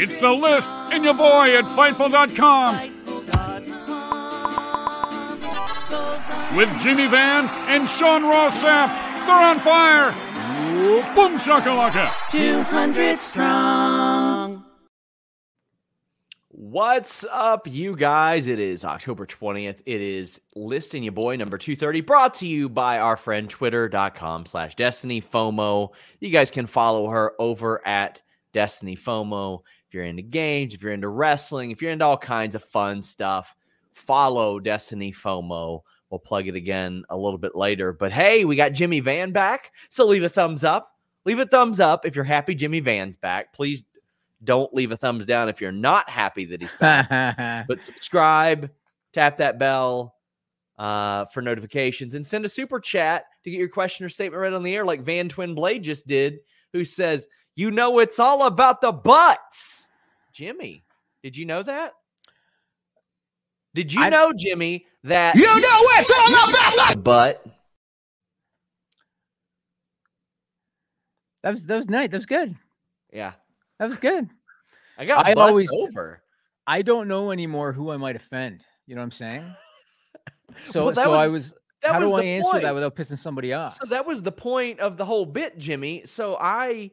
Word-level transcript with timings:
It's 0.00 0.16
the 0.18 0.30
list 0.30 0.70
and 0.70 1.02
your 1.02 1.14
boy 1.14 1.56
at 1.56 1.64
Fightful.com. 1.64 2.96
With 6.56 6.80
Jimmy 6.80 7.08
Van 7.08 7.48
and 7.66 7.88
Sean 7.88 8.22
Ross 8.22 8.62
Sapp. 8.62 8.94
They're 9.26 9.34
on 9.34 9.58
fire. 9.58 10.12
Boom 11.16 11.36
shakalaka. 11.36 12.30
200 12.30 13.20
strong. 13.20 14.64
What's 16.50 17.24
up, 17.32 17.66
you 17.66 17.96
guys? 17.96 18.46
It 18.46 18.60
is 18.60 18.84
October 18.84 19.26
20th. 19.26 19.80
It 19.84 20.00
is 20.00 20.40
listing 20.54 21.02
your 21.02 21.12
boy 21.12 21.34
number 21.34 21.58
230, 21.58 22.02
brought 22.02 22.34
to 22.34 22.46
you 22.46 22.68
by 22.68 23.00
our 23.00 23.16
friend 23.16 23.50
twitter.com 23.50 24.46
slash 24.46 24.76
destiny 24.76 25.20
FOMO. 25.20 25.90
You 26.20 26.30
guys 26.30 26.52
can 26.52 26.66
follow 26.66 27.08
her 27.08 27.32
over 27.40 27.84
at 27.84 28.22
Destiny 28.52 28.96
FOMO. 28.96 29.60
If 29.88 29.94
you're 29.94 30.04
into 30.04 30.22
games, 30.22 30.74
if 30.74 30.82
you're 30.82 30.92
into 30.92 31.08
wrestling, 31.08 31.70
if 31.70 31.80
you're 31.80 31.92
into 31.92 32.04
all 32.04 32.18
kinds 32.18 32.54
of 32.54 32.62
fun 32.62 33.02
stuff, 33.02 33.56
follow 33.92 34.60
Destiny 34.60 35.12
FOMO. 35.12 35.80
We'll 36.10 36.18
plug 36.18 36.46
it 36.46 36.54
again 36.54 37.04
a 37.10 37.16
little 37.16 37.38
bit 37.38 37.54
later. 37.54 37.92
But 37.92 38.12
hey, 38.12 38.44
we 38.44 38.54
got 38.56 38.72
Jimmy 38.72 39.00
Van 39.00 39.32
back. 39.32 39.72
So 39.88 40.06
leave 40.06 40.22
a 40.22 40.28
thumbs 40.28 40.62
up. 40.62 40.94
Leave 41.24 41.38
a 41.38 41.46
thumbs 41.46 41.80
up 41.80 42.06
if 42.06 42.14
you're 42.14 42.24
happy 42.24 42.54
Jimmy 42.54 42.80
Van's 42.80 43.16
back. 43.16 43.52
Please 43.52 43.84
don't 44.44 44.72
leave 44.74 44.92
a 44.92 44.96
thumbs 44.96 45.26
down 45.26 45.48
if 45.48 45.60
you're 45.60 45.72
not 45.72 46.08
happy 46.08 46.44
that 46.46 46.60
he's 46.60 46.74
back. 46.74 47.66
but 47.68 47.82
subscribe, 47.82 48.70
tap 49.12 49.38
that 49.38 49.58
bell 49.58 50.14
uh, 50.78 51.24
for 51.26 51.42
notifications, 51.42 52.14
and 52.14 52.26
send 52.26 52.44
a 52.44 52.48
super 52.48 52.78
chat 52.78 53.24
to 53.44 53.50
get 53.50 53.58
your 53.58 53.68
question 53.68 54.06
or 54.06 54.08
statement 54.08 54.40
right 54.40 54.52
on 54.52 54.62
the 54.62 54.74
air, 54.74 54.84
like 54.84 55.02
Van 55.02 55.28
Twin 55.28 55.54
Blade 55.54 55.82
just 55.82 56.06
did, 56.06 56.38
who 56.72 56.84
says, 56.84 57.26
You 57.58 57.72
know, 57.72 57.98
it's 57.98 58.20
all 58.20 58.46
about 58.46 58.80
the 58.80 58.92
butts. 58.92 59.88
Jimmy, 60.32 60.84
did 61.24 61.36
you 61.36 61.44
know 61.44 61.60
that? 61.64 61.92
Did 63.74 63.92
you 63.92 64.00
I- 64.00 64.10
know, 64.10 64.32
Jimmy, 64.32 64.86
that 65.02 65.34
You 65.34 65.42
know 65.42 65.78
it's 65.98 66.08
all 66.08 66.50
about 66.50 66.94
the 66.94 67.00
but 67.00 67.44
That 71.42 71.50
was 71.50 71.66
that 71.66 71.76
was 71.76 71.88
nice. 71.88 72.10
That 72.10 72.18
was 72.18 72.26
good. 72.26 72.54
yeah, 73.12 73.32
That 73.80 73.88
was 73.88 73.96
good. 73.96 74.28
I 74.96 75.04
got 75.04 75.26
I 75.26 75.32
always- 75.32 75.68
over. 75.72 76.22
I 76.64 76.82
don't 76.82 77.08
know 77.08 77.32
anymore 77.32 77.72
who 77.72 77.90
I 77.90 77.96
might 77.96 78.14
offend. 78.14 78.64
You 78.86 78.94
know 78.94 79.00
what 79.00 79.06
I'm 79.06 79.10
saying? 79.12 79.54
So 80.66 80.84
Well, 80.86 80.94
that 80.94 81.04
so 81.04 81.12
I 81.12 81.26
was- 81.28 81.32
was. 81.52 81.54
that 81.82 81.92
how 81.94 82.00
was 82.00 82.10
do 82.10 82.14
I 82.16 82.20
the 82.22 82.26
answer 82.28 82.50
point. 82.52 82.62
that 82.62 82.74
without 82.74 82.94
pissing 82.96 83.18
somebody 83.18 83.52
off? 83.52 83.74
So 83.74 83.84
that 83.86 84.06
was 84.06 84.22
the 84.22 84.32
point 84.32 84.78
of 84.80 84.96
the 84.96 85.04
whole 85.04 85.26
bit, 85.26 85.58
Jimmy. 85.58 86.02
So 86.06 86.36
I 86.40 86.90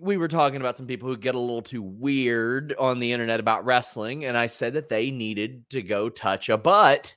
we 0.00 0.16
were 0.16 0.28
talking 0.28 0.60
about 0.60 0.78
some 0.78 0.86
people 0.86 1.08
who 1.08 1.16
get 1.16 1.34
a 1.34 1.38
little 1.38 1.62
too 1.62 1.82
weird 1.82 2.74
on 2.78 2.98
the 2.98 3.12
internet 3.12 3.38
about 3.38 3.64
wrestling, 3.64 4.24
and 4.24 4.36
I 4.36 4.46
said 4.46 4.74
that 4.74 4.88
they 4.88 5.10
needed 5.10 5.68
to 5.70 5.82
go 5.82 6.08
touch 6.08 6.48
a 6.48 6.56
butt. 6.56 7.16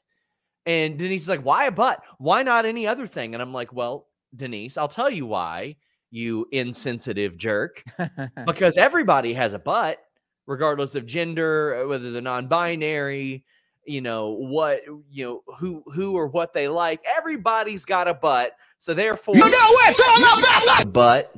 And 0.65 0.97
Denise 0.97 1.23
is 1.23 1.29
like, 1.29 1.43
why 1.43 1.65
a 1.65 1.71
butt? 1.71 2.03
Why 2.17 2.43
not 2.43 2.65
any 2.65 2.87
other 2.87 3.07
thing? 3.07 3.33
And 3.33 3.41
I'm 3.41 3.53
like, 3.53 3.73
well, 3.73 4.07
Denise, 4.35 4.77
I'll 4.77 4.87
tell 4.87 5.09
you 5.09 5.25
why, 5.25 5.77
you 6.11 6.47
insensitive 6.51 7.37
jerk. 7.37 7.83
because 8.45 8.77
everybody 8.77 9.33
has 9.33 9.53
a 9.53 9.59
butt, 9.59 9.99
regardless 10.45 10.95
of 10.95 11.05
gender, 11.05 11.75
uh, 11.83 11.87
whether 11.87 12.11
they're 12.11 12.21
non-binary, 12.21 13.45
you 13.85 14.01
know, 14.01 14.29
what 14.29 14.81
you 15.09 15.25
know, 15.25 15.41
who 15.57 15.83
who 15.93 16.15
or 16.15 16.27
what 16.27 16.53
they 16.53 16.67
like. 16.67 17.03
Everybody's 17.17 17.85
got 17.85 18.07
a 18.07 18.13
butt. 18.13 18.53
So 18.79 18.93
therefore 18.93 19.35
You 19.35 19.41
know 19.41 19.49
it's 19.51 20.01
all 20.01 20.39
about 20.39 20.83
the 20.83 20.89
butt. 20.89 21.35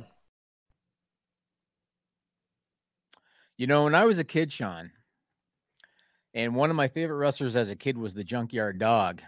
You 3.56 3.66
know, 3.66 3.84
when 3.84 3.94
I 3.94 4.04
was 4.04 4.18
a 4.18 4.24
kid, 4.24 4.52
Sean, 4.52 4.90
and 6.34 6.54
one 6.54 6.70
of 6.70 6.76
my 6.76 6.88
favorite 6.88 7.16
wrestlers 7.16 7.56
as 7.56 7.70
a 7.70 7.76
kid 7.76 7.96
was 7.96 8.14
the 8.14 8.24
Junkyard 8.24 8.78
Dog. 8.78 9.22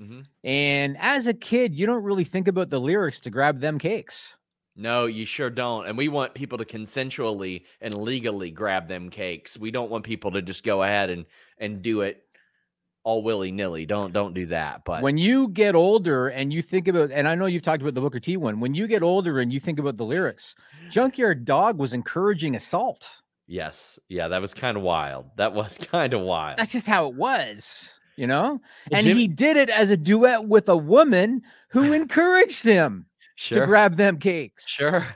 Mhm. 0.00 0.26
And 0.42 0.96
as 0.98 1.26
a 1.26 1.34
kid, 1.34 1.74
you 1.74 1.86
don't 1.86 2.02
really 2.02 2.24
think 2.24 2.48
about 2.48 2.68
the 2.70 2.80
lyrics 2.80 3.20
to 3.20 3.30
grab 3.30 3.60
them 3.60 3.78
cakes. 3.78 4.34
No, 4.76 5.06
you 5.06 5.24
sure 5.24 5.50
don't. 5.50 5.86
And 5.86 5.96
we 5.96 6.08
want 6.08 6.34
people 6.34 6.58
to 6.58 6.64
consensually 6.64 7.64
and 7.80 7.94
legally 7.94 8.50
grab 8.50 8.88
them 8.88 9.08
cakes. 9.08 9.56
We 9.56 9.70
don't 9.70 9.90
want 9.90 10.04
people 10.04 10.32
to 10.32 10.42
just 10.42 10.64
go 10.64 10.82
ahead 10.82 11.10
and 11.10 11.26
and 11.58 11.80
do 11.80 12.00
it 12.00 12.24
all 13.04 13.22
willy 13.22 13.52
nilly. 13.52 13.86
Don't 13.86 14.12
don't 14.12 14.34
do 14.34 14.46
that. 14.46 14.84
But 14.84 15.02
when 15.02 15.16
you 15.16 15.48
get 15.48 15.76
older 15.76 16.26
and 16.28 16.52
you 16.52 16.60
think 16.60 16.88
about, 16.88 17.12
and 17.12 17.28
I 17.28 17.36
know 17.36 17.46
you've 17.46 17.62
talked 17.62 17.82
about 17.82 17.94
the 17.94 18.00
Booker 18.00 18.18
T 18.18 18.36
one, 18.36 18.58
when 18.58 18.74
you 18.74 18.88
get 18.88 19.04
older 19.04 19.38
and 19.38 19.52
you 19.52 19.60
think 19.60 19.78
about 19.78 19.96
the 19.96 20.04
lyrics, 20.04 20.56
Junkyard 20.90 21.44
Dog 21.44 21.78
was 21.78 21.92
encouraging 21.92 22.56
assault. 22.56 23.06
Yes, 23.46 23.98
yeah, 24.08 24.28
that 24.28 24.40
was 24.40 24.54
kind 24.54 24.76
of 24.76 24.82
wild. 24.82 25.26
That 25.36 25.52
was 25.54 25.78
kind 25.90 26.14
of 26.14 26.20
wild. 26.22 26.58
That's 26.58 26.72
just 26.72 26.86
how 26.86 27.08
it 27.08 27.14
was, 27.14 27.92
you 28.16 28.26
know? 28.26 28.60
Well, 28.90 28.98
and 28.98 29.06
Jimmy- 29.06 29.20
he 29.22 29.28
did 29.28 29.56
it 29.56 29.70
as 29.70 29.90
a 29.90 29.96
duet 29.96 30.46
with 30.48 30.68
a 30.68 30.76
woman 30.76 31.42
who 31.70 31.92
encouraged 31.94 32.64
him 32.64 33.06
Sure, 33.36 33.60
to 33.60 33.66
grab 33.66 33.96
them 33.96 34.18
cakes. 34.18 34.68
sure, 34.68 35.06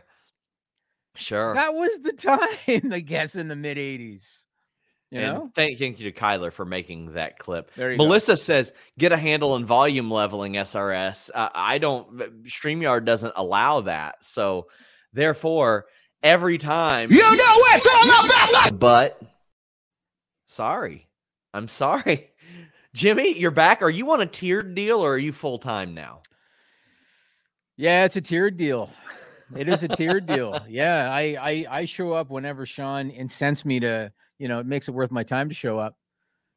sure. 1.15 1.54
That 1.54 1.71
was 1.75 2.01
the 2.01 2.13
time, 2.15 2.92
I 2.92 3.01
guess, 3.01 3.34
in 3.36 3.48
the 3.48 3.57
mid 3.57 3.77
80s. 3.77 4.45
You 5.10 5.21
and 5.21 5.34
know? 5.34 5.51
thank, 5.54 5.78
thank 5.78 5.98
you 6.01 6.10
to 6.13 6.19
Kyler 6.21 6.53
for 6.53 6.66
making 6.66 7.13
that 7.15 7.39
clip. 7.39 7.71
You 7.77 7.97
go. 7.97 7.97
Melissa 7.97 8.36
says, 8.36 8.74
"Get 8.98 9.10
a 9.10 9.16
handle 9.16 9.53
on 9.53 9.65
volume 9.65 10.10
leveling 10.10 10.54
SRS." 10.57 11.31
Uh, 11.34 11.48
I 11.54 11.78
don't. 11.78 12.45
Streamyard 12.45 13.07
doesn't 13.07 13.33
allow 13.34 13.81
that, 13.83 14.22
so 14.22 14.66
therefore, 15.15 15.86
every 16.22 16.59
time 16.59 17.10
You 17.10 17.18
know 17.18 17.26
it's 17.28 17.86
all 17.86 18.26
about 18.26 18.70
the 18.70 18.74
but 18.76 19.20
sorry, 20.47 21.09
I'm 21.54 21.68
sorry, 21.68 22.30
Jimmy, 22.94 23.38
you're 23.38 23.50
back. 23.50 23.82
Are 23.82 23.91
you 23.91 24.10
on 24.12 24.20
a 24.20 24.26
tiered 24.26 24.74
deal 24.74 25.00
or 25.00 25.15
are 25.15 25.18
you 25.18 25.32
full 25.32 25.59
time 25.59 25.94
now? 25.94 26.22
Yeah, 27.76 28.04
it's 28.04 28.16
a 28.16 28.20
tiered 28.20 28.56
deal. 28.56 28.91
It 29.56 29.68
is 29.68 29.82
a 29.82 29.88
tiered 29.88 30.26
deal. 30.26 30.59
Yeah, 30.68 31.10
I, 31.10 31.36
I 31.41 31.66
I 31.70 31.84
show 31.84 32.12
up 32.12 32.28
whenever 32.30 32.66
Sean 32.66 33.10
incents 33.10 33.64
me 33.64 33.80
to, 33.80 34.12
you 34.38 34.48
know, 34.48 34.59
it 34.59 34.66
makes 34.66 34.88
it 34.88 34.92
worth 34.92 35.10
my 35.10 35.22
time 35.22 35.48
to 35.48 35.54
show 35.54 35.78
up. 35.78 35.97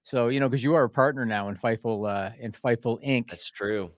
So, 0.03 0.27
you 0.29 0.39
know, 0.39 0.49
because 0.49 0.63
you 0.63 0.73
are 0.75 0.83
a 0.83 0.89
partner 0.89 1.25
now 1.25 1.49
in 1.49 1.55
Fightful 1.55 2.09
uh 2.09 2.31
in 2.39 2.51
Fightful 2.51 3.05
Inc. 3.05 3.29
That's 3.29 3.49
true. 3.49 3.91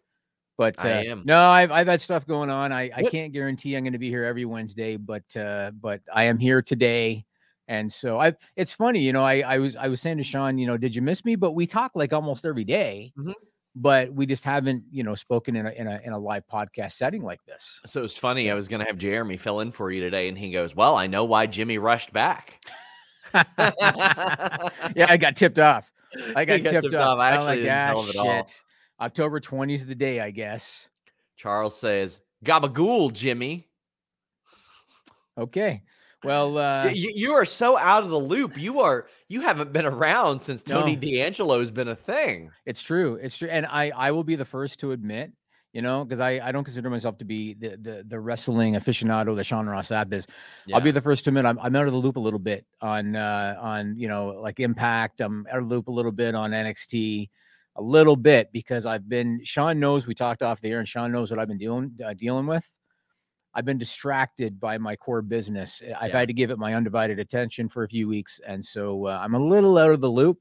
But 0.57 0.83
uh, 0.85 0.87
I 0.87 0.91
am. 1.05 1.23
no, 1.25 1.39
I've 1.49 1.71
I've 1.71 1.87
had 1.87 1.99
stuff 2.01 2.27
going 2.27 2.49
on. 2.49 2.71
I, 2.71 2.91
I 2.95 3.03
can't 3.03 3.33
guarantee 3.33 3.75
I'm 3.75 3.83
going 3.83 3.93
to 3.93 3.99
be 3.99 4.09
here 4.09 4.23
every 4.23 4.45
Wednesday, 4.45 4.97
but 4.97 5.23
uh, 5.35 5.71
but 5.81 6.01
I 6.13 6.25
am 6.25 6.37
here 6.37 6.61
today, 6.61 7.25
and 7.67 7.91
so 7.91 8.19
I. 8.19 8.33
It's 8.55 8.71
funny, 8.73 8.99
you 8.99 9.13
know. 9.13 9.23
I 9.23 9.39
I 9.41 9.57
was 9.57 9.75
I 9.75 9.87
was 9.87 9.99
saying 9.99 10.17
to 10.17 10.23
Sean, 10.23 10.57
you 10.59 10.67
know, 10.67 10.77
did 10.77 10.93
you 10.93 11.01
miss 11.01 11.25
me? 11.25 11.35
But 11.35 11.53
we 11.53 11.65
talk 11.65 11.93
like 11.95 12.13
almost 12.13 12.45
every 12.45 12.63
day, 12.65 13.11
Mhm. 13.17 13.33
but 13.75 14.13
we 14.13 14.27
just 14.27 14.43
haven't, 14.43 14.83
you 14.91 15.03
know, 15.03 15.15
spoken 15.15 15.55
in 15.55 15.65
a 15.65 15.71
in 15.71 15.87
a 15.87 15.99
in 16.05 16.13
a 16.13 16.19
live 16.19 16.43
podcast 16.45 16.91
setting 16.91 17.23
like 17.23 17.43
this. 17.47 17.81
So 17.87 18.03
it's 18.03 18.15
funny. 18.17 18.51
I 18.51 18.53
was 18.53 18.67
going 18.67 18.79
to 18.81 18.85
have 18.85 18.99
Jeremy 18.99 19.37
fill 19.37 19.61
in 19.61 19.71
for 19.71 19.89
you 19.89 20.01
today, 20.01 20.27
and 20.29 20.37
he 20.37 20.51
goes, 20.51 20.75
"Well, 20.75 20.95
I 20.95 21.07
know 21.07 21.23
why 21.25 21.47
Jimmy 21.47 21.79
rushed 21.79 22.13
back." 22.13 22.63
yeah, 23.33 25.07
I 25.09 25.17
got 25.19 25.35
tipped 25.35 25.57
off. 25.59 25.91
I 26.35 26.41
He 26.45 26.45
got, 26.45 26.57
tipped, 26.69 26.83
tipped 26.83 26.93
off. 26.93 27.17
I 27.19 27.29
I'm 27.29 27.33
actually 27.33 27.47
like, 27.47 27.59
didn't 27.61 27.79
tell 27.79 27.97
"Ah, 27.97 28.03
him 28.03 28.09
at 28.09 28.15
all. 28.17 28.47
October 29.03 29.41
20th 29.41 29.75
is 29.75 29.85
the 29.85 29.95
day, 29.95 30.21
I 30.21 30.31
guess. 30.31 30.87
Charles 31.35 31.77
says, 31.77 32.21
"Gabagool, 32.45 33.11
Jimmy." 33.11 33.67
Okay. 35.37 35.83
Well, 36.23 36.57
uh, 36.57 36.85
you, 36.85 37.11
you 37.13 37.33
are 37.33 37.43
so 37.43 37.77
out 37.77 38.03
of 38.03 38.09
the 38.09 38.19
loop. 38.19 38.57
You 38.57 38.79
are 38.79 39.07
you 39.27 39.41
haven't 39.41 39.73
been 39.73 39.85
around 39.85 40.39
since 40.39 40.63
Tony 40.63 40.95
No. 40.95 41.01
D'Angelo's 41.01 41.69
been 41.69 41.89
a 41.89 41.95
thing. 41.95 42.49
It's 42.65 42.81
true. 42.81 43.15
It's 43.21 43.37
true. 43.37 43.49
And 43.49 43.65
I 43.65 43.91
I 43.93 44.11
will 44.11 44.23
be 44.23 44.35
the 44.35 44.45
first 44.45 44.79
to 44.79 44.93
admit, 44.93 45.33
you 45.73 45.81
know, 45.81 46.05
because 46.05 46.21
I, 46.21 46.39
I 46.41 46.53
don't 46.53 46.63
consider 46.63 46.89
myself 46.89 47.17
to 47.17 47.25
be 47.25 47.55
the, 47.55 47.77
the 47.81 48.05
the 48.07 48.19
wrestling 48.21 48.75
aficionado 48.75 49.35
that 49.35 49.43
Sean 49.43 49.67
Ross 49.67 49.89
Sapp 49.89 50.13
is. 50.13 50.25
I'll 50.73 50.79
be 50.79 50.91
the 50.91 51.01
first 51.01 51.25
to 51.25 51.29
admit 51.29 51.45
I'm, 51.45 51.59
I'm 51.59 51.75
out 51.75 51.87
of 51.87 51.93
the 51.93 51.99
loop 51.99 52.15
a 52.15 52.21
little 52.21 52.39
bit 52.39 52.65
on 52.79 53.17
uh 53.17 53.57
on 53.59 53.97
you 53.97 54.07
know 54.07 54.27
like 54.27 54.61
Impact. 54.61 55.19
I'm 55.19 55.45
out 55.51 55.57
of 55.59 55.67
the 55.67 55.75
loop 55.75 55.89
a 55.89 55.91
little 55.91 56.13
bit 56.13 56.35
on 56.35 56.51
NXT, 56.51 57.29
a 57.75 57.81
little 57.81 58.15
bit 58.15 58.51
because 58.51 58.85
I've 58.85 59.07
been. 59.07 59.41
Sean 59.43 59.79
knows 59.79 60.05
we 60.07 60.13
talked 60.15 60.41
off 60.41 60.61
the 60.61 60.69
air, 60.69 60.79
and 60.79 60.87
Sean 60.87 61.11
knows 61.11 61.31
what 61.31 61.39
I've 61.39 61.47
been 61.47 61.57
dealing 61.57 61.91
uh, 62.05 62.13
dealing 62.13 62.45
with. 62.47 62.71
I've 63.55 63.65
been 63.65 63.77
distracted 63.77 64.59
by 64.59 64.77
my 64.79 64.95
core 64.95 65.21
business. 65.21 65.81
I've 65.99 66.09
Yeah. 66.09 66.19
had 66.19 66.27
to 66.27 66.33
give 66.33 66.49
it 66.49 66.57
my 66.57 66.73
undivided 66.73 67.19
attention 67.19 67.69
for 67.69 67.83
a 67.83 67.87
few 67.87 68.07
weeks, 68.07 68.39
and 68.45 68.63
so 68.65 69.07
uh, 69.07 69.19
I'm 69.21 69.35
a 69.35 69.39
little 69.39 69.77
out 69.77 69.91
of 69.91 70.01
the 70.01 70.09
loop. 70.09 70.39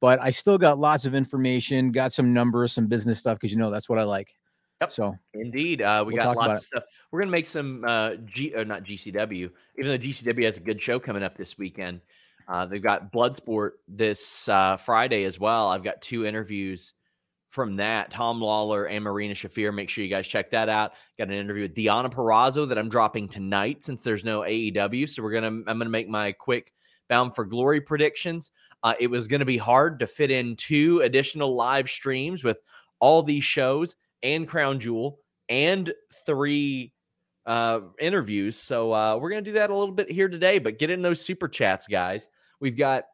But 0.00 0.22
I 0.22 0.30
still 0.30 0.58
got 0.58 0.78
lots 0.78 1.06
of 1.06 1.14
information, 1.14 1.90
got 1.90 2.12
some 2.12 2.32
numbers, 2.34 2.72
some 2.72 2.86
business 2.86 3.18
stuff 3.18 3.38
because 3.38 3.52
you 3.52 3.58
know 3.58 3.70
that's 3.70 3.88
what 3.88 3.98
I 3.98 4.02
like. 4.04 4.34
Yep. 4.82 4.90
So 4.90 5.16
Indeed, 5.32 5.80
uh, 5.80 6.04
we 6.06 6.12
We'll 6.14 6.22
got 6.22 6.36
lots 6.36 6.60
of 6.60 6.64
stuff. 6.64 6.82
We're 7.10 7.20
gonna 7.20 7.30
make 7.30 7.48
some 7.48 7.82
uh, 7.84 8.16
G, 8.26 8.54
uh, 8.54 8.64
not 8.64 8.84
GCW, 8.84 9.50
even 9.78 9.90
though 9.90 9.98
GCW 9.98 10.44
has 10.44 10.58
a 10.58 10.60
good 10.60 10.82
show 10.82 10.98
coming 11.00 11.22
up 11.22 11.36
this 11.36 11.56
weekend. 11.56 12.02
Uh, 12.48 12.66
they've 12.66 12.82
got 12.82 13.12
Bloodsport 13.12 13.72
this 13.88 14.48
uh, 14.48 14.76
Friday 14.76 15.24
as 15.24 15.38
well. 15.38 15.68
I've 15.68 15.82
got 15.82 16.00
two 16.00 16.24
interviews 16.24 16.92
from 17.48 17.76
that. 17.76 18.10
Tom 18.10 18.40
Lawlor 18.40 18.90
and 18.90 19.02
Marina 19.02 19.34
Shafir. 19.34 19.74
Make 19.74 19.88
sure 19.88 20.04
you 20.04 20.10
guys 20.10 20.28
check 20.28 20.50
that 20.50 20.68
out. 20.68 20.92
Got 21.18 21.28
an 21.28 21.34
interview 21.34 21.62
with 21.62 21.74
Deonna 21.74 22.12
Purrazzo 22.12 22.68
that 22.68 22.78
I'm 22.78 22.88
dropping 22.88 23.28
tonight 23.28 23.82
since 23.82 24.02
there's 24.02 24.24
no 24.24 24.40
AEW. 24.40 25.08
So 25.08 25.22
we're 25.22 25.32
gonna 25.32 25.46
I'm 25.46 25.64
gonna 25.64 25.88
make 25.88 26.08
my 26.08 26.32
quick 26.32 26.72
Bound 27.08 27.34
for 27.34 27.44
Glory 27.44 27.80
predictions. 27.80 28.50
Uh, 28.82 28.94
it 29.00 29.06
was 29.06 29.26
gonna 29.26 29.44
be 29.44 29.56
hard 29.56 30.00
to 30.00 30.06
fit 30.06 30.30
in 30.30 30.54
two 30.56 31.00
additional 31.00 31.54
live 31.54 31.88
streams 31.88 32.44
with 32.44 32.60
all 33.00 33.22
these 33.22 33.44
shows 33.44 33.96
and 34.22 34.46
Crown 34.46 34.78
Jewel 34.78 35.18
and 35.48 35.92
three 36.26 36.92
uh, 37.46 37.80
interviews. 37.98 38.56
So 38.58 38.92
uh, 38.92 39.16
we're 39.16 39.30
gonna 39.30 39.42
do 39.42 39.52
that 39.52 39.70
a 39.70 39.74
little 39.74 39.94
bit 39.94 40.10
here 40.10 40.28
today. 40.28 40.58
But 40.58 40.78
get 40.78 40.90
in 40.90 41.00
those 41.00 41.20
super 41.20 41.48
chats, 41.48 41.86
guys. 41.86 42.28
We've 42.60 42.76
got 42.76 43.04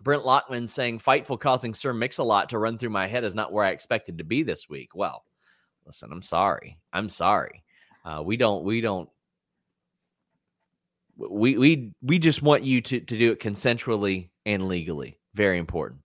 Brent 0.00 0.24
Lockman 0.24 0.68
saying 0.68 1.00
Fightful 1.00 1.40
causing 1.40 1.74
Sir 1.74 1.92
Mix-a-Lot 1.92 2.50
to 2.50 2.58
run 2.58 2.78
through 2.78 2.90
my 2.90 3.06
head 3.06 3.24
is 3.24 3.34
not 3.34 3.52
where 3.52 3.64
I 3.64 3.70
expected 3.70 4.18
to 4.18 4.24
be 4.24 4.42
this 4.42 4.68
week. 4.68 4.94
Well, 4.94 5.24
listen, 5.86 6.10
I'm 6.12 6.22
sorry. 6.22 6.78
I'm 6.92 7.08
sorry. 7.08 7.62
Uh, 8.04 8.22
we 8.24 8.36
don't 8.36 8.64
we 8.64 8.80
don't 8.80 9.08
we 11.16 11.56
we 11.56 11.92
we 12.02 12.18
just 12.18 12.42
want 12.42 12.62
you 12.62 12.80
to 12.82 13.00
to 13.00 13.18
do 13.18 13.32
it 13.32 13.40
consensually 13.40 14.30
and 14.44 14.68
legally. 14.68 15.18
Very 15.34 15.58
important. 15.58 16.00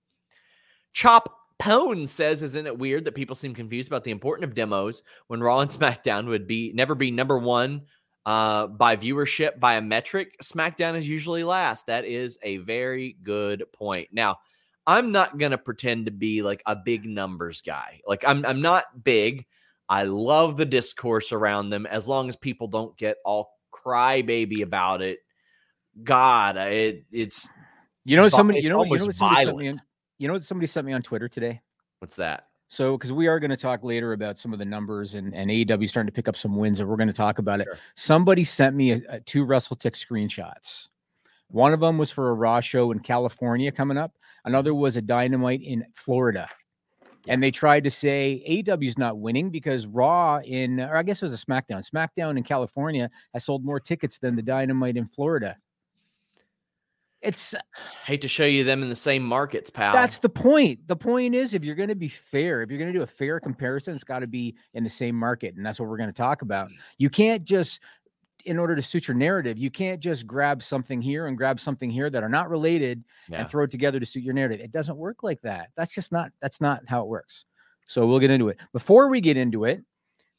Chop 0.94 1.38
Pone 1.60 2.08
says, 2.08 2.42
"Isn't 2.42 2.66
it 2.66 2.80
weird 2.80 3.06
that 3.06 3.13
people 3.13 3.36
seem 3.36 3.54
confused 3.54 3.88
about 3.88 4.04
the 4.04 4.12
importance 4.12 4.46
of 4.46 4.56
demos 4.56 5.04
when 5.28 5.42
Raw 5.42 5.60
and 5.60 5.69
SmackDown 5.69 6.28
would 6.28 6.48
be 6.48 6.72
never 6.74 6.96
be 6.96 7.12
number 7.12 7.38
one 7.38 7.84
uh, 8.25 8.68
by 8.68 8.95
viewership 8.95 9.59
by 9.59 9.75
a 9.75 9.81
metric? 9.81 10.35
SmackDown 10.44 10.95
is 10.95 11.07
usually 11.07 11.44
last. 11.44 11.88
That 11.88 12.06
is 12.06 12.38
a 12.44 12.57
very 12.57 13.18
good 13.23 13.63
point. 13.73 14.09
Now, 14.12 14.38
I'm 14.88 15.12
not 15.12 15.38
gonna 15.38 15.57
pretend 15.57 16.06
to 16.06 16.12
be 16.12 16.41
like 16.41 16.62
a 16.65 16.75
big 16.75 17.06
numbers 17.06 17.62
guy. 17.62 18.01
Like 18.07 18.23
I'm 18.25 18.45
I'm 18.45 18.62
not 18.62 19.03
big. 19.03 19.45
I 19.88 20.03
love 20.03 20.57
the 20.57 20.65
discourse 20.65 21.31
around 21.31 21.69
them 21.69 21.85
as 21.85 22.07
long 22.07 22.29
as 22.29 22.35
people 22.35 22.68
don't 22.68 22.95
get 22.97 23.18
all 23.25 23.57
crybaby 23.71 24.63
about 24.63 25.01
it. 25.01 25.19
God, 26.03 26.57
it, 26.57 27.03
it's 27.12 27.50
you 28.06 28.15
know 28.15 28.29
somebody 28.29 28.62
you 28.62 28.69
know 28.69 28.83
you 28.83 28.97
know 28.97 28.97
somebody 28.97 29.35
sent 29.35 29.57
me 29.57 29.65
violent. 29.65 29.77
on, 29.77 29.83
you 30.17 30.27
know 30.27 30.33
what 30.35 30.44
somebody 30.44 30.67
sent 30.67 30.88
me 30.88 30.94
on 30.94 31.01
Twitter 31.01 31.27
today. 31.27 31.62
what's 32.00 32.15
that? 32.15 32.47
So, 32.71 32.97
because 32.97 33.12
we 33.12 33.27
are 33.27 33.38
going 33.38 33.50
to 33.50 33.57
talk 33.57 33.83
later 33.83 34.13
about 34.13 34.39
some 34.39 34.53
of 34.53 34.59
the 34.59 34.63
numbers 34.63 35.15
and, 35.15 35.35
and 35.35 35.51
AEW 35.51 35.89
starting 35.89 36.07
to 36.07 36.13
pick 36.13 36.29
up 36.29 36.38
some 36.38 36.56
wins, 36.56 36.79
and 36.79 36.88
we're 36.88 36.95
going 36.95 37.09
to 37.09 37.13
talk 37.13 37.38
about 37.38 37.59
it. 37.59 37.65
Sure. 37.65 37.77
Somebody 37.95 38.45
sent 38.45 38.77
me 38.77 38.91
a, 38.91 39.01
a, 39.09 39.19
two 39.19 39.45
WrestleTix 39.45 40.07
screenshots. 40.07 40.88
One 41.50 41.73
of 41.73 41.81
them 41.81 41.97
was 41.97 42.12
for 42.12 42.29
a 42.29 42.33
Raw 42.33 42.62
show 42.62 42.94
in 42.94 43.00
California 43.01 43.73
coming 43.73 43.97
up. 43.97 44.13
Another 44.45 44.73
was 44.73 44.95
a 44.95 45.01
Dynamite 45.01 45.62
in 45.62 45.85
Florida. 45.95 46.47
And 47.27 47.44
they 47.44 47.51
tried 47.51 47.83
to 47.83 47.89
say 47.89 48.41
AEW 48.47 48.88
is 48.88 48.97
not 48.97 49.19
winning 49.19 49.50
because 49.50 49.85
Raw 49.85 50.39
in, 50.39 50.79
or 50.79 50.95
I 50.95 51.03
guess 51.03 51.21
it 51.21 51.25
was 51.25 51.33
a 51.33 51.45
SmackDown. 51.45 51.85
SmackDown 51.85 52.38
in 52.38 52.44
California 52.44 53.09
has 53.33 53.44
sold 53.44 53.65
more 53.65 53.81
tickets 53.81 54.17
than 54.17 54.38
the 54.38 54.41
Dynamite 54.41 54.95
in 54.95 55.07
Florida. 55.07 55.57
It's 57.21 57.53
Hate 58.06 58.21
to 58.21 58.27
show 58.27 58.45
you 58.45 58.63
them 58.63 58.81
in 58.81 58.89
the 58.89 58.95
same 58.95 59.21
markets, 59.23 59.69
pal. 59.69 59.94
that's 59.94 60.18
the 60.18 60.29
point. 60.29 60.88
The 60.88 60.95
point 60.95 61.35
is, 61.35 61.53
if 61.53 61.63
you're 61.63 61.75
going 61.75 61.89
to 61.89 61.95
be 61.95 62.07
fair, 62.07 62.63
if 62.63 62.69
you're 62.71 62.79
going 62.79 62.91
to 62.91 62.97
do 62.97 63.03
a 63.03 63.07
fair 63.07 63.39
comparison, 63.39 63.94
it's 63.94 64.03
got 64.03 64.19
to 64.19 64.27
be 64.27 64.56
in 64.73 64.83
the 64.83 64.89
same 64.89 65.15
market, 65.15 65.56
and 65.56 65.63
that's 65.65 65.79
what 65.79 65.88
we're 65.88 65.97
going 65.97 66.09
to 66.09 66.13
talk 66.13 66.41
about. 66.41 66.69
Mm. 66.69 66.73
You 66.97 67.09
can't 67.12 67.44
just, 67.44 67.79
in 68.45 68.57
order 68.57 68.75
to 68.75 68.81
suit 68.81 69.07
your 69.07 69.15
narrative, 69.15 69.59
you 69.59 69.69
can't 69.69 70.00
just 70.00 70.25
grab 70.25 70.63
something 70.63 71.00
here 71.00 71.27
and 71.27 71.38
grab 71.38 71.59
something 71.59 71.91
here 71.91 72.09
that 72.09 72.23
are 72.23 72.29
not 72.29 72.50
related 72.50 73.03
Yeah. 73.29 73.41
and 73.41 73.50
throw 73.50 73.65
it 73.65 73.71
together 73.71 74.00
to 74.00 74.06
suit 74.06 74.24
your 74.24 74.33
narrative. 74.33 74.59
It 74.59 74.71
doesn't 74.71 74.97
work 74.97 75.21
like 75.21 75.41
that. 75.41 75.69
That's 75.77 75.94
just 75.94 76.12
not. 76.12 76.31
That's 76.41 76.59
not 76.59 76.81
how 76.88 77.03
it 77.03 77.07
works. 77.07 77.45
So 77.85 78.07
we'll 78.07 78.19
get 78.19 78.31
into 78.31 78.50
it. 78.50 78.59
Before 78.74 79.09
we 79.09 79.21
get 79.21 79.38
into 79.38 79.65
it, 79.65 79.83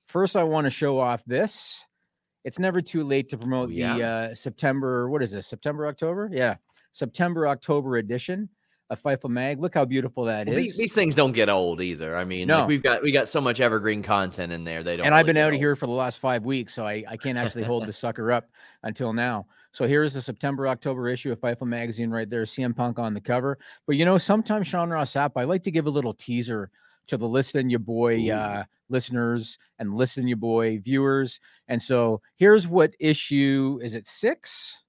first 0.06 0.34
I 0.36 0.42
want 0.42 0.64
to 0.64 0.70
show 0.70 0.98
off 0.98 1.24
this. 1.26 1.84
It's 2.44 2.58
never 2.58 2.82
too 2.82 3.04
late 3.04 3.28
to 3.28 3.38
promote 3.38 3.68
the 3.68 3.84
Oh, 3.84 3.94
yeah. 3.96 4.08
uh, 4.08 4.34
September. 4.34 5.08
What 5.08 5.22
is 5.22 5.30
this? 5.30 5.46
September, 5.46 5.86
October? 5.86 6.28
Yeah, 6.32 6.56
September, 6.92 7.48
October 7.48 7.96
edition 7.96 8.48
of 8.90 9.02
Fightful 9.02 9.30
Mag. 9.30 9.58
Look 9.58 9.74
how 9.74 9.84
beautiful 9.84 10.24
that 10.24 10.48
is. 10.48 10.52
Well, 10.52 10.62
these, 10.62 10.76
these 10.76 10.92
things 10.92 11.14
don't 11.14 11.32
get 11.32 11.48
old 11.48 11.80
either. 11.80 12.16
I 12.16 12.24
mean, 12.24 12.48
like, 12.48 12.68
we've 12.68 12.82
got 12.82 13.02
we 13.02 13.10
got 13.10 13.26
so 13.26 13.40
much 13.40 13.60
evergreen 13.60 14.02
content 14.02 14.52
in 14.52 14.64
there. 14.64 14.82
They 14.82 14.96
don't. 14.96 15.06
and 15.06 15.14
I've 15.14 15.24
really 15.24 15.34
been 15.34 15.42
out 15.42 15.48
of 15.48 15.54
old. 15.54 15.60
here 15.60 15.76
for 15.76 15.86
the 15.86 15.92
last 15.92 16.18
five 16.18 16.44
weeks, 16.44 16.74
so 16.74 16.86
I, 16.86 17.02
I 17.08 17.16
can't 17.16 17.38
actually 17.38 17.64
hold 17.64 17.86
the 17.86 17.92
sucker 17.92 18.30
up 18.30 18.50
until 18.82 19.12
now. 19.12 19.46
So 19.72 19.88
here's 19.88 20.12
the 20.12 20.20
September 20.20 20.68
October 20.68 21.08
issue 21.08 21.32
of 21.32 21.40
Fightful 21.40 21.66
magazine 21.66 22.10
right 22.10 22.28
there. 22.28 22.42
CM 22.42 22.76
Punk 22.76 22.98
on 22.98 23.14
the 23.14 23.20
cover. 23.20 23.58
But 23.86 23.96
you 23.96 24.04
know, 24.04 24.18
sometimes 24.18 24.66
Sean 24.66 24.90
Ross 24.90 25.12
Sapp, 25.12 25.32
I 25.36 25.44
like 25.44 25.62
to 25.64 25.70
give 25.70 25.86
a 25.86 25.90
little 25.90 26.12
teaser 26.12 26.70
to 27.06 27.16
the 27.16 27.26
listen 27.26 27.70
you 27.70 27.78
boy 27.78 28.30
uh, 28.30 28.64
listeners 28.90 29.58
and 29.78 29.94
listen 29.94 30.28
you 30.28 30.36
boy 30.36 30.78
viewers. 30.78 31.40
And 31.68 31.80
so 31.80 32.20
here's 32.36 32.68
what 32.68 32.94
issue 33.00 33.80
is 33.82 33.94
it 33.94 34.06
six? 34.06 34.81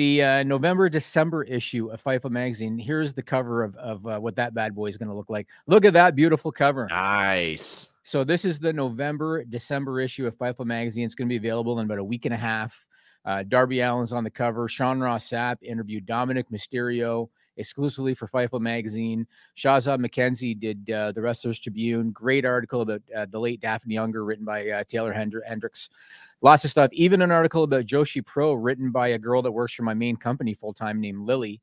The 0.00 0.22
uh, 0.22 0.42
November 0.44 0.88
December 0.88 1.44
issue 1.44 1.90
of 1.90 2.02
Fightful 2.02 2.30
magazine. 2.30 2.78
Here's 2.78 3.12
the 3.12 3.22
cover 3.22 3.62
of 3.62 3.76
of 3.76 4.06
uh, 4.06 4.18
what 4.18 4.34
that 4.36 4.54
bad 4.54 4.74
boy 4.74 4.86
is 4.86 4.96
going 4.96 5.10
to 5.10 5.14
look 5.14 5.28
like. 5.28 5.46
Look 5.66 5.84
at 5.84 5.92
that 5.92 6.16
beautiful 6.16 6.50
cover. 6.50 6.86
Nice. 6.88 7.90
So 8.02 8.24
this 8.24 8.46
is 8.46 8.58
the 8.58 8.72
November 8.72 9.44
December 9.44 10.00
issue 10.00 10.26
of 10.26 10.34
Fightful 10.38 10.64
magazine. 10.64 11.04
It's 11.04 11.14
going 11.14 11.28
to 11.28 11.30
be 11.30 11.36
available 11.36 11.78
in 11.80 11.84
about 11.84 11.98
a 11.98 12.04
week 12.04 12.24
and 12.24 12.32
a 12.32 12.38
half. 12.38 12.86
Uh, 13.26 13.42
Darby 13.46 13.82
Allin's 13.82 14.14
on 14.14 14.24
the 14.24 14.30
cover. 14.30 14.68
Sean 14.68 15.00
Ross 15.00 15.28
Sapp 15.28 15.56
interviewed 15.60 16.06
Dominik 16.06 16.46
Mysterio 16.50 17.28
exclusively 17.60 18.14
for 18.14 18.26
Fightful 18.26 18.60
magazine. 18.60 19.26
Shazad 19.56 20.04
McKenzie 20.04 20.58
did 20.58 20.90
uh, 20.90 21.12
the 21.12 21.22
Wrestlers 21.22 21.60
Tribune. 21.60 22.10
Great 22.10 22.44
article 22.44 22.80
about 22.80 23.02
uh, 23.16 23.26
the 23.30 23.38
late 23.38 23.60
Daffney 23.60 23.96
Unger, 23.98 24.24
written 24.24 24.44
by 24.44 24.68
uh, 24.68 24.84
Taylor 24.88 25.14
Hendr- 25.14 25.46
Hendricks. 25.46 25.90
Lots 26.42 26.64
of 26.64 26.70
stuff. 26.70 26.90
Even 26.92 27.22
an 27.22 27.30
article 27.30 27.62
about 27.62 27.86
Joshi 27.86 28.24
Pro, 28.26 28.54
written 28.54 28.90
by 28.90 29.08
a 29.08 29.18
girl 29.18 29.42
that 29.42 29.52
works 29.52 29.74
for 29.74 29.82
my 29.84 29.94
main 29.94 30.16
company 30.16 30.54
full 30.54 30.72
time 30.72 31.00
named 31.00 31.24
Lily. 31.26 31.60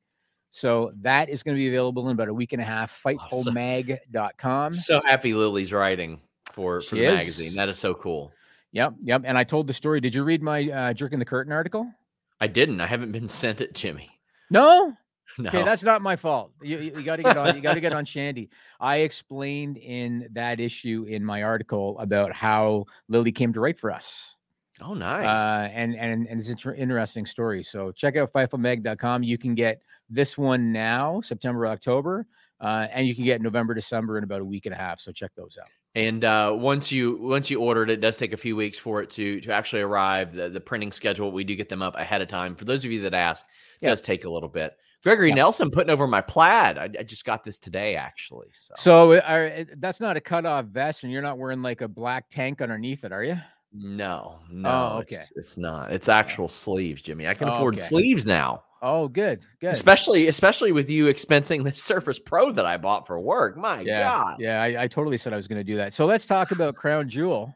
So 0.52 0.92
that 1.02 1.28
is 1.30 1.44
going 1.44 1.56
to 1.56 1.60
be 1.60 1.68
available 1.68 2.08
in 2.08 2.14
about 2.14 2.30
a 2.30 2.34
week 2.34 2.54
and 2.54 2.62
a 2.62 2.66
half. 2.66 3.04
Fightfulmag.com. 3.04 4.74
So 4.74 5.02
happy 5.06 5.34
Lily's 5.34 5.74
writing 5.74 6.20
for 6.54 6.82
for 6.82 6.96
She 6.96 7.02
the 7.02 7.08
is. 7.08 7.18
magazine. 7.18 7.56
That 7.56 7.70
is 7.70 7.80
so 7.80 7.94
cool. 7.94 8.32
Yep, 8.72 8.94
yep. 9.04 9.22
And 9.26 9.38
I 9.38 9.44
told 9.44 9.68
the 9.68 9.74
story. 9.74 10.00
Did 10.02 10.14
you 10.14 10.24
read 10.24 10.42
my 10.42 10.70
uh, 10.70 10.94
jerking 10.94 11.20
the 11.20 11.26
curtain 11.26 11.52
article? 11.54 11.92
I 12.40 12.48
didn't. 12.48 12.82
I 12.82 12.88
haven't 12.88 13.12
been 13.12 13.28
sent 13.42 13.62
it, 13.62 13.74
Jimmy. 13.74 14.10
No. 14.50 14.94
No. 15.44 15.50
Okay, 15.50 15.64
that's 15.64 15.84
not 15.84 16.02
my 16.02 16.16
fault. 16.16 16.52
You, 16.64 16.80
you 16.80 17.04
got 17.04 17.18
to 17.18 17.24
get 17.24 17.38
on. 17.38 17.56
You 17.56 17.62
got 17.62 17.76
to 17.76 17.80
get 17.82 17.94
on 17.94 18.06
Shandy. 18.06 18.50
I 18.80 18.98
explained 18.98 19.78
in 19.78 20.28
that 20.34 20.60
issue 20.60 21.06
in 21.08 21.24
my 21.24 21.44
article 21.44 21.98
about 22.00 22.34
how 22.34 22.86
Lily 23.08 23.32
came 23.32 23.54
to 23.54 23.60
write 23.60 23.80
for 23.80 23.92
us. 23.92 24.34
oh, 24.82 24.94
nice. 24.96 25.28
Uh, 25.28 25.68
and 25.74 25.96
and 25.96 26.28
and 26.28 26.40
it's 26.40 26.48
an 26.50 26.54
inter- 26.54 26.74
interesting 26.74 27.26
story. 27.26 27.62
So 27.64 27.92
check 27.92 28.16
out 28.18 28.32
Fightfulmag.com. 28.34 29.24
You 29.24 29.38
can 29.38 29.54
get 29.56 29.82
this 30.10 30.38
one 30.38 30.72
now, 30.72 31.22
September, 31.22 31.68
October, 31.68 32.26
uh, 32.62 32.88
and 32.92 33.08
you 33.08 33.14
can 33.14 33.24
get 33.26 33.42
November, 33.42 33.74
December 33.74 34.18
in 34.18 34.24
about 34.24 34.42
a 34.42 34.46
week 34.46 34.66
and 34.66 34.74
a 34.74 34.78
half. 34.78 35.00
So 35.00 35.12
check 35.12 35.32
those 35.36 35.58
out. 35.62 35.68
And 35.96 36.24
uh, 36.24 36.54
once 36.56 36.92
you 36.92 37.18
once 37.22 37.50
you 37.50 37.60
order 37.60 37.84
it, 37.84 37.90
it 37.90 38.02
does 38.02 38.18
take 38.18 38.34
a 38.34 38.38
few 38.38 38.56
weeks 38.56 38.78
for 38.80 39.02
it 39.02 39.10
to 39.12 39.40
to 39.42 39.52
actually 39.52 39.82
arrive. 39.82 40.34
The, 40.36 40.50
the 40.50 40.62
printing 40.62 40.92
schedule, 40.92 41.32
we 41.32 41.44
do 41.44 41.56
get 41.56 41.70
them 41.70 41.82
up 41.82 41.96
ahead 41.96 42.22
of 42.22 42.28
time. 42.28 42.56
For 42.56 42.66
those 42.66 42.86
of 42.86 42.92
you 42.92 43.02
that 43.02 43.14
ask, 43.14 43.46
it 43.82 43.86
Yeah. 43.86 43.90
does 43.90 44.02
take 44.02 44.26
a 44.26 44.30
little 44.30 44.50
bit. 44.50 44.74
Gregory 45.08 45.30
Yeah. 45.30 45.36
Nelson 45.36 45.72
putting 45.72 45.90
over 45.90 46.08
my 46.08 46.22
plaid. 46.22 46.78
I, 46.78 46.84
I 47.00 47.04
just 47.04 47.26
got 47.26 47.44
this 47.44 47.58
today, 47.58 47.96
actually. 47.96 48.48
So, 48.54 48.74
So 48.78 49.12
uh, 49.14 49.22
are, 49.26 49.46
uh, 49.48 49.64
that's 49.78 50.00
not 50.00 50.18
a 50.18 50.22
cutoff 50.22 50.66
vest, 50.66 51.04
and 51.04 51.12
you're 51.12 51.22
not 51.22 51.38
wearing 51.38 51.62
like 51.62 51.82
a 51.82 51.88
black 51.88 52.26
tank 52.30 52.62
underneath 52.62 53.04
it, 53.04 53.12
are 53.12 53.24
you? 53.24 53.38
no, 53.74 54.40
no, 54.50 54.70
Oh, 54.70 54.98
okay. 55.00 55.16
it's, 55.18 55.32
it's 55.36 55.58
not. 55.58 55.92
It's 55.94 56.10
actual 56.10 56.48
sleeves, 56.48 57.02
Jimmy. 57.02 57.28
I 57.28 57.34
can 57.34 57.50
Oh, 57.50 57.54
afford 57.54 57.76
okay. 57.76 57.84
sleeves 57.84 58.26
now. 58.26 58.64
Oh, 58.82 59.08
good, 59.08 59.42
good. 59.60 59.72
Especially, 59.72 60.28
especially 60.28 60.72
with 60.72 60.90
you 60.90 61.06
expensing 61.08 61.64
the 61.64 61.72
Surface 61.92 62.18
Pro 62.20 62.52
that 62.52 62.66
I 62.66 62.78
bought 62.78 63.06
for 63.08 63.20
work. 63.20 63.58
My 63.58 63.82
yeah, 63.82 64.04
God. 64.04 64.38
yeah. 64.40 64.62
I, 64.62 64.84
I 64.84 64.88
totally 64.88 65.18
said 65.18 65.34
I 65.34 65.36
was 65.36 65.48
going 65.48 65.60
to 65.60 65.64
do 65.64 65.76
that. 65.78 65.94
So 65.94 66.06
let's 66.06 66.26
talk 66.26 66.52
about 66.52 66.76
Crown 66.76 67.08
Jewel. 67.10 67.54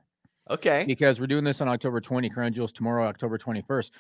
Okay. 0.50 0.84
because 0.86 1.20
we're 1.20 1.28
doing 1.28 1.46
this 1.46 1.62
on 1.62 1.70
October 1.70 2.02
20. 2.02 2.30
Crown 2.30 2.52
Jewel's 2.52 2.74
tomorrow, 2.74 3.06
October 3.08 3.38
21st. 3.38 3.92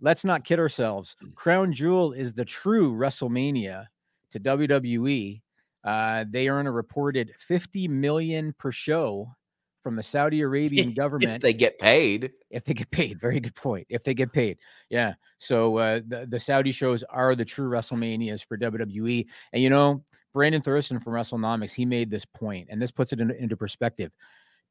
Let's 0.00 0.24
not 0.24 0.44
kid 0.44 0.58
ourselves. 0.58 1.16
Mm. 1.22 1.34
Crown 1.34 1.72
Jewel 1.72 2.12
is 2.12 2.32
the 2.32 2.44
true 2.44 2.94
WrestleMania 2.94 3.86
to 4.30 4.40
WWE. 4.40 5.40
Uh, 5.82 6.24
they 6.28 6.48
earn 6.48 6.66
a 6.66 6.72
reported 6.72 7.32
50 7.38 7.88
million 7.88 8.54
per 8.58 8.70
show 8.70 9.34
from 9.82 9.96
the 9.96 10.02
Saudi 10.02 10.40
Arabian 10.42 10.94
government. 10.94 11.36
If 11.36 11.42
they 11.42 11.52
get 11.52 11.78
paid. 11.78 12.32
if 12.50 12.64
they 12.64 12.74
get 12.74 12.90
paid. 12.90 13.20
Very 13.20 13.40
good 13.40 13.54
point. 13.54 13.86
If 13.88 14.04
they 14.04 14.14
get 14.14 14.32
paid, 14.32 14.58
yeah. 14.88 15.14
So 15.38 15.78
uh, 15.78 16.00
the 16.06 16.26
the 16.28 16.40
Saudi 16.40 16.72
shows 16.72 17.02
are 17.04 17.34
the 17.34 17.44
true 17.44 17.68
WrestleManias 17.68 18.46
for 18.46 18.58
WWE. 18.58 19.26
And 19.52 19.62
you 19.62 19.70
know, 19.70 20.04
Brandon 20.32 20.62
Thurston 20.62 21.00
from 21.00 21.14
WrestleNomics, 21.14 21.72
he 21.72 21.84
made 21.84 22.10
this 22.10 22.24
point, 22.24 22.68
and 22.70 22.80
this 22.80 22.90
puts 22.90 23.12
it 23.12 23.20
into, 23.20 23.36
into 23.36 23.56
perspective. 23.56 24.12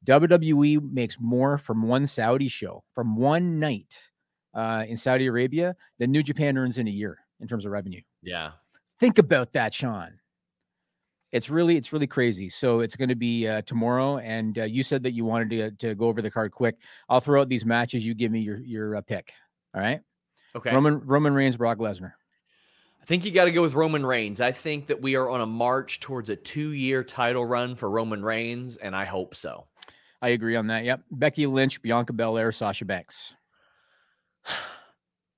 WWE 0.06 0.90
makes 0.92 1.16
more 1.20 1.58
from 1.58 1.82
one 1.82 2.06
Saudi 2.06 2.48
show, 2.48 2.82
from 2.94 3.16
one 3.16 3.58
night 3.58 3.94
uh, 4.54 4.84
in 4.88 4.96
Saudi 4.96 5.26
Arabia, 5.26 5.74
than 5.98 6.10
New 6.10 6.22
Japan 6.22 6.56
earns 6.58 6.78
in 6.78 6.88
a 6.88 6.90
year 6.90 7.18
in 7.40 7.48
terms 7.48 7.64
of 7.64 7.72
revenue. 7.72 8.00
Yeah. 8.22 8.52
Think 8.98 9.18
about 9.18 9.52
that, 9.54 9.72
Sean. 9.72 10.12
It's 11.32 11.48
really, 11.48 11.76
it's 11.76 11.92
really 11.92 12.08
crazy. 12.08 12.48
So 12.48 12.80
it's 12.80 12.96
going 12.96 13.08
to 13.08 13.14
be 13.14 13.46
uh, 13.46 13.62
tomorrow, 13.62 14.18
and 14.18 14.58
uh, 14.58 14.64
you 14.64 14.82
said 14.82 15.02
that 15.04 15.12
you 15.12 15.24
wanted 15.24 15.50
to 15.50 15.70
to 15.88 15.94
go 15.94 16.08
over 16.08 16.20
the 16.20 16.30
card 16.30 16.50
quick. 16.50 16.76
I'll 17.08 17.20
throw 17.20 17.40
out 17.40 17.48
these 17.48 17.64
matches. 17.64 18.04
You 18.04 18.14
give 18.14 18.32
me 18.32 18.40
your 18.40 18.58
your 18.58 18.96
uh, 18.96 19.00
pick. 19.00 19.32
All 19.72 19.80
right, 19.80 20.00
Okay. 20.56 20.74
Roman 20.74 20.98
Roman 21.06 21.32
Reigns, 21.32 21.56
Brock 21.56 21.78
Lesnar. 21.78 22.12
I 23.00 23.04
think 23.04 23.24
you 23.24 23.30
got 23.30 23.44
to 23.46 23.52
go 23.52 23.62
with 23.62 23.74
Roman 23.74 24.04
Reigns. 24.04 24.40
I 24.40 24.52
think 24.52 24.88
that 24.88 25.00
we 25.00 25.14
are 25.14 25.30
on 25.30 25.40
a 25.40 25.46
march 25.46 26.00
towards 26.00 26.28
a 26.30 26.36
two 26.36 26.72
year 26.72 27.02
title 27.02 27.44
run 27.44 27.76
for 27.76 27.88
Roman 27.88 28.22
Reigns, 28.22 28.76
and 28.76 28.94
I 28.94 29.04
hope 29.04 29.34
so. 29.34 29.66
I 30.20 30.30
agree 30.30 30.56
on 30.56 30.66
that. 30.66 30.84
Yep. 30.84 31.02
Becky 31.12 31.46
Lynch, 31.46 31.80
Bianca 31.80 32.12
Belair, 32.12 32.52
Sasha 32.52 32.84
Banks. 32.84 33.34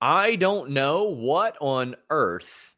I 0.00 0.36
don't 0.36 0.70
know 0.70 1.04
what 1.04 1.56
on 1.60 1.96
earth, 2.10 2.74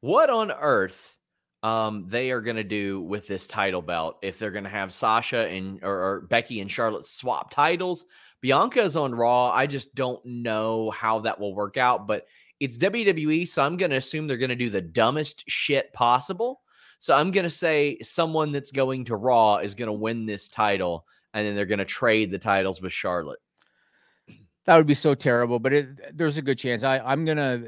what 0.00 0.30
on 0.30 0.50
earth 0.50 1.16
um, 1.62 2.06
they 2.08 2.30
are 2.30 2.40
going 2.40 2.56
to 2.56 2.64
do 2.64 3.00
with 3.00 3.26
this 3.26 3.46
title 3.46 3.82
belt. 3.82 4.18
If 4.22 4.38
they're 4.38 4.50
going 4.50 4.64
to 4.64 4.70
have 4.70 4.92
Sasha 4.92 5.48
and 5.48 5.82
or, 5.82 5.94
or 5.94 6.20
Becky 6.22 6.60
and 6.60 6.70
Charlotte 6.70 7.06
swap 7.06 7.50
titles, 7.50 8.04
Bianca 8.40 8.82
is 8.82 8.96
on 8.96 9.14
Raw. 9.14 9.50
I 9.50 9.66
just 9.66 9.94
don't 9.94 10.24
know 10.24 10.90
how 10.90 11.20
that 11.20 11.40
will 11.40 11.54
work 11.54 11.76
out, 11.76 12.06
but 12.06 12.26
it's 12.60 12.78
WWE, 12.78 13.46
so 13.48 13.62
I'm 13.62 13.76
going 13.76 13.90
to 13.90 13.96
assume 13.96 14.26
they're 14.26 14.36
going 14.36 14.50
to 14.50 14.56
do 14.56 14.70
the 14.70 14.80
dumbest 14.80 15.44
shit 15.48 15.92
possible. 15.92 16.60
So 16.98 17.14
I'm 17.14 17.30
going 17.30 17.44
to 17.44 17.50
say 17.50 17.98
someone 18.00 18.52
that's 18.52 18.72
going 18.72 19.04
to 19.06 19.16
Raw 19.16 19.56
is 19.56 19.74
going 19.74 19.88
to 19.88 19.92
win 19.92 20.26
this 20.26 20.48
title, 20.48 21.06
and 21.34 21.46
then 21.46 21.54
they're 21.54 21.66
going 21.66 21.78
to 21.78 21.84
trade 21.84 22.30
the 22.30 22.38
titles 22.38 22.80
with 22.80 22.92
Charlotte. 22.92 23.40
That 24.66 24.76
would 24.76 24.86
be 24.86 24.94
so 24.94 25.14
terrible, 25.14 25.58
but 25.58 25.72
it, 25.72 26.16
there's 26.16 26.36
a 26.38 26.42
good 26.42 26.58
chance. 26.58 26.82
I, 26.82 26.98
I'm 26.98 27.24
gonna. 27.24 27.64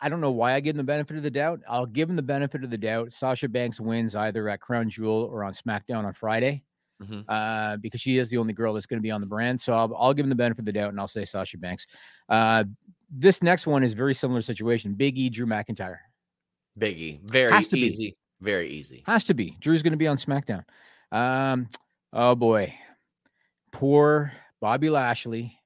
I 0.00 0.08
don't 0.10 0.20
know 0.20 0.32
why 0.32 0.52
I 0.52 0.60
give 0.60 0.74
him 0.74 0.78
the 0.78 0.84
benefit 0.84 1.16
of 1.16 1.22
the 1.22 1.30
doubt. 1.30 1.60
I'll 1.68 1.86
give 1.86 2.10
him 2.10 2.16
the 2.16 2.22
benefit 2.22 2.62
of 2.62 2.68
the 2.70 2.76
doubt. 2.76 3.12
Sasha 3.12 3.48
Banks 3.48 3.80
wins 3.80 4.14
either 4.14 4.48
at 4.50 4.60
Crown 4.60 4.90
Jewel 4.90 5.28
or 5.32 5.42
on 5.44 5.54
SmackDown 5.54 6.04
on 6.04 6.12
Friday, 6.12 6.62
Mhm. 7.02 7.24
uh, 7.26 7.78
because 7.78 8.02
she 8.02 8.18
is 8.18 8.28
the 8.28 8.36
only 8.36 8.52
girl 8.52 8.74
that's 8.74 8.84
going 8.84 8.98
to 8.98 9.02
be 9.02 9.10
on 9.10 9.22
the 9.22 9.26
brand. 9.26 9.58
So 9.60 9.72
I'll, 9.72 9.96
I'll 9.96 10.12
give 10.12 10.24
him 10.24 10.28
the 10.30 10.34
benefit 10.36 10.58
of 10.58 10.64
the 10.66 10.72
doubt, 10.72 10.90
and 10.90 11.00
I'll 11.00 11.08
say 11.08 11.24
Sasha 11.24 11.56
Banks. 11.56 11.86
Uh, 12.28 12.64
this 13.10 13.42
next 13.42 13.66
one 13.66 13.82
is 13.82 13.94
very 13.94 14.12
similar 14.12 14.42
situation. 14.42 14.92
Big 14.94 15.16
E, 15.16 15.30
Drew 15.30 15.46
McIntyre 15.46 15.96
Biggie, 16.78 17.20
very 17.30 17.52
Has 17.52 17.68
to 17.68 17.76
be. 17.76 17.82
easy, 17.82 18.16
very 18.42 18.68
easy. 18.68 19.04
has 19.06 19.24
to 19.24 19.34
be. 19.34 19.56
Drew's 19.60 19.82
going 19.82 19.92
to 19.92 19.96
be 19.96 20.08
on 20.08 20.18
SmackDown. 20.18 20.64
Um, 21.12 21.68
oh 22.12 22.34
boy, 22.34 22.74
poor 23.72 24.32
Bobby 24.60 24.90
Lashley 24.90 25.58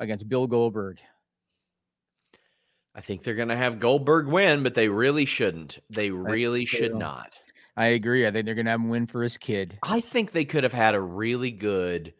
against 0.00 0.28
Bill 0.28 0.46
Goldberg. 0.46 0.98
I 2.94 3.02
think 3.02 3.22
they're 3.22 3.34
going 3.34 3.48
to 3.48 3.56
have 3.56 3.78
Goldberg 3.78 4.26
win, 4.26 4.62
but 4.62 4.74
they 4.74 4.88
really 4.88 5.26
shouldn't. 5.26 5.78
They 5.90 6.10
really 6.10 6.64
should 6.64 6.92
don't. 6.92 6.98
not. 6.98 7.38
I 7.76 7.88
agree. 7.88 8.26
I 8.26 8.30
think 8.30 8.46
they're 8.46 8.54
going 8.54 8.64
to 8.64 8.70
have 8.70 8.80
him 8.80 8.88
win 8.88 9.06
for 9.06 9.22
his 9.22 9.36
kid. 9.36 9.78
I 9.82 10.00
think 10.00 10.32
they 10.32 10.46
could 10.46 10.64
have 10.64 10.72
had 10.72 10.94
a 10.94 11.00
really 11.00 11.50
good, 11.50 12.14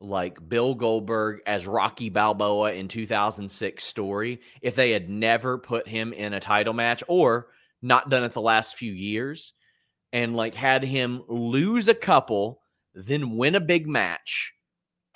like 0.00 0.48
Bill 0.48 0.74
Goldberg 0.74 1.40
as 1.46 1.68
Rocky 1.68 2.08
Balboa 2.08 2.72
in 2.72 2.88
2006 2.88 3.84
story 3.84 4.40
if 4.60 4.74
they 4.74 4.90
had 4.90 5.08
never 5.08 5.56
put 5.56 5.86
him 5.86 6.12
in 6.12 6.34
a 6.34 6.40
title 6.40 6.74
match 6.74 7.04
or 7.06 7.46
not 7.80 8.10
done 8.10 8.24
it 8.24 8.32
the 8.32 8.40
last 8.40 8.74
few 8.74 8.92
years 8.92 9.52
and 10.12 10.34
like 10.34 10.54
had 10.54 10.82
him 10.82 11.22
lose 11.28 11.86
a 11.86 11.94
couple, 11.94 12.60
then 12.92 13.36
win 13.36 13.54
a 13.54 13.60
big 13.60 13.86
match. 13.86 14.52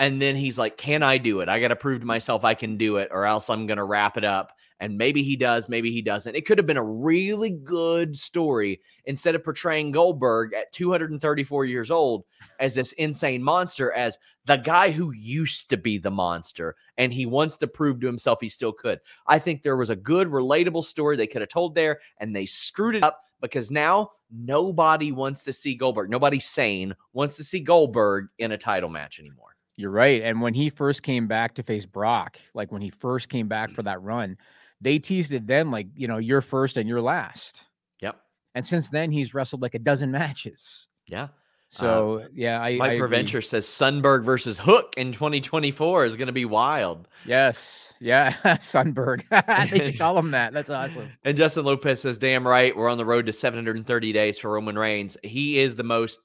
And 0.03 0.21
then 0.21 0.35
he's 0.35 0.59
like, 0.59 0.77
Can 0.77 1.05
I 1.05 1.17
do 1.17 1.41
it? 1.43 1.49
I 1.49 1.61
got 1.61 1.69
to 1.69 1.77
prove 1.77 2.01
to 2.01 2.07
myself 2.07 2.45
I 2.45 2.55
can 2.55 2.77
do 2.77 2.97
it, 2.97 3.09
or 3.13 3.25
else 3.25 3.49
I'm 3.49 3.69
going 3.69 3.77
to 3.77 3.85
wrap 3.85 4.17
it 4.17 4.25
up. 4.25 4.53
And 4.81 4.99
maybe 4.99 5.23
he 5.23 5.37
does, 5.37 5.69
maybe 5.69 5.93
he 5.93 6.03
doesn't. 6.03 6.35
It 6.35 6.45
could 6.45 6.59
have 6.59 6.67
been 6.67 6.77
a 6.77 6.83
really 6.83 7.51
good 7.51 8.17
story 8.17 8.81
instead 9.05 9.37
of 9.37 9.45
portraying 9.45 9.93
Goldberg 9.93 10.55
at 10.55 10.73
234 10.73 11.67
years 11.67 11.89
old 11.93 12.25
as 12.59 12.75
this 12.75 12.91
insane 12.95 13.45
monster, 13.45 13.93
as 13.93 14.19
the 14.45 14.57
guy 14.57 14.91
who 14.91 15.13
used 15.13 15.71
to 15.71 15.77
be 15.77 15.99
the 15.99 16.11
monster 16.11 16.75
and 16.99 17.13
he 17.13 17.25
wants 17.25 17.57
to 17.59 17.69
prove 17.69 18.01
to 18.01 18.09
himself 18.09 18.41
he 18.41 18.49
still 18.49 18.73
could. 18.73 18.99
I 19.29 19.39
think 19.39 19.63
there 19.63 19.77
was 19.77 19.91
a 19.91 19.95
good, 19.95 20.27
relatable 20.27 20.83
story 20.83 21.17
they 21.17 21.29
could 21.29 21.43
have 21.43 21.49
told 21.49 21.77
there, 21.77 22.01
and 22.19 22.35
they 22.35 22.47
screwed 22.47 22.97
it 22.97 23.05
up 23.05 23.21
because 23.41 23.71
now 23.71 24.11
nobody 24.33 25.13
wants 25.13 25.45
to 25.45 25.53
see 25.53 25.77
Goldberg. 25.77 26.11
Nobody 26.11 26.41
sane 26.41 26.97
wants 27.13 27.37
to 27.37 27.45
see 27.45 27.61
Goldberg 27.61 28.31
in 28.39 28.51
a 28.51 28.59
title 28.59 28.89
match 28.89 29.21
anymore. 29.21 29.52
You're 29.77 29.91
right. 29.91 30.23
And 30.23 30.41
when 30.41 30.55
he 30.55 30.71
first 30.71 31.03
came 31.03 31.27
back 31.27 31.55
to 31.55 31.63
face 31.63 31.87
Brock, 31.87 32.39
like 32.55 32.71
when 32.71 32.83
he 32.83 32.91
first 32.91 33.29
came 33.29 33.49
back 33.49 33.71
for 33.71 33.83
that 33.83 34.03
run, 34.03 34.37
they 34.81 34.99
teased 34.99 35.33
it 35.33 35.47
then 35.47 35.71
like, 35.71 35.87
you 35.95 36.09
know, 36.09 36.19
you're 36.19 36.41
first 36.41 36.77
and 36.77 36.89
you're 36.89 37.01
last. 37.01 37.65
Yep. 38.01 38.21
And 38.55 38.67
since 38.67 38.91
then, 38.91 39.11
he's 39.11 39.35
wrestled 39.35 39.63
like 39.63 39.75
a 39.75 39.79
dozen 39.79 40.11
matches. 40.11 40.87
Yeah. 41.07 41.29
So, 41.73 42.21
um, 42.21 42.29
yeah, 42.35 42.61
I, 42.61 42.77
Mike. 42.77 42.99
Preventure 42.99 43.43
says 43.43 43.67
Sunberg 43.67 44.27
versus 44.27 44.59
Hook 44.59 44.93
in 44.99 45.11
2024 45.11 46.05
is 46.05 46.17
going 46.17 46.27
to 46.27 46.33
be 46.33 46.45
wild. 46.45 47.09
Yes. 47.25 47.95
Yeah. 47.99 48.33
Sunberg. 48.59 49.23
they 49.71 49.83
should 49.83 49.99
call 49.99 50.19
him 50.19 50.33
that. 50.33 50.53
That's 50.53 50.69
awesome. 50.69 51.11
And 51.25 51.35
Justin 51.35 51.65
Lopez 51.65 52.03
says, 52.03 52.19
damn 52.19 52.47
right, 52.47 52.77
we're 52.77 52.91
on 52.91 52.99
the 52.99 53.07
road 53.07 53.25
to 53.25 53.33
730 53.33 54.13
days 54.13 54.39
for 54.39 54.51
Roman 54.51 54.77
Reigns. 54.77 55.17
He 55.23 55.61
is 55.61 55.77
the 55.77 55.83
most, 55.83 56.21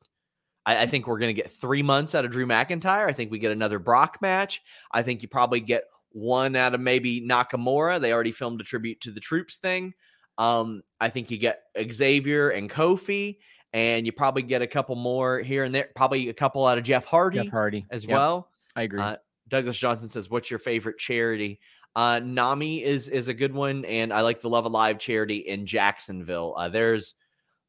I, 0.68 0.84
I 0.84 0.86
think 0.86 1.08
we're 1.08 1.18
going 1.18 1.34
to 1.34 1.42
get 1.42 1.50
three 1.50 1.82
months 1.82 2.14
out 2.14 2.26
of 2.26 2.32
Drew 2.32 2.46
McIntyre. 2.46 3.08
I 3.08 3.14
think 3.14 3.32
we 3.32 3.40
get 3.40 3.52
another 3.52 3.80
Brock 3.80 4.20
match. 4.22 4.62
I 4.92 5.02
think 5.02 5.24
you 5.24 5.30
probably 5.30 5.62
get 5.62 5.86
one 6.12 6.56
out 6.56 6.76
of 6.76 6.82
maybe 6.82 7.22
Nakamura. 7.22 8.00
They 8.00 8.14
already 8.14 8.34
filmed 8.34 8.62
a 8.62 8.64
tribute 8.64 9.02
to 9.02 9.12
the 9.12 9.20
troops 9.20 9.58
thing. 9.58 9.94
Um, 10.38 10.84
I 11.00 11.10
think 11.10 11.32
you 11.32 11.38
get 11.38 11.64
Xavier 11.92 12.50
and 12.50 12.70
Kofi, 12.70 13.38
and 13.74 14.06
you 14.06 14.12
probably 14.12 14.44
get 14.44 14.62
a 14.62 14.68
couple 14.68 14.96
more 14.96 15.40
here 15.40 15.64
and 15.64 15.74
there, 15.74 15.90
probably 15.96 16.30
a 16.30 16.34
couple 16.34 16.66
out 16.68 16.78
of 16.78 16.84
Jeff 16.84 17.06
Hardy 17.06 17.40
Jeff 17.40 17.50
Hardy 17.52 17.86
as 17.90 18.06
Yep, 18.06 18.14
well. 18.14 18.50
I 18.76 18.84
agree. 18.84 19.02
Uh, 19.02 19.16
Douglas 19.48 19.80
Johnson 19.80 20.10
says, 20.10 20.30
"What's 20.30 20.52
your 20.52 20.60
favorite 20.60 21.00
charity?" 21.00 21.60
Uh, 21.96 22.20
Nami 22.20 22.84
is 22.84 23.08
is 23.08 23.28
a 23.28 23.34
good 23.34 23.54
one, 23.54 23.84
and 23.86 24.14
I 24.14 24.22
like 24.22 24.42
the 24.42 24.50
Love 24.50 24.66
Alive 24.66 25.00
charity 25.00 25.38
in 25.38 25.66
Jacksonville. 25.66 26.54
Uh, 26.56 26.70
there's 26.70 27.16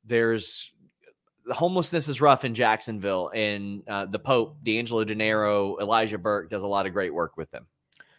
there's 0.04 0.72
the 1.48 1.54
homelessness 1.54 2.08
is 2.08 2.20
rough 2.20 2.44
in 2.44 2.54
Jacksonville, 2.54 3.30
and 3.34 3.82
uh, 3.88 4.04
the 4.06 4.18
Pope, 4.18 4.56
D'Angelo 4.62 5.02
Dinero, 5.02 5.78
Elijah 5.78 6.18
Burke 6.18 6.50
does 6.50 6.62
a 6.62 6.66
lot 6.66 6.86
of 6.86 6.92
great 6.92 7.12
work 7.12 7.36
with 7.36 7.50
them. 7.50 7.66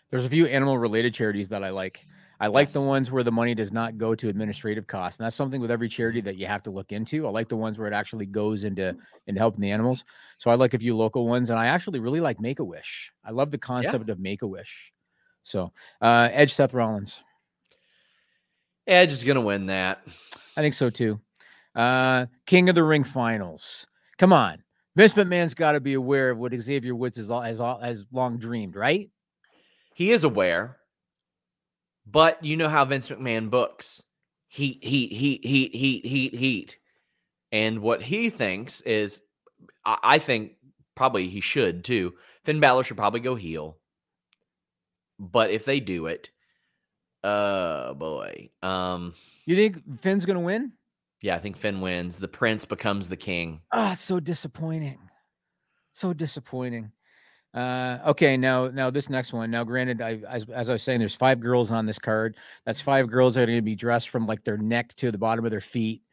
There's 0.10 0.26
a 0.26 0.30
few 0.30 0.48
animal 0.48 0.78
related 0.78 1.14
charities 1.14 1.48
that 1.50 1.64
I 1.64 1.70
like. 1.70 2.06
I 2.42 2.48
like 2.48 2.68
Yes. 2.70 2.74
the 2.74 2.82
ones 2.82 3.12
where 3.12 3.22
the 3.24 3.32
money 3.32 3.54
does 3.54 3.72
not 3.72 3.98
go 3.98 4.16
to 4.16 4.30
administrative 4.30 4.88
costs, 4.88 5.20
and 5.20 5.26
that's 5.26 5.36
something 5.36 5.62
with 5.62 5.70
every 5.70 5.88
charity 5.90 6.22
that 6.22 6.38
you 6.38 6.48
have 6.48 6.64
to 6.64 6.72
look 6.72 6.92
into. 6.92 7.28
I 7.28 7.30
like 7.30 7.50
the 7.50 7.58
ones 7.58 7.78
where 7.78 7.88
it 7.88 7.94
actually 7.94 8.26
goes 8.26 8.64
into 8.64 8.96
into 9.28 9.40
helping 9.40 9.62
the 9.62 9.70
animals. 9.72 10.04
So 10.38 10.50
I 10.50 10.56
like 10.56 10.74
a 10.74 10.80
few 10.80 10.98
local 10.98 11.28
ones, 11.28 11.50
and 11.52 11.60
I 11.60 11.68
actually 11.68 12.00
really 12.00 12.22
like 12.22 12.40
Make 12.40 12.60
a 12.60 12.64
Wish. 12.64 13.12
I 13.24 13.32
love 13.32 13.52
the 13.52 13.58
concept 13.60 14.10
of 14.10 14.20
Make 14.20 14.42
a 14.42 14.48
Wish. 14.48 14.92
So 15.44 15.72
uh, 16.02 16.30
Edge 16.32 16.54
Seth 16.54 16.74
Rollins, 16.74 17.24
Edge 18.88 19.12
is 19.12 19.24
gonna 19.24 19.42
win 19.42 19.68
that. 19.68 20.02
I 20.58 20.62
think 20.62 20.74
so 20.74 20.90
too. 20.90 21.20
Uh, 21.76 22.26
King 22.46 22.70
of 22.70 22.76
the 22.76 22.84
Ring 22.84 23.04
finals. 23.04 23.86
Come 24.18 24.34
on, 24.34 24.64
Vince 24.96 25.14
McMahon's 25.14 25.54
got 25.54 25.74
to 25.74 25.80
be 25.80 25.94
aware 25.94 26.32
of 26.32 26.38
what 26.38 26.54
Xavier 26.60 26.96
Woods 26.96 27.18
has 27.18 27.28
has 27.28 27.60
has 27.60 28.06
long 28.12 28.38
dreamed, 28.38 28.76
right? 28.76 29.10
He 29.94 30.12
is 30.12 30.24
aware, 30.24 30.78
but 32.06 32.44
you 32.44 32.58
know 32.58 32.70
how 32.70 32.86
Vince 32.86 33.10
McMahon 33.10 33.50
books. 33.50 34.04
Heat, 34.48 34.84
heat, 34.84 35.12
heat, 35.14 35.46
heat, 35.46 35.76
heat, 35.76 36.06
heat, 36.06 36.34
heat. 36.34 36.78
And 37.52 37.82
what 37.82 38.02
he 38.02 38.30
thinks 38.32 38.82
is, 38.82 39.22
I, 39.86 39.98
I 40.02 40.20
think 40.20 40.54
probably 40.96 41.30
he 41.30 41.40
should 41.40 41.84
too. 41.84 42.16
Finn 42.46 42.60
Balor 42.60 42.84
should 42.84 42.98
probably 42.98 43.20
go 43.20 43.36
heel. 43.36 43.78
But 45.20 45.52
if 45.52 45.66
they 45.66 45.80
do 45.80 46.08
it, 46.08 46.32
uh 47.24 47.94
boy. 47.94 48.50
Um, 48.64 49.14
You 49.46 49.56
think 49.56 50.02
Finn's 50.02 50.26
gonna 50.26 50.40
win? 50.40 50.72
Yeah, 51.22 51.36
I 51.36 51.40
think 51.40 51.58
Finn 51.58 51.82
wins. 51.82 52.18
The 52.18 52.28
prince 52.28 52.66
becomes 52.66 53.10
the 53.10 53.18
king. 53.18 53.62
Ah, 53.74 53.94
it's 53.94 54.02
so 54.02 54.20
disappointing. 54.20 55.00
So 55.94 56.14
disappointing. 56.14 56.92
Uh, 57.54 57.98
okay, 58.06 58.38
now 58.38 58.68
now 58.68 58.90
this 58.92 59.10
next 59.10 59.34
one. 59.34 59.50
Now, 59.50 59.64
granted, 59.64 60.02
I 60.02 60.22
as, 60.30 60.46
as 60.50 60.70
I 60.70 60.74
was 60.74 60.84
saying, 60.84 61.00
there's 61.00 61.16
five 61.16 61.40
girls 61.40 61.72
on 61.72 61.86
this 61.86 61.98
card. 62.00 62.38
That's 62.66 62.80
five 62.80 63.10
girls 63.10 63.36
that 63.36 63.42
are 63.42 63.46
going 63.48 63.58
to 63.58 63.62
be 63.64 63.76
dressed 63.76 64.10
from 64.10 64.28
like 64.28 64.44
their 64.44 64.58
neck 64.58 64.94
to 64.98 65.12
the 65.12 65.18
bottom 65.18 65.44
of 65.46 65.52
their 65.52 65.60
feet, 65.60 66.04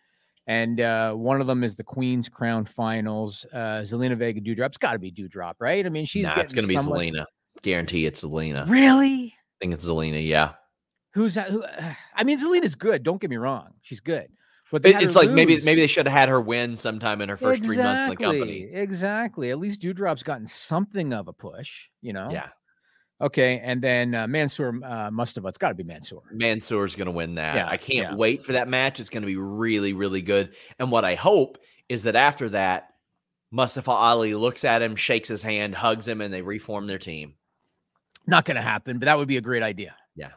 and 0.46 0.80
uh, 0.80 1.12
one 1.12 1.40
of 1.42 1.46
them 1.46 1.62
is 1.62 1.74
the 1.74 1.84
Queen's 1.84 2.28
Crown 2.28 2.64
Finals. 2.64 3.44
Uh, 3.52 3.82
Zelina 3.82 4.16
Vega 4.16 4.40
Doudrop's 4.40 4.78
got 4.78 4.94
to 4.94 4.98
be 4.98 5.12
Doudrop, 5.12 5.54
right? 5.60 5.84
I 5.84 5.90
mean, 5.90 6.06
she's 6.06 6.26
nah, 6.26 6.40
it's 6.40 6.52
gonna 6.54 6.66
be 6.66 6.74
somewhat- 6.74 7.00
Zelina. 7.00 7.24
Guarantee 7.62 8.06
it's 8.06 8.22
Zelina. 8.24 8.66
I 8.66 8.70
Really? 8.70 9.34
think 9.60 9.72
it's 9.74 9.86
Zelina. 9.86 10.26
Yeah. 10.26 10.52
Who's 11.14 11.34
that? 11.34 11.50
Who? 11.50 11.64
I 12.14 12.24
mean, 12.24 12.38
Zelina's 12.38 12.74
good. 12.74 13.02
Don't 13.02 13.20
get 13.20 13.30
me 13.30 13.36
wrong, 13.36 13.70
she's 13.82 14.00
good. 14.00 14.28
But 14.72 14.84
it's 14.84 15.14
like 15.14 15.30
maybe 15.30 15.54
lose. 15.54 15.64
maybe 15.64 15.80
they 15.80 15.86
should 15.86 16.06
have 16.06 16.16
had 16.16 16.28
her 16.28 16.40
win 16.40 16.74
sometime 16.76 17.20
in 17.20 17.28
her 17.28 17.36
first 17.36 17.64
three 17.64 17.76
months 17.76 18.02
in 18.02 18.10
the 18.10 18.16
company. 18.16 18.68
Exactly. 18.72 19.50
At 19.50 19.58
least 19.58 19.80
Doudrop's 19.80 20.24
gotten 20.24 20.46
something 20.46 21.12
of 21.12 21.28
a 21.28 21.32
push, 21.32 21.86
you 22.02 22.12
know? 22.12 22.28
Yeah, 22.32 22.48
Okay. 23.20 23.60
And 23.60 23.80
then 23.80 24.14
uh, 24.14 24.26
Mansoor 24.26 24.78
uh, 24.84 25.10
Mustafa. 25.10 25.48
It's 25.48 25.58
got 25.58 25.68
to 25.68 25.74
be 25.74 25.84
Mansoor. 25.84 26.22
Mansoor's 26.32 26.94
gonna 26.96 27.12
win 27.12 27.36
that. 27.36 27.54
Yeah, 27.54 27.68
I 27.68 27.76
can't 27.76 28.10
yeah. 28.10 28.16
wait 28.16 28.42
for 28.42 28.52
that 28.52 28.68
match. 28.68 29.00
It's 29.00 29.10
gonna 29.10 29.26
be 29.26 29.36
really 29.36 29.92
really 29.92 30.22
good. 30.22 30.54
And 30.78 30.90
what 30.90 31.04
I 31.04 31.14
hope 31.14 31.58
is 31.88 32.02
that 32.02 32.16
after 32.16 32.48
that, 32.50 32.90
Mustafa 33.50 33.90
Ali 33.90 34.34
looks 34.34 34.64
at 34.64 34.82
him, 34.82 34.96
shakes 34.96 35.28
his 35.28 35.42
hand, 35.42 35.74
hugs 35.74 36.06
him, 36.06 36.20
and 36.20 36.32
they 36.32 36.42
reform 36.42 36.86
their 36.86 36.98
team. 36.98 37.34
Not 38.26 38.44
going 38.44 38.56
to 38.56 38.62
happen, 38.62 38.98
but 38.98 39.06
that 39.06 39.16
would 39.16 39.28
be 39.28 39.36
a 39.36 39.40
great 39.40 39.62
idea. 39.62 39.94
Yeah, 40.16 40.32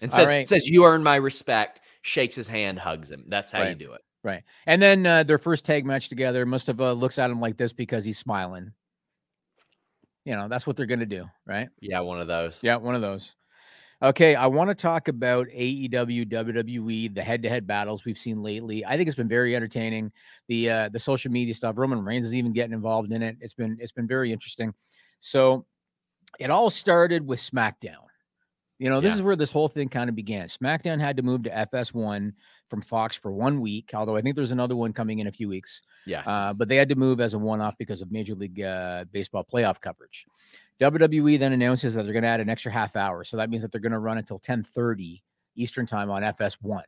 and 0.00 0.10
All 0.12 0.16
says 0.16 0.28
right. 0.28 0.48
says 0.48 0.68
you 0.68 0.84
earn 0.84 1.02
my 1.02 1.16
respect. 1.16 1.80
Shakes 2.08 2.34
his 2.34 2.48
hand, 2.48 2.78
hugs 2.78 3.10
him. 3.10 3.24
That's 3.28 3.52
how 3.52 3.64
you 3.64 3.74
do 3.74 3.92
it. 3.92 4.00
Right. 4.24 4.42
And 4.66 4.80
then 4.80 5.04
uh, 5.04 5.24
their 5.24 5.36
first 5.36 5.66
tag 5.66 5.84
match 5.84 6.08
together, 6.08 6.46
Mustafa 6.46 6.92
looks 6.92 7.18
at 7.18 7.30
him 7.30 7.38
like 7.38 7.58
this 7.58 7.74
because 7.74 8.02
he's 8.02 8.16
smiling. 8.16 8.72
You 10.24 10.34
know, 10.34 10.48
that's 10.48 10.66
what 10.66 10.76
they're 10.76 10.86
going 10.86 11.00
to 11.00 11.06
do. 11.06 11.26
Right. 11.46 11.68
Yeah, 11.80 12.00
one 12.00 12.18
of 12.18 12.26
those. 12.26 12.60
Yeah, 12.62 12.76
one 12.76 12.94
of 12.94 13.02
those. 13.02 13.34
Okay, 14.00 14.34
I 14.34 14.46
want 14.46 14.70
to 14.70 14.74
talk 14.74 15.08
about 15.08 15.48
AEW, 15.48 16.30
WWE, 16.30 17.14
the 17.14 17.22
head-to-head 17.22 17.66
battles 17.66 18.06
we've 18.06 18.16
seen 18.16 18.42
lately. 18.42 18.86
I 18.86 18.96
think 18.96 19.08
it's 19.08 19.16
been 19.16 19.28
very 19.28 19.54
entertaining. 19.54 20.10
The 20.46 20.70
uh, 20.70 20.88
the 20.88 21.00
social 21.00 21.30
media 21.30 21.52
stuff. 21.52 21.76
Roman 21.76 22.02
Reigns 22.02 22.24
is 22.24 22.34
even 22.34 22.54
getting 22.54 22.72
involved 22.72 23.12
in 23.12 23.22
it. 23.22 23.36
It's 23.40 23.54
been 23.54 23.76
it's 23.80 23.92
been 23.92 24.06
very 24.06 24.32
interesting. 24.32 24.72
So 25.20 25.66
it 26.38 26.48
all 26.48 26.70
started 26.70 27.26
with 27.26 27.40
SmackDown. 27.40 28.07
You 28.78 28.88
know, 28.88 29.00
this 29.00 29.10
Yeah. 29.10 29.14
is 29.16 29.22
where 29.22 29.34
this 29.36 29.50
whole 29.50 29.66
thing 29.68 29.88
kind 29.88 30.08
of 30.08 30.14
began. 30.14 30.46
SmackDown 30.46 31.00
had 31.00 31.16
to 31.16 31.22
move 31.22 31.42
to 31.44 31.50
FS1 31.50 32.32
from 32.68 32.80
Fox 32.80 33.16
for 33.16 33.32
one 33.32 33.60
week, 33.60 33.90
although 33.92 34.16
I 34.16 34.22
think 34.22 34.36
there's 34.36 34.52
another 34.52 34.76
one 34.76 34.92
coming 34.92 35.18
in 35.18 35.26
a 35.26 35.32
few 35.32 35.48
weeks. 35.48 35.82
Yeah, 36.06 36.20
Uh, 36.20 36.52
but 36.52 36.68
they 36.68 36.76
had 36.76 36.88
to 36.90 36.94
move 36.94 37.20
as 37.20 37.34
a 37.34 37.38
one-off 37.38 37.76
because 37.76 38.02
of 38.02 38.12
Major 38.12 38.34
League 38.36 38.60
uh, 38.62 39.04
Baseball 39.10 39.44
playoff 39.44 39.80
coverage. 39.80 40.26
WWE 40.80 41.38
then 41.38 41.52
announces 41.52 41.94
that 41.94 42.04
they're 42.04 42.12
going 42.12 42.22
to 42.22 42.28
add 42.28 42.40
an 42.40 42.48
extra 42.48 42.70
half 42.70 42.94
hour, 42.94 43.24
so 43.24 43.36
that 43.36 43.50
means 43.50 43.62
that 43.62 43.72
they're 43.72 43.80
going 43.80 43.90
to 43.92 43.98
run 43.98 44.16
until 44.18 44.38
10:30 44.38 45.22
Eastern 45.56 45.86
time 45.86 46.08
on 46.08 46.22
FS1. 46.22 46.82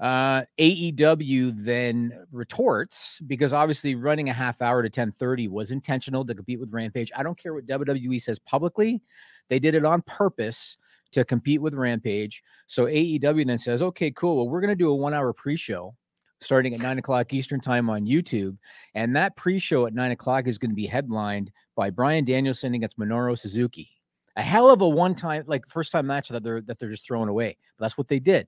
Uh, 0.00 0.44
AEW 0.58 1.52
then 1.64 2.26
retorts 2.30 3.20
because 3.26 3.52
obviously 3.52 3.94
running 3.96 4.28
a 4.28 4.32
half 4.32 4.62
hour 4.62 4.82
to 4.82 4.90
10:30 4.90 5.48
was 5.48 5.70
intentional 5.70 6.24
to 6.24 6.34
compete 6.34 6.58
with 6.60 6.72
Rampage. 6.72 7.10
I 7.16 7.22
don't 7.22 7.36
care 7.38 7.54
what 7.54 7.66
WWE 7.66 8.20
says 8.20 8.38
publicly; 8.40 9.00
they 9.48 9.58
did 9.60 9.74
it 9.76 9.84
on 9.84 10.02
purpose 10.02 10.76
to 11.12 11.24
compete 11.24 11.62
with 11.62 11.74
Rampage. 11.74 12.42
So 12.66 12.86
AEW 12.86 13.46
then 13.46 13.58
says, 13.58 13.82
"Okay, 13.82 14.10
cool. 14.10 14.36
Well, 14.36 14.48
we're 14.48 14.60
going 14.60 14.68
to 14.70 14.76
do 14.76 14.90
a 14.90 14.96
one-hour 14.96 15.32
pre-show." 15.32 15.94
starting 16.40 16.74
at 16.74 16.80
nine 16.80 16.98
o'clock 16.98 17.32
Eastern 17.32 17.60
time 17.60 17.90
on 17.90 18.06
YouTube. 18.06 18.56
And 18.94 19.14
that 19.16 19.36
pre-show 19.36 19.86
at 19.86 19.94
nine 19.94 20.12
o'clock 20.12 20.46
is 20.46 20.58
going 20.58 20.70
to 20.70 20.76
be 20.76 20.86
headlined 20.86 21.50
by 21.76 21.90
Bryan 21.90 22.24
Danielson 22.24 22.74
against 22.74 22.98
Minoru 22.98 23.38
Suzuki. 23.38 23.90
A 24.36 24.42
hell 24.42 24.70
of 24.70 24.80
a 24.80 24.88
one-time, 24.88 25.44
like 25.46 25.68
first 25.68 25.90
time 25.90 26.06
match 26.06 26.28
that 26.28 26.44
they're 26.44 26.60
that 26.62 26.78
they're 26.78 26.90
just 26.90 27.06
throwing 27.06 27.28
away. 27.28 27.56
But 27.76 27.84
that's 27.84 27.98
what 27.98 28.08
they 28.08 28.20
did. 28.20 28.46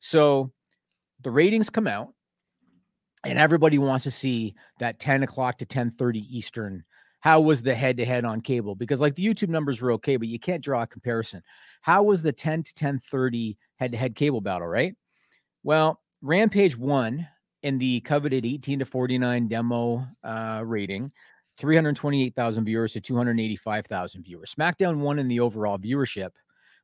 So 0.00 0.52
the 1.22 1.30
ratings 1.30 1.70
come 1.70 1.86
out, 1.86 2.12
and 3.24 3.38
everybody 3.38 3.78
wants 3.78 4.04
to 4.04 4.10
see 4.10 4.54
that 4.80 4.98
10 4.98 5.22
o'clock 5.22 5.58
to 5.58 5.66
10:30 5.66 6.26
Eastern. 6.28 6.84
How 7.20 7.40
was 7.40 7.62
the 7.62 7.74
head-to-head 7.74 8.24
on 8.24 8.40
cable? 8.40 8.74
Because 8.74 9.00
like 9.00 9.14
the 9.16 9.26
YouTube 9.26 9.48
numbers 9.48 9.80
were 9.80 9.92
okay, 9.92 10.16
but 10.16 10.28
you 10.28 10.38
can't 10.38 10.62
draw 10.62 10.82
a 10.82 10.86
comparison. 10.86 11.42
How 11.80 12.02
was 12.02 12.22
the 12.22 12.32
10 12.32 12.62
to 12.62 12.74
10:30 12.74 13.56
head-to-head 13.76 14.14
cable 14.14 14.40
battle, 14.40 14.68
right? 14.68 14.94
Well, 15.64 16.00
Rampage 16.22 16.76
won 16.76 17.26
in 17.62 17.78
the 17.78 18.00
coveted 18.00 18.46
18 18.46 18.78
to 18.80 18.84
49 18.84 19.48
demo 19.48 20.06
uh, 20.22 20.62
rating, 20.64 21.12
328,000 21.58 22.64
viewers 22.64 22.92
to 22.92 23.00
285,000 23.00 24.22
viewers. 24.22 24.54
SmackDown 24.54 24.98
won 24.98 25.18
in 25.18 25.26
the 25.26 25.40
overall 25.40 25.78
viewership, 25.78 26.30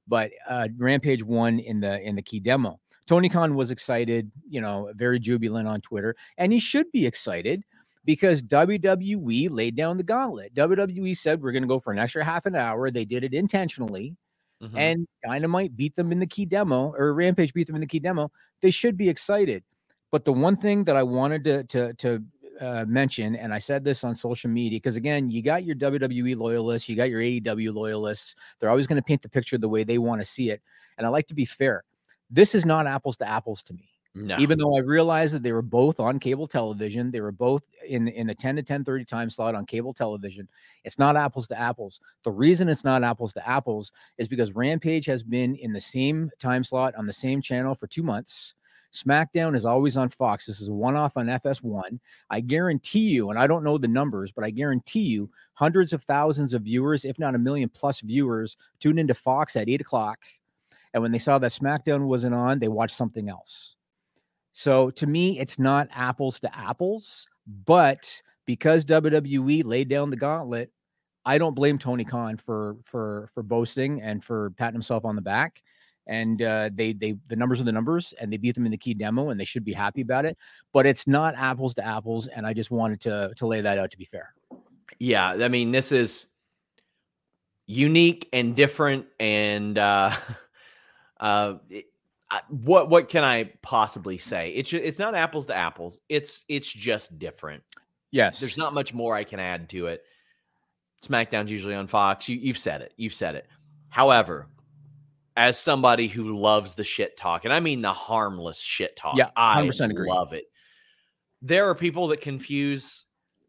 but 0.08 0.30
uh, 0.48 0.68
Rampage 0.76 1.22
won 1.22 1.60
in 1.60 1.80
the 1.80 2.00
in 2.00 2.16
the 2.16 2.22
key 2.22 2.40
demo. 2.40 2.80
Tony 3.06 3.28
Khan 3.28 3.54
was 3.54 3.70
excited, 3.70 4.30
you 4.48 4.60
know, 4.60 4.90
very 4.96 5.18
jubilant 5.18 5.68
on 5.68 5.80
Twitter, 5.80 6.16
and 6.38 6.52
he 6.52 6.58
should 6.58 6.90
be 6.90 7.06
excited 7.06 7.62
because 8.04 8.42
WWE 8.42 9.48
laid 9.50 9.76
down 9.76 9.96
the 9.96 10.02
gauntlet. 10.02 10.54
WWE 10.54 11.16
said 11.16 11.42
we're 11.42 11.52
going 11.52 11.62
to 11.62 11.68
go 11.68 11.78
for 11.78 11.92
an 11.92 11.98
extra 11.98 12.24
half 12.24 12.46
an 12.46 12.54
hour. 12.54 12.90
They 12.90 13.04
did 13.04 13.24
it 13.24 13.34
intentionally 13.34 14.16
Mhm. 14.62 14.70
and 14.76 15.08
Dynamite 15.24 15.76
beat 15.76 15.96
them 15.96 16.12
in 16.12 16.20
the 16.20 16.26
key 16.26 16.44
demo, 16.46 16.94
or 16.96 17.12
Rampage 17.12 17.52
beat 17.52 17.66
them 17.66 17.74
in 17.74 17.80
the 17.80 17.86
key 17.86 17.98
demo, 17.98 18.30
they 18.62 18.70
should 18.70 18.96
be 18.96 19.08
excited. 19.08 19.64
But 20.12 20.24
the 20.24 20.32
one 20.32 20.56
thing 20.56 20.84
that 20.84 20.96
I 20.96 21.02
wanted 21.02 21.42
to 21.44 21.64
to 21.64 21.92
to 21.94 22.24
uh, 22.60 22.84
mention, 22.86 23.34
and 23.34 23.52
I 23.52 23.58
said 23.58 23.82
this 23.82 24.04
on 24.04 24.14
social 24.14 24.48
media, 24.48 24.76
because 24.78 24.94
again, 24.94 25.28
you 25.28 25.42
got 25.42 25.64
your 25.64 25.74
WWE 25.74 26.36
loyalists, 26.36 26.88
you 26.88 26.94
got 26.94 27.10
your 27.10 27.20
AEW 27.20 27.74
loyalists. 27.74 28.36
They're 28.60 28.70
always 28.70 28.86
going 28.86 28.96
to 28.96 29.02
paint 29.02 29.22
the 29.22 29.28
picture 29.28 29.58
the 29.58 29.68
way 29.68 29.82
they 29.82 29.98
want 29.98 30.20
to 30.20 30.24
see 30.24 30.50
it, 30.50 30.62
and 30.96 31.04
I 31.06 31.10
like 31.10 31.26
to 31.26 31.34
be 31.34 31.44
fair. 31.44 31.82
This 32.30 32.54
is 32.54 32.64
not 32.64 32.86
apples 32.86 33.16
to 33.18 33.28
apples 33.28 33.64
to 33.64 33.74
me 33.74 33.88
no. 34.14 34.36
even 34.38 34.58
though 34.58 34.76
I 34.76 34.80
realized 34.80 35.34
that 35.34 35.42
they 35.42 35.52
were 35.52 35.62
both 35.62 35.98
on 35.98 36.20
cable 36.20 36.46
television, 36.46 37.10
they 37.10 37.20
were 37.20 37.32
both 37.32 37.62
in 37.86 38.08
in 38.08 38.30
a 38.30 38.34
10 38.34 38.56
to 38.56 38.62
10 38.62 38.84
30 38.84 39.04
time 39.04 39.28
slot 39.28 39.54
on 39.54 39.66
cable 39.66 39.92
television. 39.92 40.48
It's 40.84 40.98
not 40.98 41.16
apples 41.16 41.48
to 41.48 41.58
apples. 41.58 42.00
The 42.22 42.30
reason 42.30 42.68
it's 42.68 42.84
not 42.84 43.02
apples 43.02 43.32
to 43.34 43.48
apples 43.48 43.90
is 44.18 44.28
because 44.28 44.52
Rampage 44.52 45.06
has 45.06 45.22
been 45.22 45.56
in 45.56 45.72
the 45.72 45.80
same 45.80 46.30
time 46.38 46.62
slot 46.62 46.94
on 46.94 47.06
the 47.06 47.12
same 47.12 47.42
channel 47.42 47.74
for 47.74 47.86
two 47.86 48.02
months. 48.02 48.54
SmackDown 48.94 49.56
is 49.56 49.64
always 49.64 49.96
on 49.96 50.08
Fox. 50.08 50.46
This 50.46 50.60
is 50.60 50.70
one 50.70 50.94
off 50.94 51.16
on 51.16 51.26
FS1. 51.26 51.98
I 52.30 52.38
guarantee 52.38 53.08
you, 53.08 53.30
and 53.30 53.38
I 53.38 53.48
don't 53.48 53.64
know 53.64 53.76
the 53.76 53.88
numbers, 53.88 54.30
but 54.30 54.44
I 54.44 54.50
guarantee 54.50 55.00
you, 55.00 55.28
hundreds 55.54 55.92
of 55.92 56.04
thousands 56.04 56.54
of 56.54 56.62
viewers, 56.62 57.04
if 57.04 57.18
not 57.18 57.34
a 57.34 57.38
million 57.38 57.68
plus 57.68 58.00
viewers, 58.00 58.56
tuned 58.78 59.00
into 59.00 59.14
Fox 59.14 59.56
at 59.56 59.68
eight 59.68 59.80
o'clock. 59.80 60.20
And 60.92 61.02
when 61.02 61.10
they 61.10 61.18
saw 61.18 61.40
that 61.40 61.50
SmackDown 61.50 62.06
wasn't 62.06 62.36
on, 62.36 62.60
they 62.60 62.68
watched 62.68 62.94
something 62.94 63.28
else. 63.28 63.73
So 64.54 64.90
to 64.92 65.06
me, 65.08 65.40
it's 65.40 65.58
not 65.58 65.88
apples 65.92 66.38
to 66.40 66.56
apples, 66.56 67.26
but 67.66 68.22
because 68.46 68.84
WWE 68.84 69.64
laid 69.64 69.88
down 69.88 70.10
the 70.10 70.16
gauntlet, 70.16 70.70
I 71.24 71.38
don't 71.38 71.54
blame 71.54 71.76
Tony 71.76 72.04
Khan 72.04 72.36
for 72.36 72.76
for 72.84 73.30
for 73.34 73.42
boasting 73.42 74.00
and 74.00 74.22
for 74.22 74.50
patting 74.50 74.74
himself 74.74 75.04
on 75.04 75.16
the 75.16 75.22
back. 75.22 75.60
And 76.06 76.40
uh, 76.40 76.70
they 76.72 76.92
they 76.92 77.16
the 77.26 77.34
numbers 77.34 77.60
are 77.60 77.64
the 77.64 77.72
numbers, 77.72 78.14
and 78.20 78.32
they 78.32 78.36
beat 78.36 78.54
them 78.54 78.64
in 78.64 78.70
the 78.70 78.78
key 78.78 78.94
demo, 78.94 79.30
and 79.30 79.40
they 79.40 79.44
should 79.44 79.64
be 79.64 79.72
happy 79.72 80.02
about 80.02 80.24
it. 80.24 80.38
But 80.72 80.86
it's 80.86 81.08
not 81.08 81.34
apples 81.34 81.74
to 81.74 81.84
apples, 81.84 82.28
and 82.28 82.46
I 82.46 82.54
just 82.54 82.70
wanted 82.70 83.00
to 83.02 83.32
to 83.36 83.46
lay 83.48 83.60
that 83.60 83.78
out 83.78 83.90
to 83.90 83.98
be 83.98 84.04
fair. 84.04 84.34
Yeah, 85.00 85.30
I 85.30 85.48
mean, 85.48 85.72
this 85.72 85.90
is 85.90 86.28
unique 87.66 88.28
and 88.32 88.54
different, 88.54 89.06
and 89.18 89.76
uh, 89.78 90.14
Uh, 91.24 91.54
what 92.48 92.88
what 92.90 93.08
can 93.08 93.24
I 93.24 93.52
possibly 93.62 94.18
say? 94.18 94.50
It's 94.50 94.72
it's 94.72 94.98
not 94.98 95.14
apples 95.14 95.46
to 95.46 95.54
apples. 95.54 95.98
It's 96.08 96.44
it's 96.48 96.70
just 96.72 97.18
different. 97.18 97.62
Yes. 98.10 98.40
There's 98.40 98.56
not 98.56 98.74
much 98.74 98.94
more 98.94 99.14
I 99.14 99.24
can 99.24 99.40
add 99.40 99.68
to 99.70 99.86
it. 99.86 100.02
SmackDown's 101.04 101.50
usually 101.50 101.74
on 101.74 101.86
Fox. 101.86 102.28
You, 102.28 102.36
you've 102.36 102.58
said 102.58 102.80
it. 102.80 102.92
You've 102.96 103.14
said 103.14 103.34
it. 103.34 103.46
However, 103.88 104.46
as 105.36 105.58
somebody 105.58 106.06
who 106.06 106.38
loves 106.38 106.74
the 106.74 106.84
shit 106.84 107.16
talk, 107.16 107.44
and 107.44 107.52
I 107.52 107.60
mean 107.60 107.82
the 107.82 107.92
harmless 107.92 108.58
shit 108.60 108.96
talk, 108.96 109.16
Yeah, 109.16 109.30
I 109.36 109.62
100% 109.62 109.90
agree. 109.90 110.08
love 110.08 110.32
it. 110.32 110.44
There 111.42 111.68
are 111.68 111.74
people 111.74 112.08
that 112.08 112.20
confuse 112.20 113.04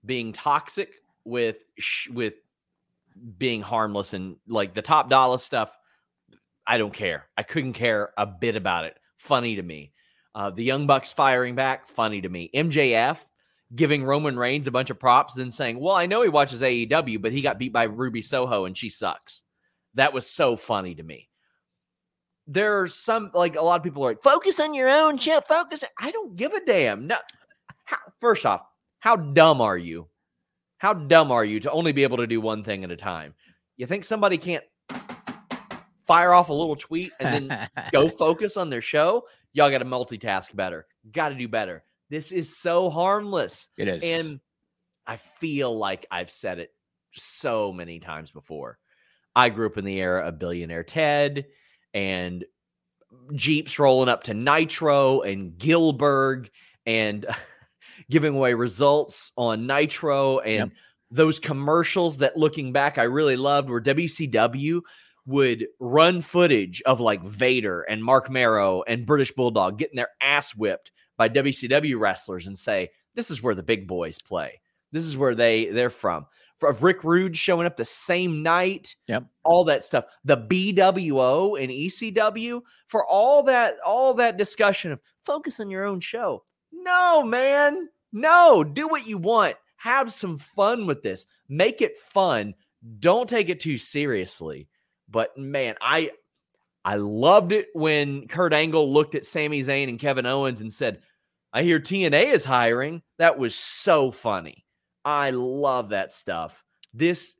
being 0.05 0.33
toxic 0.33 0.95
with 1.23 1.59
sh- 1.79 2.09
with 2.09 2.33
being 3.37 3.61
harmless 3.61 4.13
and 4.13 4.35
like 4.47 4.73
the 4.73 4.81
top 4.81 5.09
dollar 5.09 5.37
stuff. 5.37 5.75
I 6.67 6.77
don't 6.77 6.93
care. 6.93 7.27
I 7.37 7.43
couldn't 7.43 7.73
care 7.73 8.11
a 8.17 8.25
bit 8.25 8.55
about 8.55 8.85
it. 8.85 8.97
Funny 9.17 9.55
to 9.55 9.63
me. 9.63 9.93
Uh, 10.33 10.49
the 10.49 10.63
Young 10.63 10.87
Bucks 10.87 11.11
firing 11.11 11.55
back, 11.55 11.87
funny 11.87 12.21
to 12.21 12.29
me. 12.29 12.49
MJF 12.53 13.17
giving 13.73 14.03
Roman 14.03 14.37
Reigns 14.37 14.67
a 14.67 14.71
bunch 14.71 14.89
of 14.89 14.99
props, 14.99 15.33
then 15.33 15.51
saying, 15.51 15.79
Well, 15.79 15.95
I 15.95 16.05
know 16.05 16.21
he 16.21 16.29
watches 16.29 16.61
AEW, 16.61 17.21
but 17.21 17.31
he 17.31 17.41
got 17.41 17.59
beat 17.59 17.73
by 17.73 17.83
Ruby 17.83 18.21
Soho 18.21 18.65
and 18.65 18.77
she 18.77 18.89
sucks. 18.89 19.43
That 19.93 20.13
was 20.13 20.27
so 20.27 20.55
funny 20.55 20.95
to 20.95 21.03
me. 21.03 21.29
There 22.47 22.81
are 22.81 22.87
some, 22.87 23.31
like 23.33 23.55
a 23.55 23.61
lot 23.61 23.79
of 23.79 23.83
people 23.83 24.03
are 24.03 24.09
like, 24.09 24.23
Focus 24.23 24.59
on 24.59 24.73
your 24.73 24.89
own 24.89 25.17
shit. 25.17 25.47
Focus. 25.47 25.83
I 25.97 26.11
don't 26.11 26.35
give 26.35 26.53
a 26.53 26.63
damn. 26.63 27.07
No. 27.07 27.17
How, 27.85 27.97
first 28.19 28.45
off, 28.45 28.61
how 28.99 29.15
dumb 29.15 29.61
are 29.61 29.77
you? 29.77 30.07
How 30.77 30.93
dumb 30.93 31.31
are 31.31 31.45
you 31.45 31.59
to 31.61 31.71
only 31.71 31.93
be 31.93 32.03
able 32.03 32.17
to 32.17 32.27
do 32.27 32.41
one 32.41 32.63
thing 32.63 32.83
at 32.83 32.91
a 32.91 32.97
time? 32.97 33.33
You 33.77 33.85
think 33.85 34.03
somebody 34.03 34.37
can't 34.37 34.63
fire 36.05 36.33
off 36.33 36.49
a 36.49 36.53
little 36.53 36.75
tweet 36.75 37.11
and 37.19 37.49
then 37.49 37.69
go 37.91 38.07
focus 38.17 38.57
on 38.57 38.69
their 38.69 38.81
show? 38.81 39.25
Y'all 39.53 39.69
got 39.69 39.79
to 39.79 39.85
multitask 39.85 40.55
better. 40.55 40.85
Got 41.11 41.29
to 41.29 41.35
do 41.35 41.47
better. 41.47 41.83
This 42.09 42.31
is 42.31 42.57
so 42.59 42.89
harmless. 42.89 43.67
it 43.77 43.87
is. 43.87 44.03
And 44.03 44.39
I 45.07 45.15
feel 45.17 45.75
like 45.77 46.05
I've 46.11 46.29
said 46.29 46.59
it 46.59 46.71
so 47.13 47.71
many 47.71 47.99
times 47.99 48.31
before. 48.31 48.77
I 49.35 49.49
grew 49.49 49.67
up 49.67 49.77
in 49.77 49.85
the 49.85 49.99
era 49.99 50.27
of 50.27 50.39
Billionaire 50.39 50.83
Ted 50.83 51.45
and 51.93 52.43
Jeeps 53.33 53.79
rolling 53.79 54.09
up 54.09 54.23
to 54.23 54.33
Nitro 54.33 55.21
and 55.21 55.57
Gilbert 55.57 56.49
and 56.85 57.25
giving 58.09 58.35
away 58.35 58.53
results 58.53 59.31
on 59.37 59.67
Nitro 59.67 60.39
and 60.39 60.69
Yep. 60.71 60.77
those 61.11 61.39
commercials 61.39 62.17
that 62.17 62.35
looking 62.37 62.73
back 62.73 62.97
I 62.97 63.03
really 63.03 63.37
loved 63.37 63.69
were 63.69 63.81
WCW 63.81 64.81
would 65.25 65.67
run 65.79 66.21
footage 66.21 66.81
of 66.83 66.99
like 66.99 67.23
Vader 67.23 67.81
and 67.81 68.03
Marc 68.03 68.29
Mero 68.29 68.83
and 68.87 69.05
British 69.05 69.31
Bulldog 69.31 69.77
getting 69.77 69.95
their 69.95 70.09
ass 70.21 70.53
whipped 70.55 70.91
by 71.17 71.29
WCW 71.29 71.97
wrestlers 71.99 72.45
and 72.47 72.57
say, 72.57 72.91
"This 73.13 73.31
is 73.31 73.41
where 73.41 73.55
the 73.55 73.63
big 73.63 73.87
boys 73.87 74.19
play. 74.19 74.61
This 74.91 75.03
is 75.03 75.17
where 75.17 75.35
they 75.35 75.65
they're 75.65 75.89
from." 75.89 76.27
For 76.57 76.69
of 76.69 76.83
Rick 76.83 77.03
Rude 77.03 77.35
showing 77.35 77.65
up 77.67 77.75
the 77.75 77.83
same 77.83 78.41
night, 78.41 78.95
Yep. 79.07 79.25
all 79.43 79.65
that 79.65 79.83
stuff. 79.83 80.05
The 80.23 80.37
BWO 80.37 81.55
and 81.61 81.69
ECW 81.71 82.61
for 82.87 83.05
all 83.05 83.43
that 83.43 83.77
all 83.85 84.13
that 84.15 84.37
discussion 84.37 84.91
of 84.91 85.01
focus 85.21 85.59
on 85.59 85.69
your 85.69 85.83
own 85.83 85.99
show. 85.99 86.43
No, 86.71 87.23
man, 87.23 87.89
no. 88.13 88.63
Do 88.63 88.87
what 88.87 89.07
you 89.07 89.17
want. 89.17 89.55
Have 89.77 90.13
some 90.13 90.37
fun 90.37 90.85
with 90.85 91.03
this. 91.03 91.25
Make 91.49 91.81
it 91.81 91.97
fun. 91.97 92.53
Don't 92.99 93.27
take 93.29 93.49
it 93.49 93.59
too 93.59 93.77
seriously. 93.77 94.67
But 95.09 95.37
man, 95.37 95.75
I 95.81 96.11
I 96.83 96.95
loved 96.95 97.51
it 97.51 97.67
when 97.73 98.27
Kurt 98.27 98.53
Angle 98.53 98.93
looked 98.93 99.15
at 99.15 99.25
Sami 99.25 99.61
Zayn 99.61 99.89
and 99.89 99.99
Kevin 99.99 100.25
Owens 100.25 100.61
and 100.61 100.71
said, 100.71 101.01
I 101.51 101.63
hear 101.63 101.79
TNA 101.79 102.33
is 102.33 102.45
hiring. 102.45 103.01
That 103.17 103.39
was 103.39 103.55
so 103.55 104.11
funny. 104.11 104.65
I 105.03 105.31
love 105.31 105.89
that 105.89 106.11
stuff. 106.13 106.63
This, 106.93 107.33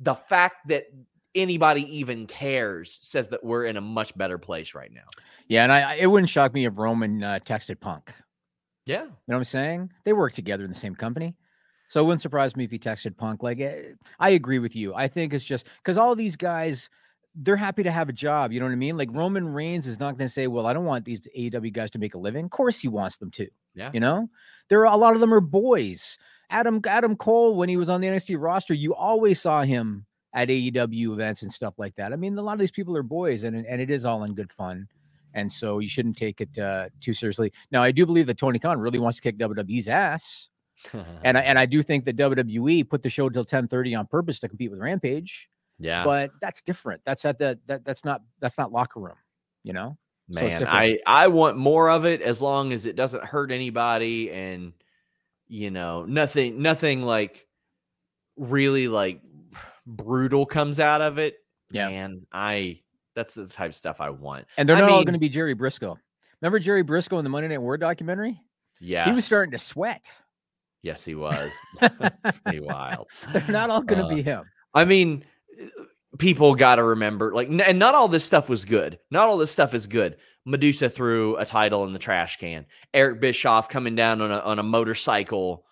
the 0.00 0.14
fact 0.14 0.68
that 0.68 0.84
anybody 1.34 1.98
even 1.98 2.26
cares 2.26 2.98
says 3.00 3.28
that 3.28 3.44
we're 3.44 3.64
in 3.64 3.76
a 3.76 3.80
much 3.80 4.16
better 4.18 4.38
place 4.38 4.74
right 4.74 4.92
now. 4.92 5.08
yeah, 5.48 5.62
and 5.62 5.72
I, 5.72 5.94
it 5.94 6.06
wouldn't 6.06 6.28
shock 6.28 6.52
me 6.52 6.66
if 6.66 6.76
Roman 6.76 7.22
uh, 7.22 7.38
texted 7.44 7.80
Punk. 7.80 8.12
Yeah. 8.86 9.04
You 9.04 9.08
know 9.08 9.12
what 9.26 9.36
I'm 9.36 9.44
saying? 9.44 9.92
They 10.04 10.12
work 10.12 10.32
together 10.32 10.64
in 10.64 10.70
the 10.70 10.78
same 10.78 10.94
company. 10.94 11.36
So 11.88 12.00
it 12.00 12.04
wouldn't 12.04 12.22
surprise 12.22 12.56
me 12.56 12.64
if 12.64 12.70
he 12.70 12.78
texted 12.78 13.16
Punk. 13.16 13.42
Like, 13.42 13.60
eh, 13.60 13.92
I 14.18 14.30
agree 14.30 14.58
with 14.58 14.76
you. 14.76 14.94
I 14.94 15.08
think 15.08 15.32
it's 15.32 15.44
just 15.44 15.66
because 15.78 15.96
all 15.96 16.14
these 16.14 16.36
guys, 16.36 16.90
they're 17.34 17.56
happy 17.56 17.82
to 17.82 17.90
have 17.90 18.08
a 18.08 18.12
job. 18.12 18.52
You 18.52 18.60
know 18.60 18.66
what 18.66 18.72
I 18.72 18.76
mean? 18.76 18.96
Like 18.96 19.08
Roman 19.12 19.48
Reigns 19.48 19.86
is 19.86 20.00
not 20.00 20.16
going 20.16 20.26
to 20.26 20.32
say, 20.32 20.46
"Well, 20.46 20.66
I 20.66 20.72
don't 20.72 20.84
want 20.84 21.04
these 21.04 21.22
AEW 21.36 21.72
guys 21.72 21.90
to 21.92 21.98
make 21.98 22.14
a 22.14 22.18
living." 22.18 22.44
Of 22.44 22.50
course, 22.50 22.78
he 22.78 22.88
wants 22.88 23.16
them 23.18 23.30
to. 23.32 23.48
Yeah. 23.74 23.90
You 23.94 24.00
know, 24.00 24.28
there 24.68 24.80
are 24.80 24.92
a 24.92 24.96
lot 24.96 25.14
of 25.14 25.20
them 25.20 25.32
are 25.32 25.40
boys. 25.40 26.18
Adam 26.50 26.80
Adam 26.86 27.16
Cole, 27.16 27.56
when 27.56 27.68
he 27.68 27.76
was 27.76 27.88
on 27.88 28.00
the 28.00 28.08
NXT 28.08 28.36
roster, 28.40 28.74
you 28.74 28.94
always 28.94 29.40
saw 29.40 29.62
him 29.62 30.06
at 30.32 30.48
AEW 30.48 31.12
events 31.12 31.42
and 31.42 31.52
stuff 31.52 31.74
like 31.78 31.94
that. 31.96 32.12
I 32.12 32.16
mean, 32.16 32.36
a 32.36 32.42
lot 32.42 32.54
of 32.54 32.58
these 32.58 32.70
people 32.70 32.96
are 32.96 33.02
boys, 33.02 33.44
and 33.44 33.54
and 33.66 33.80
it 33.80 33.90
is 33.90 34.04
all 34.04 34.24
in 34.24 34.34
good 34.34 34.52
fun. 34.52 34.88
And 35.34 35.52
so 35.52 35.78
you 35.78 35.88
shouldn't 35.88 36.16
take 36.16 36.40
it 36.40 36.58
uh, 36.58 36.88
too 37.00 37.12
seriously. 37.12 37.52
Now, 37.70 37.84
I 37.84 37.92
do 37.92 38.04
believe 38.04 38.26
that 38.26 38.36
Tony 38.36 38.58
Khan 38.58 38.80
really 38.80 38.98
wants 38.98 39.18
to 39.18 39.22
kick 39.22 39.38
WWE's 39.38 39.86
ass, 39.86 40.48
and 41.24 41.38
I, 41.38 41.42
and 41.42 41.56
I 41.56 41.66
do 41.66 41.84
think 41.84 42.04
that 42.06 42.16
WWE 42.16 42.88
put 42.88 43.02
the 43.02 43.10
show 43.10 43.28
till 43.28 43.44
ten 43.44 43.68
thirty 43.68 43.94
on 43.94 44.06
purpose 44.06 44.38
to 44.40 44.48
compete 44.48 44.70
with 44.70 44.80
Rampage. 44.80 45.48
Yeah. 45.80 46.04
But 46.04 46.30
that's 46.40 46.62
different. 46.62 47.00
That's 47.04 47.24
at 47.24 47.38
the 47.38 47.58
that 47.66 47.84
that's 47.84 48.04
not 48.04 48.22
that's 48.40 48.58
not 48.58 48.70
locker 48.70 49.00
room. 49.00 49.16
You 49.64 49.72
know, 49.72 49.96
Man, 50.28 50.44
different. 50.50 50.68
I 50.72 50.98
I 51.06 51.26
want 51.28 51.56
more 51.56 51.90
of 51.90 52.04
it 52.04 52.22
as 52.22 52.40
long 52.40 52.72
as 52.72 52.86
it 52.86 52.94
doesn't 52.96 53.24
hurt 53.24 53.50
anybody 53.50 54.30
and 54.30 54.72
you 55.48 55.70
know, 55.70 56.04
nothing 56.04 56.62
nothing 56.62 57.02
like 57.02 57.46
really 58.36 58.86
like 58.88 59.20
brutal 59.86 60.46
comes 60.46 60.78
out 60.80 61.00
of 61.00 61.18
it. 61.18 61.36
Yeah. 61.72 61.88
Man, 61.88 62.26
I 62.32 62.80
that's 63.14 63.34
the 63.34 63.46
type 63.46 63.70
of 63.70 63.74
stuff 63.74 64.00
I 64.00 64.10
want. 64.10 64.46
and 64.56 64.68
they're 64.68 64.76
I 64.76 64.80
not 64.80 64.90
all 64.90 65.04
going 65.04 65.14
to 65.14 65.18
be 65.18 65.28
Jerry 65.28 65.54
Brisco. 65.54 65.96
Remember 66.40 66.58
Jerry 66.58 66.84
Brisco 66.84 67.18
in 67.18 67.24
the 67.24 67.30
Monday 67.30 67.48
Night 67.48 67.58
War 67.60 67.76
documentary? 67.76 68.40
Yeah. 68.80 69.04
He 69.06 69.12
was 69.12 69.24
starting 69.24 69.52
to 69.52 69.58
sweat. 69.58 70.10
Yes, 70.82 71.04
he 71.04 71.14
was. 71.14 71.52
Pretty 72.44 72.60
wild. 72.60 73.08
They're 73.32 73.44
not 73.48 73.68
all 73.68 73.82
going 73.82 73.98
to 73.98 74.06
Uh, 74.06 74.14
be 74.14 74.22
him. 74.22 74.44
I 74.72 74.84
mean, 74.86 75.24
people 76.20 76.54
got 76.54 76.76
to 76.76 76.84
remember, 76.84 77.34
like, 77.34 77.48
and 77.48 77.78
not 77.78 77.94
all 77.94 78.06
this 78.06 78.24
stuff 78.24 78.48
was 78.48 78.64
good. 78.64 78.98
Not 79.10 79.28
all 79.28 79.38
this 79.38 79.50
stuff 79.50 79.74
is 79.74 79.88
good. 79.88 80.16
Medusa 80.46 80.88
threw 80.88 81.36
a 81.36 81.44
title 81.44 81.84
in 81.84 81.92
the 81.92 81.98
trash 81.98 82.38
can. 82.38 82.66
Eric 82.94 83.20
Bischoff 83.20 83.68
coming 83.68 83.94
down 83.94 84.20
on 84.20 84.30
a 84.30 84.38
on 84.38 84.58
a 84.58 84.62
motorcycle 84.62 85.64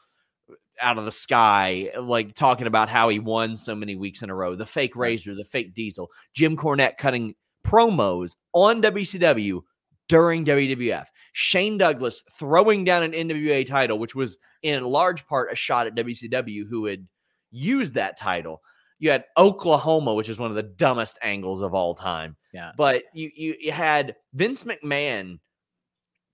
out 0.81 0.99
of 0.99 1.05
the 1.05 1.13
sky, 1.13 1.91
like 1.99 2.35
talking 2.35 2.67
about 2.67 2.89
how 2.89 3.09
he 3.09 3.19
won 3.19 3.57
so 3.57 3.75
many 3.75 3.97
weeks 3.97 4.23
in 4.23 4.31
a 4.31 4.35
row. 4.35 4.55
The 4.55 4.67
fake 4.67 4.97
razor, 4.97 5.35
the 5.35 5.45
fake 5.45 5.75
diesel. 5.75 6.11
Jim 6.35 6.57
Cornette 6.57 6.97
cutting 6.97 7.35
promos 7.67 8.33
on 8.53 8.83
WCW 8.83 9.61
during 10.09 10.45
WWF. 10.45 11.07
Shane 11.33 11.79
Douglas 11.79 12.23
throwing 12.39 12.85
down 12.85 13.03
an 13.03 13.13
NWA 13.13 13.67
title, 13.67 13.99
which 13.99 14.15
was 14.15 14.39
in 14.63 14.83
large 14.85 15.27
part 15.27 15.53
a 15.53 15.57
shot 15.57 15.87
at 15.87 15.95
WCW, 15.95 16.69
who 16.69 16.87
had 16.87 17.07
used 17.51 17.95
that 17.95 18.19
title. 18.19 18.61
You 18.99 19.11
had 19.11 19.25
Oklahoma, 19.37 20.15
which 20.15 20.29
is 20.29 20.39
one 20.39 20.51
of 20.51 20.57
the 20.57 20.63
dumbest 20.63 21.19
angles 21.23 21.63
of 21.63 21.75
all 21.75 21.95
time. 21.95 22.37
Yeah. 22.53 22.73
But 22.77 23.05
you 23.13 23.31
you, 23.35 23.55
you 23.61 23.73
had 23.73 24.17
Vince 24.35 24.65
McMahon 24.65 25.39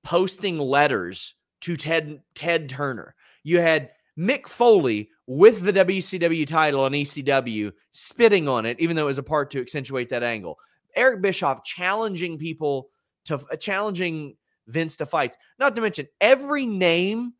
posting 0.02 0.58
letters 0.58 1.34
to 1.62 1.76
Ted 1.76 2.22
Ted 2.34 2.68
Turner. 2.68 3.14
You 3.42 3.60
had 3.60 3.90
Mick 4.18 4.46
Foley 4.46 5.10
with 5.26 5.62
the 5.62 5.72
WCW 5.72 6.46
title 6.46 6.84
on 6.84 6.92
ECW 6.92 7.72
spitting 7.90 8.48
on 8.48 8.66
it, 8.66 8.78
even 8.78 8.96
though 8.96 9.02
it 9.04 9.06
was 9.06 9.18
a 9.18 9.22
part 9.22 9.50
to 9.50 9.60
accentuate 9.60 10.08
that 10.10 10.22
angle. 10.22 10.58
Eric 10.94 11.22
Bischoff 11.22 11.64
challenging 11.64 12.38
people 12.38 12.88
to 13.24 13.34
uh, 13.50 13.56
challenging 13.56 14.36
Vince 14.66 14.96
to 14.96 15.06
fights. 15.06 15.36
Not 15.58 15.74
to 15.76 15.82
mention 15.82 16.06
every 16.20 16.66
name 16.66 17.32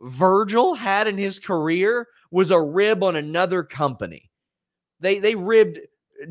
Virgil 0.00 0.74
had 0.74 1.06
in 1.06 1.18
his 1.18 1.38
career 1.38 2.06
was 2.30 2.50
a 2.50 2.60
rib 2.60 3.02
on 3.02 3.16
another 3.16 3.62
company. 3.62 4.29
They 5.00 5.18
they 5.18 5.34
ribbed 5.34 5.80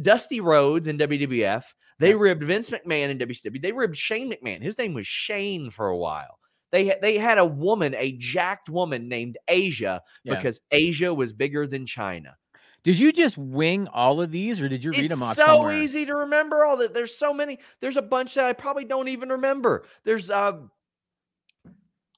Dusty 0.02 0.40
Rhodes 0.42 0.88
in 0.88 0.98
WWF. 0.98 1.64
They 2.00 2.16
ribbed 2.16 2.44
Vince 2.44 2.70
McMahon 2.70 3.10
in 3.10 3.18
WCW. 3.18 3.62
They 3.62 3.74
ribbed 3.74 3.98
Shane 3.98 4.32
McMahon. 4.32 4.62
His 4.62 4.78
name 4.78 4.94
was 4.94 5.06
Shane 5.08 5.70
for 5.70 5.88
a 5.88 5.98
while. 5.98 6.40
They 6.72 6.96
they 7.02 7.18
had 7.18 7.38
a 7.40 7.46
woman, 7.46 7.96
a 7.96 8.14
jacked 8.14 8.70
woman 8.70 9.10
named 9.10 9.38
Asia, 9.48 10.02
Yeah. 10.24 10.36
because 10.36 10.62
Asia 10.72 11.14
was 11.14 11.34
bigger 11.34 11.66
than 11.68 11.86
China. 11.86 12.38
Did 12.84 12.98
you 12.98 13.12
just 13.12 13.38
wing 13.38 13.88
all 13.90 14.22
of 14.22 14.32
these, 14.32 14.62
or 14.62 14.70
did 14.70 14.84
you 14.84 14.92
read 14.92 15.04
It's 15.06 15.14
them 15.14 15.22
off 15.24 15.36
so 15.36 15.46
somewhere? 15.46 15.74
easy 15.74 16.06
to 16.06 16.16
remember 16.16 16.64
all 16.64 16.78
that. 16.78 16.94
There's 16.94 17.14
so 17.18 17.34
many. 17.34 17.60
There's 17.82 17.98
a 17.98 18.02
bunch 18.02 18.36
that 18.36 18.46
I 18.46 18.54
probably 18.54 18.86
don't 18.86 19.10
even 19.10 19.30
remember. 19.30 19.84
There's 20.06 20.30
uh 20.30 20.60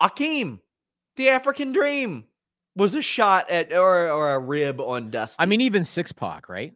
Akeem, 0.02 0.60
the 1.16 1.30
African 1.30 1.72
Dream, 1.72 2.26
was 2.76 2.96
a 2.96 3.02
shot 3.02 3.50
at 3.50 3.74
or 3.74 4.10
or 4.10 4.34
a 4.34 4.40
rib 4.40 4.80
on 4.80 5.10
Dusty. 5.10 5.38
I 5.40 5.46
mean, 5.46 5.62
even 5.62 5.84
six 5.84 6.12
pack, 6.12 6.50
right? 6.50 6.74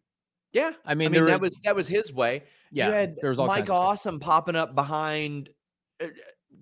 Yeah, 0.54 0.72
I 0.86 0.96
mean, 0.96 1.08
I 1.08 1.12
mean 1.12 1.26
that 1.26 1.42
was 1.42 1.60
that 1.64 1.76
was 1.76 1.88
his 1.88 2.14
way. 2.14 2.44
Yeah, 2.72 2.88
you 2.88 2.94
had 2.94 3.16
there 3.22 3.30
was 3.30 3.40
all 3.40 3.48
Mike. 3.48 3.70
Awesome 3.70 4.20
popping 4.20 4.56
up 4.56 4.76
behind 4.76 5.50
uh, 6.02 6.08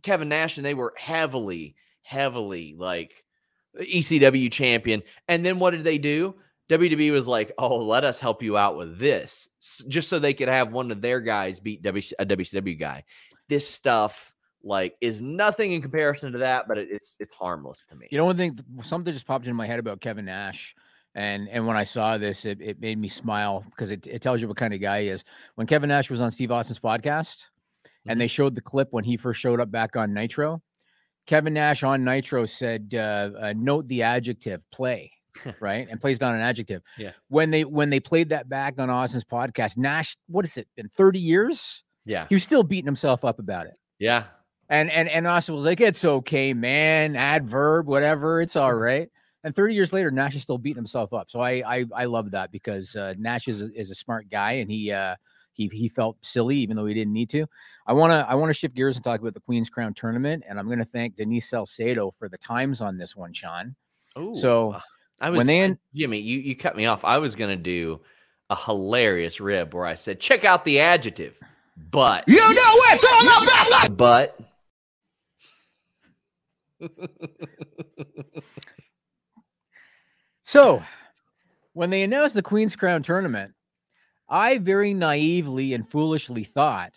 Kevin 0.01 0.29
Nash, 0.29 0.57
and 0.57 0.65
they 0.65 0.73
were 0.73 0.93
heavily, 0.97 1.75
heavily 2.01 2.75
like 2.77 3.23
ECW 3.79 4.51
champion. 4.51 5.03
And 5.27 5.45
then 5.45 5.59
what 5.59 5.71
did 5.71 5.83
they 5.83 5.97
do? 5.97 6.35
WWE 6.69 7.11
was 7.11 7.27
like, 7.27 7.51
"Oh, 7.57 7.77
let 7.77 8.03
us 8.03 8.19
help 8.19 8.41
you 8.41 8.57
out 8.57 8.77
with 8.77 8.97
this," 8.97 9.47
just 9.87 10.09
so 10.09 10.17
they 10.19 10.33
could 10.33 10.47
have 10.47 10.71
one 10.71 10.91
of 10.91 11.01
their 11.01 11.19
guys 11.19 11.59
beat 11.59 11.83
WC, 11.83 12.13
a 12.17 12.25
WCW 12.25 12.79
guy. 12.79 13.03
This 13.49 13.67
stuff 13.69 14.32
like 14.63 14.95
is 15.02 15.21
nothing 15.21 15.73
in 15.73 15.82
comparison 15.82 16.32
to 16.32 16.38
that, 16.39 16.67
but 16.67 16.78
it, 16.78 16.88
it's 16.91 17.15
it's 17.19 17.34
harmless 17.34 17.86
to 17.89 17.95
me. 17.95 18.08
You 18.12 18.17
know, 18.17 18.26
one 18.26 18.38
thing, 18.38 18.58
something 18.82 19.13
just 19.13 19.28
popped 19.28 19.45
into 19.45 19.56
my 19.56 19.67
head 19.67 19.80
about 19.80 20.02
Kevin 20.02 20.26
Nash. 20.26 20.76
And 21.15 21.47
and 21.49 21.67
when 21.67 21.78
I 21.78 21.84
saw 21.84 22.17
this, 22.17 22.45
it, 22.45 22.60
it 22.62 22.80
made 22.82 22.97
me 22.97 23.08
smile 23.10 23.63
because 23.69 23.91
it, 23.91 24.08
it 24.08 24.21
tells 24.21 24.41
you 24.41 24.47
what 24.47 24.58
kind 24.58 24.73
of 24.73 24.82
guy 24.82 25.04
he 25.04 25.08
is. 25.10 25.23
When 25.56 25.67
Kevin 25.67 25.89
Nash 25.89 26.10
was 26.10 26.21
on 26.21 26.32
Steve 26.32 26.52
Austin's 26.52 26.80
podcast 26.80 27.45
and 28.08 28.19
they 28.19 28.28
showed 28.28 28.56
the 28.56 28.62
clip 28.62 28.88
when 28.91 29.04
he 29.04 29.15
first 29.17 29.39
showed 29.39 29.60
up 29.60 29.69
back 29.69 29.95
on 29.95 30.13
Nitro, 30.13 30.62
Kevin 31.28 31.54
Nash 31.54 31.84
on 31.84 32.04
Nitro 32.04 32.45
said, 32.45 32.93
uh, 32.95 33.30
uh, 33.39 33.54
note 33.56 33.88
the 33.88 34.02
adjective 34.04 34.62
play, 34.71 35.12
right? 35.60 35.88
And 35.89 36.02
plays 36.02 36.17
down 36.19 36.34
an 36.36 36.41
adjective. 36.41 36.82
Yeah. 36.97 37.12
When 37.28 37.52
they 37.52 37.63
when 37.63 37.89
they 37.91 37.99
played 37.99 38.30
that 38.30 38.49
back 38.49 38.80
on 38.80 38.89
Austin's 38.89 39.23
podcast, 39.23 39.78
Nash, 39.78 40.17
what 40.28 40.45
is 40.45 40.58
it, 40.58 40.67
been 40.76 40.89
30 40.89 41.19
years? 41.19 41.84
yeah, 42.06 42.26
He 42.28 42.36
was 42.36 42.43
still 42.43 42.63
beating 42.63 42.88
himself 42.88 43.23
up 43.23 43.38
about 43.39 43.67
it. 43.67 43.76
yeah, 43.99 44.23
And 44.73 44.89
and 44.89 45.07
and 45.07 45.27
Austin 45.27 45.53
was 45.53 45.65
like, 45.65 45.79
"It's 45.81 46.03
okay, 46.03 46.51
man. 46.53 47.15
Adverb, 47.15 47.86
whatever. 47.86 48.41
It's 48.41 48.55
all 48.55 48.73
right." 48.89 49.07
And 49.43 49.53
30 49.55 49.75
years 49.75 49.93
later, 49.93 50.09
Nash 50.09 50.36
is 50.36 50.41
still 50.41 50.57
beating 50.57 50.77
himself 50.77 51.13
up. 51.13 51.29
So 51.29 51.41
I 51.41 51.62
I, 51.65 51.86
I 51.95 52.05
love 52.05 52.31
that 52.31 52.51
because 52.51 52.95
uh, 52.95 53.13
Nash 53.19 53.47
is 53.47 53.62
a, 53.62 53.71
is 53.79 53.91
a 53.91 53.95
smart 53.95 54.29
guy, 54.31 54.53
and 54.53 54.71
he 54.71 54.91
uh, 54.91 55.15
he 55.53 55.69
he 55.71 55.88
felt 55.88 56.17
silly 56.25 56.57
even 56.57 56.75
though 56.75 56.88
he 56.88 56.95
didn't 56.95 57.13
need 57.13 57.29
to. 57.29 57.45
I 57.86 57.93
wanna 57.93 58.25
I 58.27 58.33
wanna 58.33 58.53
shift 58.53 58.73
gears 58.73 58.95
and 58.95 59.03
talk 59.03 59.19
about 59.21 59.36
the 59.36 59.41
Queen's 59.41 59.69
Crown 59.69 59.93
tournament, 59.93 60.43
and 60.49 60.57
I'm 60.57 60.67
gonna 60.67 60.86
thank 60.86 61.17
Denise 61.17 61.47
Salcedo 61.49 62.09
for 62.17 62.27
the 62.27 62.39
times 62.39 62.81
on 62.81 62.97
this 62.97 63.15
one, 63.15 63.31
Sean. 63.31 63.75
Ooh, 64.17 64.33
So, 64.33 64.71
uh, 64.71 64.79
I 65.21 65.29
was 65.29 65.38
when 65.38 65.45
they 65.47 65.59
in- 65.59 65.77
Jimmy, 65.93 66.17
you 66.17 66.39
you 66.39 66.55
cut 66.55 66.75
me 66.75 66.88
off. 66.88 67.05
I 67.05 67.19
was 67.19 67.36
gonna 67.36 67.57
do 67.57 68.01
a 68.49 68.55
hilarious 68.55 69.39
rib 69.39 69.75
where 69.75 69.86
I 69.86 69.93
said, 69.93 70.19
"Check 70.19 70.43
out 70.45 70.65
the 70.65 70.79
adjective," 70.79 71.38
but 71.77 72.23
You 72.27 72.38
know 72.38 72.43
it's 72.45 73.03
all 73.03 73.43
about 73.43 73.97
but 73.97 74.39
So, 80.43 80.83
when 81.71 81.89
they 81.89 82.03
announced 82.03 82.35
the 82.35 82.43
Queen's 82.43 82.75
Crown 82.75 83.01
tournament, 83.01 83.53
I 84.29 84.57
very 84.59 84.93
naively 84.93 85.73
and 85.73 85.89
foolishly 85.89 86.43
thought 86.43 86.93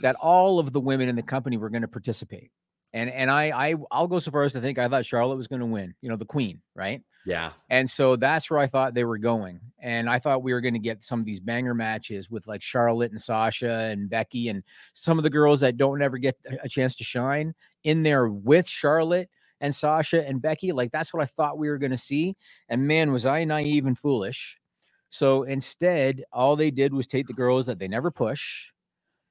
that 0.00 0.16
all 0.16 0.58
of 0.58 0.72
the 0.72 0.80
women 0.80 1.08
in 1.08 1.16
the 1.16 1.22
company 1.22 1.56
were 1.56 1.70
going 1.70 1.82
to 1.82 1.88
participate. 1.88 2.50
And 2.92 3.08
and 3.08 3.30
I 3.30 3.70
I 3.70 3.74
I'll 3.90 4.08
go 4.08 4.18
so 4.18 4.32
far 4.32 4.42
as 4.42 4.52
to 4.52 4.60
think 4.60 4.78
I 4.78 4.88
thought 4.88 5.06
Charlotte 5.06 5.36
was 5.36 5.46
going 5.46 5.60
to 5.60 5.66
win, 5.66 5.94
you 6.02 6.10
know, 6.10 6.16
the 6.16 6.24
queen, 6.24 6.60
right? 6.74 7.00
Yeah, 7.26 7.52
And 7.68 7.88
so 7.88 8.16
that's 8.16 8.50
where 8.50 8.58
I 8.58 8.66
thought 8.66 8.94
they 8.94 9.04
were 9.04 9.18
going. 9.18 9.60
And 9.78 10.08
I 10.08 10.18
thought 10.18 10.42
we 10.42 10.52
were 10.52 10.60
going 10.60 10.74
to 10.74 10.80
get 10.80 11.02
some 11.02 11.20
of 11.20 11.26
these 11.26 11.40
banger 11.40 11.74
matches 11.74 12.30
with 12.30 12.46
like 12.46 12.62
Charlotte 12.62 13.10
and 13.10 13.20
Sasha 13.20 13.70
and 13.70 14.08
Becky 14.08 14.48
and 14.48 14.62
some 14.94 15.18
of 15.18 15.22
the 15.22 15.30
girls 15.30 15.60
that 15.60 15.76
don't 15.76 16.02
ever 16.02 16.18
get 16.18 16.36
a- 16.62 16.68
chance 16.68 16.96
to 16.96 17.04
shine 17.04 17.54
in 17.84 18.02
there 18.02 18.28
with 18.28 18.66
Charlotte 18.66 19.28
and 19.60 19.74
Sasha 19.74 20.26
and 20.26 20.40
Becky. 20.40 20.72
Like 20.72 20.92
that's 20.92 21.12
what 21.12 21.22
I 21.22 21.26
thought 21.26 21.58
we 21.58 21.68
were 21.68 21.78
going 21.78 21.90
to 21.90 21.96
see. 21.96 22.36
And 22.68 22.86
man, 22.88 23.12
was 23.12 23.26
I 23.26 23.44
naive 23.44 23.86
and 23.86 23.98
foolish. 23.98 24.58
So 25.10 25.42
instead, 25.42 26.24
all 26.32 26.56
they 26.56 26.70
did 26.70 26.94
was 26.94 27.06
take 27.06 27.26
the 27.26 27.32
girls 27.32 27.66
that 27.66 27.78
they 27.78 27.88
never 27.88 28.10
push 28.10 28.68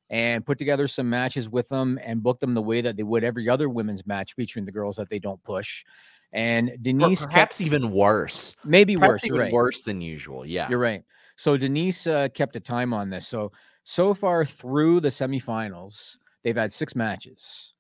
and 0.10 0.45
put 0.45 0.58
together 0.58 0.88
some 0.88 1.10
matches 1.10 1.47
with 1.47 1.69
them 1.69 1.99
and 2.04 2.23
book 2.23 2.39
them 2.39 2.54
the 2.54 2.62
way 2.62 2.82
that 2.82 2.97
they 2.97 3.04
would 3.04 3.23
every 3.23 3.47
other 3.47 3.69
women's 3.69 4.06
match 4.06 4.34
featuring 4.34 4.65
the 4.65 4.71
girls 4.71 4.95
that 4.97 5.10
they 5.10 5.19
don't 5.19 5.41
push. 5.43 5.84
And 6.32 6.70
Or 6.70 6.78
Denise 6.78 7.26
kept 7.26 7.60
even 7.62 7.92
worse. 7.92 8.56
maybe 8.63 8.96
Perhaps 8.96 9.12
worse. 9.12 9.26
Even 9.26 9.39
right. 9.39 9.54
worse 9.54 9.82
than 9.82 10.00
usual. 10.02 10.46
Yeah, 10.46 10.70
You're 10.70 10.80
right. 10.80 11.04
So 11.36 11.58
Denise 11.58 12.06
uh, 12.06 12.28
kept 12.34 12.56
a 12.56 12.60
time 12.60 12.94
on 12.94 13.10
this. 13.10 13.28
So 13.28 13.52
so 13.84 14.13
far 14.13 14.46
through 14.46 15.00
the 15.00 15.08
semifinals, 15.10 16.18
they've 16.44 16.56
had 16.56 16.72
six 16.72 16.96
matches. 16.96 17.74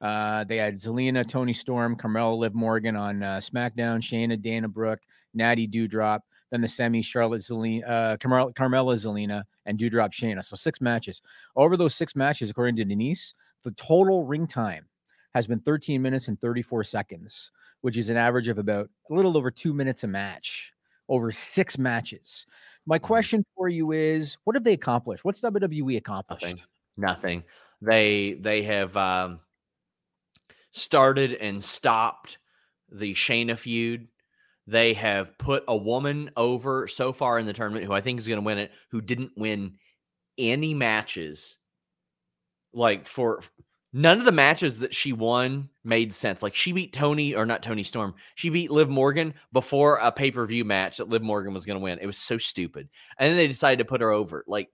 Uh, 0.00 0.44
they 0.44 0.56
had 0.58 0.74
Zelina, 0.74 1.26
Toni 1.26 1.54
Storm, 1.54 1.96
Carmella, 1.96 2.36
Liv 2.36 2.54
Morgan 2.54 2.96
on 2.96 3.22
uh, 3.22 3.36
SmackDown, 3.36 4.00
Shayna, 4.02 4.40
Dana 4.40 4.68
Brooke, 4.68 5.00
Natty 5.32 5.66
Doudrop. 5.66 6.20
Then 6.50 6.60
the 6.60 6.68
semi, 6.68 7.00
Charlotte, 7.02 7.40
Zelina, 7.40 7.88
uh, 7.88 8.16
Carmella, 8.18 8.52
Carmella, 8.54 8.94
Zelina, 8.96 9.44
and 9.64 9.78
Doudrop, 9.78 10.10
Shayna. 10.12 10.44
So 10.44 10.56
six 10.56 10.80
matches. 10.80 11.22
Over 11.56 11.76
those 11.76 11.94
six 11.94 12.14
matches, 12.14 12.50
according 12.50 12.76
to 12.76 12.84
Denise, 12.84 13.34
the 13.62 13.70
total 13.72 14.24
ring 14.24 14.46
time 14.46 14.86
has 15.34 15.46
been 15.46 15.60
13 15.60 16.00
minutes 16.00 16.28
and 16.28 16.40
34 16.40 16.84
seconds, 16.84 17.50
which 17.82 17.96
is 17.96 18.08
an 18.10 18.16
average 18.16 18.48
of 18.48 18.58
about 18.58 18.88
a 19.10 19.14
little 19.14 19.36
over 19.36 19.50
two 19.50 19.74
minutes 19.74 20.04
a 20.04 20.08
match 20.08 20.72
over 21.08 21.30
six 21.30 21.76
matches. 21.78 22.46
My 22.86 22.98
Mm-hmm. 22.98 23.06
question 23.06 23.44
for 23.56 23.68
you 23.68 23.92
is 23.92 24.36
what 24.44 24.56
have 24.56 24.64
they 24.64 24.72
accomplished? 24.72 25.24
What's 25.24 25.40
WWE 25.40 25.96
accomplished? 25.96 26.42
nothing, 26.42 26.62
nothing. 26.96 27.44
They 27.82 28.34
they 28.40 28.62
have 28.62 28.96
um, 28.96 29.40
started 30.72 31.34
and 31.34 31.62
stopped 31.62 32.38
the 32.90 33.14
Shayna 33.14 33.56
feud. 33.56 34.08
They 34.66 34.94
have 34.94 35.36
put 35.36 35.64
a 35.68 35.76
woman 35.76 36.30
over 36.36 36.88
so 36.88 37.12
far 37.12 37.38
in 37.38 37.46
the 37.46 37.52
tournament 37.52 37.84
who 37.84 37.92
I 37.92 38.00
think 38.00 38.18
is 38.18 38.28
going 38.28 38.38
to 38.38 38.44
win 38.44 38.58
it, 38.58 38.70
who 38.90 39.00
didn't 39.00 39.32
win 39.36 39.76
any 40.38 40.72
matches. 40.74 41.58
Like 42.72 43.06
for 43.06 43.40
none 43.94 44.18
of 44.18 44.24
the 44.24 44.32
matches 44.32 44.80
that 44.80 44.92
she 44.92 45.12
won 45.12 45.70
made 45.84 46.12
sense. 46.12 46.42
Like 46.42 46.54
she 46.54 46.72
beat 46.72 46.92
Toni 46.92 47.34
or 47.34 47.46
not 47.46 47.62
Toni 47.62 47.84
Storm. 47.84 48.14
She 48.34 48.50
beat 48.50 48.72
Liv 48.72 48.88
Morgan 48.90 49.34
before 49.52 49.96
a 49.96 50.10
pay 50.10 50.32
per 50.32 50.44
view 50.44 50.64
match 50.64 50.98
that 50.98 51.08
Liv 51.08 51.22
Morgan 51.22 51.54
was 51.54 51.64
going 51.64 51.78
to 51.78 51.82
win. 51.82 52.00
It 52.00 52.06
was 52.06 52.18
so 52.18 52.36
stupid. 52.36 52.88
And 53.16 53.30
then 53.30 53.36
they 53.36 53.46
decided 53.46 53.78
to 53.78 53.84
put 53.84 54.00
her 54.00 54.10
over. 54.10 54.44
Like 54.48 54.68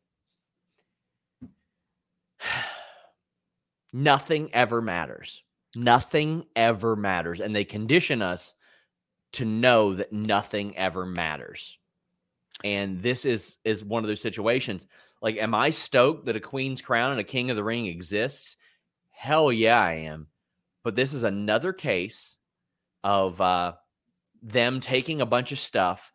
nothing 3.92 4.52
ever 4.54 4.80
matters. 4.80 5.44
Nothing 5.76 6.46
ever 6.56 6.96
matters. 6.96 7.40
And 7.40 7.54
they 7.54 7.64
condition 7.64 8.22
us 8.22 8.54
to 9.35 9.44
know 9.44 9.94
that 9.94 10.14
nothing 10.14 10.76
ever 10.78 11.04
matters. 11.04 11.78
And 12.64 13.02
this 13.02 13.26
is 13.26 13.59
is 13.64 13.85
one 13.85 14.02
of 14.02 14.09
those 14.09 14.22
situations. 14.22 14.87
Like, 15.20 15.37
am 15.37 15.54
I 15.54 15.68
stoked 15.68 16.24
that 16.24 16.37
a 16.37 16.40
queen's 16.40 16.80
crown 16.80 17.11
and 17.11 17.20
a 17.20 17.24
king 17.24 17.50
of 17.50 17.56
the 17.56 17.62
ring 17.62 17.87
exists? 17.87 18.56
Hell 19.20 19.52
yeah, 19.52 19.78
I 19.78 19.92
am. 19.92 20.28
But 20.83 20.96
this 20.96 21.12
is 21.12 21.24
another 21.24 21.74
case 21.74 22.38
of 23.04 23.38
uh 23.38 23.74
them 24.42 24.80
taking 24.80 25.20
a 25.20 25.26
bunch 25.26 25.52
of 25.52 25.59
stuff. 25.59 26.11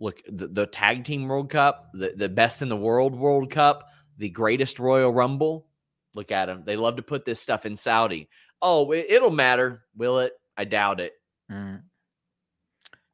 Look, 0.00 0.22
the, 0.26 0.46
the 0.48 0.64
tag 0.66 1.04
team 1.04 1.28
World 1.28 1.50
Cup, 1.50 1.90
the, 1.92 2.14
the 2.16 2.30
best 2.30 2.62
in 2.62 2.70
the 2.70 2.76
world 2.76 3.14
World 3.14 3.50
Cup, 3.50 3.90
the 4.16 4.30
greatest 4.30 4.78
Royal 4.78 5.12
Rumble. 5.12 5.66
Look 6.14 6.32
at 6.32 6.46
them. 6.46 6.62
They 6.64 6.76
love 6.76 6.96
to 6.96 7.02
put 7.02 7.26
this 7.26 7.38
stuff 7.38 7.66
in 7.66 7.76
Saudi. 7.76 8.30
Oh, 8.62 8.92
it, 8.92 9.04
it'll 9.10 9.28
matter. 9.28 9.84
Will 9.94 10.20
it? 10.20 10.32
I 10.56 10.64
doubt 10.64 11.00
it. 11.00 11.12
Mm. 11.52 11.82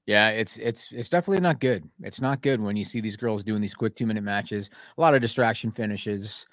Yeah, 0.07 0.29
it's 0.29 0.59
it's 0.59 0.87
it's 0.93 1.09
definitely 1.09 1.43
not 1.43 1.59
good. 1.59 1.83
It's 2.03 2.21
not 2.21 2.41
good 2.41 2.61
when 2.61 2.77
you 2.77 2.85
see 2.85 3.01
these 3.01 3.17
girls 3.17 3.43
doing 3.43 3.61
these 3.61 3.75
quick 3.75 3.97
two 3.97 4.07
minute 4.07 4.23
matches, 4.23 4.71
a 4.97 5.01
lot 5.01 5.17
of 5.17 5.23
distraction 5.23 5.73
finishes, 5.73 6.47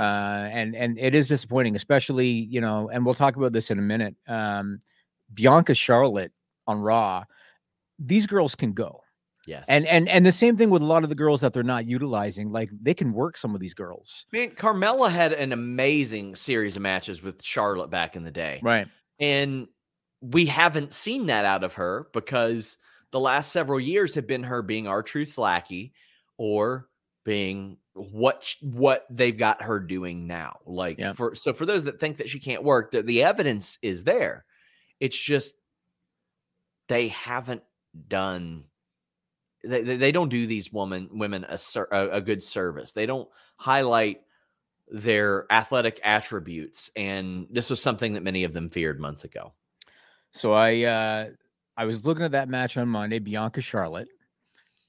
uh, 0.00 0.48
and 0.52 0.74
and 0.74 0.98
it 0.98 1.14
is 1.14 1.28
disappointing, 1.28 1.76
especially 1.76 2.26
you 2.28 2.60
know. 2.60 2.88
And 2.92 3.04
we'll 3.04 3.14
talk 3.14 3.36
about 3.36 3.52
this 3.52 3.70
in 3.70 3.78
a 3.78 3.82
minute. 3.82 4.14
Um, 4.26 4.80
Bianca 5.34 5.74
Charlotte 5.74 6.32
on 6.66 6.80
Raw, 6.80 7.24
these 7.98 8.26
girls 8.26 8.54
can 8.54 8.72
go, 8.72 9.02
Yes. 9.46 9.66
and 9.68 9.86
and 9.86 10.08
and 10.08 10.24
the 10.24 10.32
same 10.32 10.56
thing 10.56 10.70
with 10.70 10.82
a 10.82 10.86
lot 10.86 11.02
of 11.02 11.08
the 11.08 11.14
girls 11.14 11.40
that 11.42 11.52
they're 11.52 11.62
not 11.62 11.86
utilizing. 11.86 12.50
Like 12.50 12.70
they 12.80 12.94
can 12.94 13.12
work 13.12 13.36
some 13.38 13.54
of 13.54 13.60
these 13.60 13.74
girls, 13.74 14.26
Man, 14.32 14.50
Carmella 14.50 15.10
had 15.10 15.32
an 15.32 15.52
amazing 15.52 16.34
series 16.36 16.76
of 16.76 16.82
matches 16.82 17.22
with 17.22 17.42
Charlotte 17.42 17.90
back 17.90 18.16
in 18.16 18.24
the 18.24 18.30
day. 18.30 18.60
right? 18.62 18.88
And 19.18 19.68
we 20.22 20.46
haven't 20.46 20.92
seen 20.92 21.26
that 21.26 21.44
out 21.44 21.64
of 21.64 21.74
her 21.74 22.08
because 22.12 22.78
the 23.10 23.20
last 23.20 23.52
several 23.52 23.80
years 23.80 24.14
have 24.14 24.26
been 24.26 24.42
her 24.44 24.62
being 24.62 24.86
R-Truth 24.86 25.36
lackey 25.38 25.92
or 26.36 26.88
being 27.24 27.76
what 28.12 28.54
what 28.60 29.06
they've 29.10 29.36
got 29.36 29.62
her 29.62 29.78
doing 29.78 30.26
now. 30.26 30.58
Like 30.66 30.98
Yep. 30.98 31.16
for 31.16 31.34
so 31.34 31.52
for 31.52 31.66
those 31.66 31.84
that 31.84 32.00
think 32.00 32.16
that 32.18 32.28
she 32.28 32.38
can't 32.38 32.64
work, 32.64 32.90
the, 32.92 33.02
the 33.02 33.22
evidence 33.22 33.78
is 33.82 34.04
there. 34.04 34.44
It's 34.98 35.18
just 35.18 35.56
they 36.88 37.08
haven't 37.08 37.62
done 38.08 38.64
they, 39.62 39.82
they 39.82 40.12
don't 40.12 40.30
do 40.30 40.46
these 40.46 40.72
woman 40.72 41.08
women 41.12 41.44
a, 41.48 41.58
a 41.92 42.10
a 42.10 42.20
good 42.20 42.42
service. 42.42 42.92
They 42.92 43.06
don't 43.06 43.28
highlight 43.56 44.22
their 44.88 45.46
athletic 45.52 46.00
attributes 46.02 46.90
and 46.96 47.46
this 47.50 47.70
was 47.70 47.80
something 47.80 48.14
that 48.14 48.22
many 48.22 48.44
of 48.44 48.52
them 48.52 48.70
feared 48.70 48.98
months 48.98 49.24
ago. 49.24 49.52
So 50.32 50.52
I 50.52 50.82
uh 50.82 51.28
I 51.76 51.84
was 51.84 52.04
looking 52.04 52.24
at 52.24 52.32
that 52.32 52.48
match 52.48 52.76
on 52.76 52.88
Monday, 52.88 53.18
Bianca 53.18 53.60
Charlotte, 53.60 54.08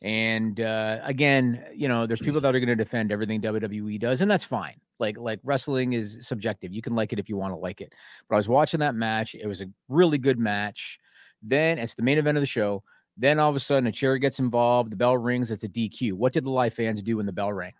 And 0.03 0.59
uh, 0.59 0.99
again, 1.03 1.63
you 1.75 1.87
know, 1.87 2.07
there's 2.07 2.21
people 2.21 2.41
that 2.41 2.55
are 2.55 2.59
going 2.59 2.67
to 2.69 2.75
defend 2.75 3.11
everything 3.11 3.39
WWE 3.41 3.99
does, 3.99 4.21
and 4.21 4.31
that's 4.31 4.43
fine. 4.43 4.79
Like 4.99 5.17
like 5.17 5.39
wrestling 5.43 5.93
is 5.93 6.17
subjective. 6.21 6.73
You 6.73 6.81
can 6.81 6.95
like 6.95 7.13
it 7.13 7.19
if 7.19 7.29
you 7.29 7.37
want 7.37 7.53
to 7.53 7.57
like 7.59 7.81
it. 7.81 7.93
But 8.27 8.35
I 8.35 8.37
was 8.37 8.49
watching 8.49 8.79
that 8.79 8.95
match. 8.95 9.35
It 9.35 9.45
was 9.47 9.61
a 9.61 9.67
really 9.89 10.17
good 10.17 10.39
match. 10.39 10.99
Then 11.43 11.77
it's 11.77 11.93
the 11.95 12.01
main 12.03 12.17
event 12.17 12.37
of 12.37 12.41
the 12.41 12.47
show. 12.47 12.83
Then 13.17 13.37
all 13.39 13.49
of 13.49 13.55
a 13.55 13.59
sudden, 13.59 13.85
a 13.87 13.91
chair 13.91 14.17
gets 14.17 14.39
involved. 14.39 14.91
The 14.91 14.95
bell 14.95 15.17
rings. 15.17 15.51
It's 15.51 15.63
a 15.63 15.69
DQ. 15.69 16.13
What 16.13 16.33
did 16.33 16.45
the 16.45 16.49
live 16.51 16.73
fans 16.73 17.03
do 17.03 17.17
when 17.17 17.25
the 17.27 17.31
bell 17.31 17.53
rang? 17.53 17.73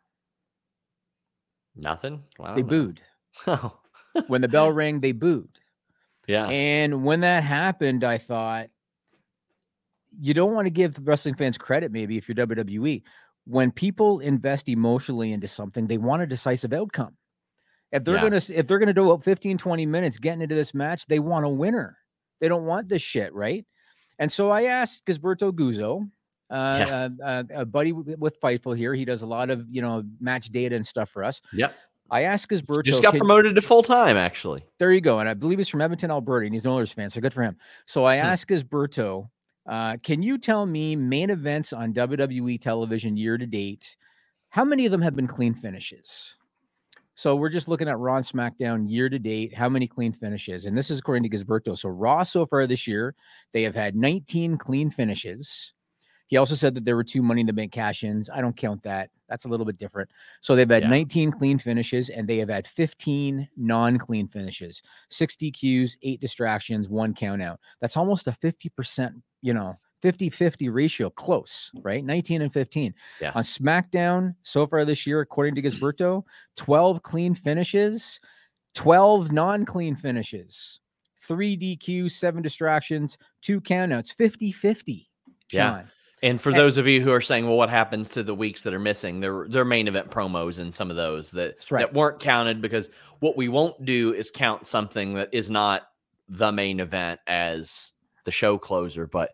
Nothing. 1.76 2.24
Well, 2.38 2.56
They 2.56 2.62
know. 2.62 2.68
booed. 2.68 3.02
Oh, 3.48 3.80
When 4.28 4.42
the 4.42 4.48
bell 4.50 4.72
rang, 4.72 5.00
they 5.00 5.14
booed. 5.14 5.58
yeah. 6.28 6.46
And 6.50 7.04
when 7.06 7.22
that 7.22 7.44
happened, 7.44 8.04
I 8.04 8.18
thought 8.18 8.68
you 10.20 10.34
don't 10.34 10.54
want 10.54 10.66
to 10.66 10.70
give 10.72 10.94
the 10.96 11.02
wrestling 11.02 11.36
fans 11.36 11.58
credit, 11.58 11.92
maybe 11.92 12.18
if 12.18 12.28
you're 12.28 12.36
WWE. 12.36 13.04
When 13.46 13.72
people 13.72 14.20
invest 14.20 14.70
emotionally 14.70 15.32
into 15.34 15.48
something, 15.48 15.88
they 15.88 15.98
want 15.98 16.22
a 16.22 16.28
decisive 16.28 16.74
outcome. 16.74 17.16
If 17.92 18.04
they're 18.04 18.16
Yeah. 18.16 18.22
gonna 18.22 18.36
if 18.54 18.68
they're 18.68 18.80
gonna 18.80 18.94
do 18.94 19.18
15, 19.18 19.58
20 19.58 19.86
minutes 19.86 20.18
getting 20.18 20.42
into 20.42 20.56
this 20.56 20.74
match, 20.74 21.06
they 21.08 21.20
want 21.20 21.46
a 21.46 21.50
winner. 21.50 21.98
They 22.40 22.48
don't 22.48 22.66
want 22.66 22.88
this 22.88 23.02
shit, 23.02 23.34
right? 23.34 23.66
And 24.20 24.32
so 24.32 24.50
I 24.50 24.64
asked 24.64 25.06
Gisberto 25.06 25.52
Guzzo, 25.52 26.10
uh, 26.50 26.76
Yes. 26.80 26.90
uh, 27.22 27.24
uh, 27.24 27.44
a 27.54 27.66
buddy 27.66 27.92
with 27.92 28.40
Fightful 28.40 28.78
here. 28.78 28.94
He 28.94 29.06
does 29.06 29.24
a 29.24 29.28
lot 29.28 29.50
of 29.50 29.66
you 29.70 29.82
know 29.82 30.04
match 30.20 30.50
data 30.50 30.76
and 30.76 30.86
stuff 30.86 31.10
for 31.10 31.24
us. 31.24 31.42
Yep. 31.54 31.74
I 32.10 32.24
asked 32.24 32.50
Gisberto, 32.50 32.84
Just 32.84 33.02
got 33.02 33.16
promoted 33.16 33.56
to 33.56 33.62
full 33.62 33.84
time, 33.84 34.18
actually. 34.18 34.66
there 34.80 34.92
you 34.92 35.00
go. 35.02 35.20
And 35.20 35.28
I 35.30 35.34
believe 35.34 35.58
he's 35.60 35.70
from 35.70 35.80
Edmonton, 35.82 36.12
Alberta, 36.12 36.46
and 36.46 36.54
he's 36.54 36.66
an 36.66 36.72
Oilers 36.72 36.92
fan. 36.92 37.10
So 37.10 37.22
good 37.22 37.34
for 37.34 37.42
him. 37.42 37.56
So 37.88 38.04
I 38.04 38.18
Hmm. 38.20 38.26
asked 38.26 38.48
Gisberto, 38.50 39.30
uh, 39.68 39.98
can 40.04 40.24
you 40.24 40.38
tell 40.38 40.66
me 40.66 40.96
main 40.96 41.30
events 41.30 41.74
on 41.74 41.94
WWE 41.94 42.60
television 42.60 43.16
year 43.18 43.38
to 43.38 43.46
date? 43.46 43.96
How 44.50 44.66
many 44.66 44.86
of 44.86 44.92
them 44.92 45.02
have 45.02 45.16
been 45.16 45.28
clean 45.28 45.54
finishes? 45.54 46.36
So 47.16 47.36
we're 47.36 47.50
just 47.50 47.68
looking 47.68 47.88
at 47.88 48.00
Raw 48.00 48.18
and 48.18 48.26
SmackDown 48.26 48.90
year 48.90 49.10
to 49.10 49.20
date. 49.20 49.54
How 49.54 49.70
many 49.70 49.88
clean 49.88 50.12
finishes? 50.12 50.66
And 50.66 50.78
this 50.78 50.90
is 50.90 51.00
according 51.00 51.30
to 51.30 51.30
Gisberto. 51.30 51.78
So 51.78 51.90
Raw 51.90 52.24
so 52.24 52.46
far 52.46 52.66
this 52.66 52.88
year, 52.88 53.16
they 53.54 53.64
have 53.64 53.76
had 53.76 53.96
19 53.96 54.58
clean 54.58 54.90
finishes. 54.90 55.74
He 56.32 56.38
also 56.38 56.56
said 56.56 56.74
that 56.76 56.86
there 56.86 56.96
were 56.96 57.04
two 57.04 57.22
Money 57.22 57.42
in 57.42 57.48
the 57.48 57.52
Bank 57.52 57.74
cash 57.74 58.06
ins. 58.06 58.30
I 58.30 58.40
don't 58.40 58.56
count 58.56 58.82
that. 58.84 59.10
That's 59.28 59.44
a 59.44 59.50
little 59.50 59.66
bit 59.66 59.78
different. 59.78 60.10
So 60.40 60.56
they've 60.56 60.68
had 60.68 60.84
Yeah. 60.84 60.90
19 60.90 61.30
clean 61.30 61.60
finishes 61.60 62.10
and 62.10 62.26
they 62.26 62.38
have 62.38 62.48
had 62.48 62.66
15 62.66 63.50
non 63.58 63.98
clean 63.98 64.28
finishes, 64.30 64.82
six 65.10 65.36
DQs, 65.36 65.98
eight 66.04 66.22
distractions, 66.22 66.88
one 66.88 67.14
count 67.14 67.42
out. 67.42 67.60
That's 67.82 67.98
almost 67.98 68.28
a 68.28 68.32
50%, 68.32 69.22
you 69.42 69.54
know, 69.54 69.78
50 70.02 70.30
50 70.30 70.70
ratio, 70.70 71.10
close, 71.10 71.70
right? 71.82 72.04
19 72.04 72.44
and 72.44 72.54
15. 72.54 72.96
Yes. 73.20 73.36
On 73.36 73.44
SmackDown 73.44 74.34
so 74.42 74.66
far 74.66 74.86
this 74.86 75.06
year, 75.06 75.20
according 75.20 75.56
to 75.56 75.62
Gisberto, 75.62 76.24
12 76.56 77.04
clean 77.04 77.36
finishes, 77.36 78.22
12 78.76 79.34
non 79.34 79.66
clean 79.66 79.98
finishes, 79.98 80.80
three 81.22 81.58
DQs, 81.58 82.12
seven 82.12 82.42
distractions, 82.42 83.18
two 83.42 83.60
countouts, 83.60 84.14
50 84.14 84.54
50. 84.54 85.10
Yeah. 85.52 85.84
And 86.24 86.40
for 86.40 86.50
And- 86.50 86.58
those 86.60 86.78
of 86.78 86.88
you 86.88 87.02
who 87.02 87.12
are 87.12 87.22
saying, 87.22 87.48
well, 87.48 87.58
what 87.58 87.70
happens 87.70 88.10
to 88.10 88.24
the 88.24 88.36
weeks 88.36 88.62
that 88.64 88.74
are 88.74 88.80
missing? 88.80 89.20
They're, 89.20 89.48
they're 89.50 89.66
main 89.66 89.88
event 89.88 90.12
promos 90.12 90.60
and 90.60 90.74
some 90.74 90.90
of 90.92 90.96
those 90.96 91.32
that, 91.32 91.66
right. 91.72 91.80
that 91.82 91.94
weren't 91.94 92.20
counted 92.20 92.62
because 92.62 92.90
what 93.20 93.36
we 93.38 93.50
won't 93.50 93.86
do 93.86 94.14
is 94.14 94.30
count 94.30 94.68
something 94.68 95.16
that 95.16 95.30
is 95.32 95.50
not 95.50 95.84
the 96.30 96.52
main 96.52 96.80
event 96.80 97.20
as 97.28 97.92
the 98.24 98.32
show 98.32 98.58
closer. 98.58 99.08
But 99.08 99.32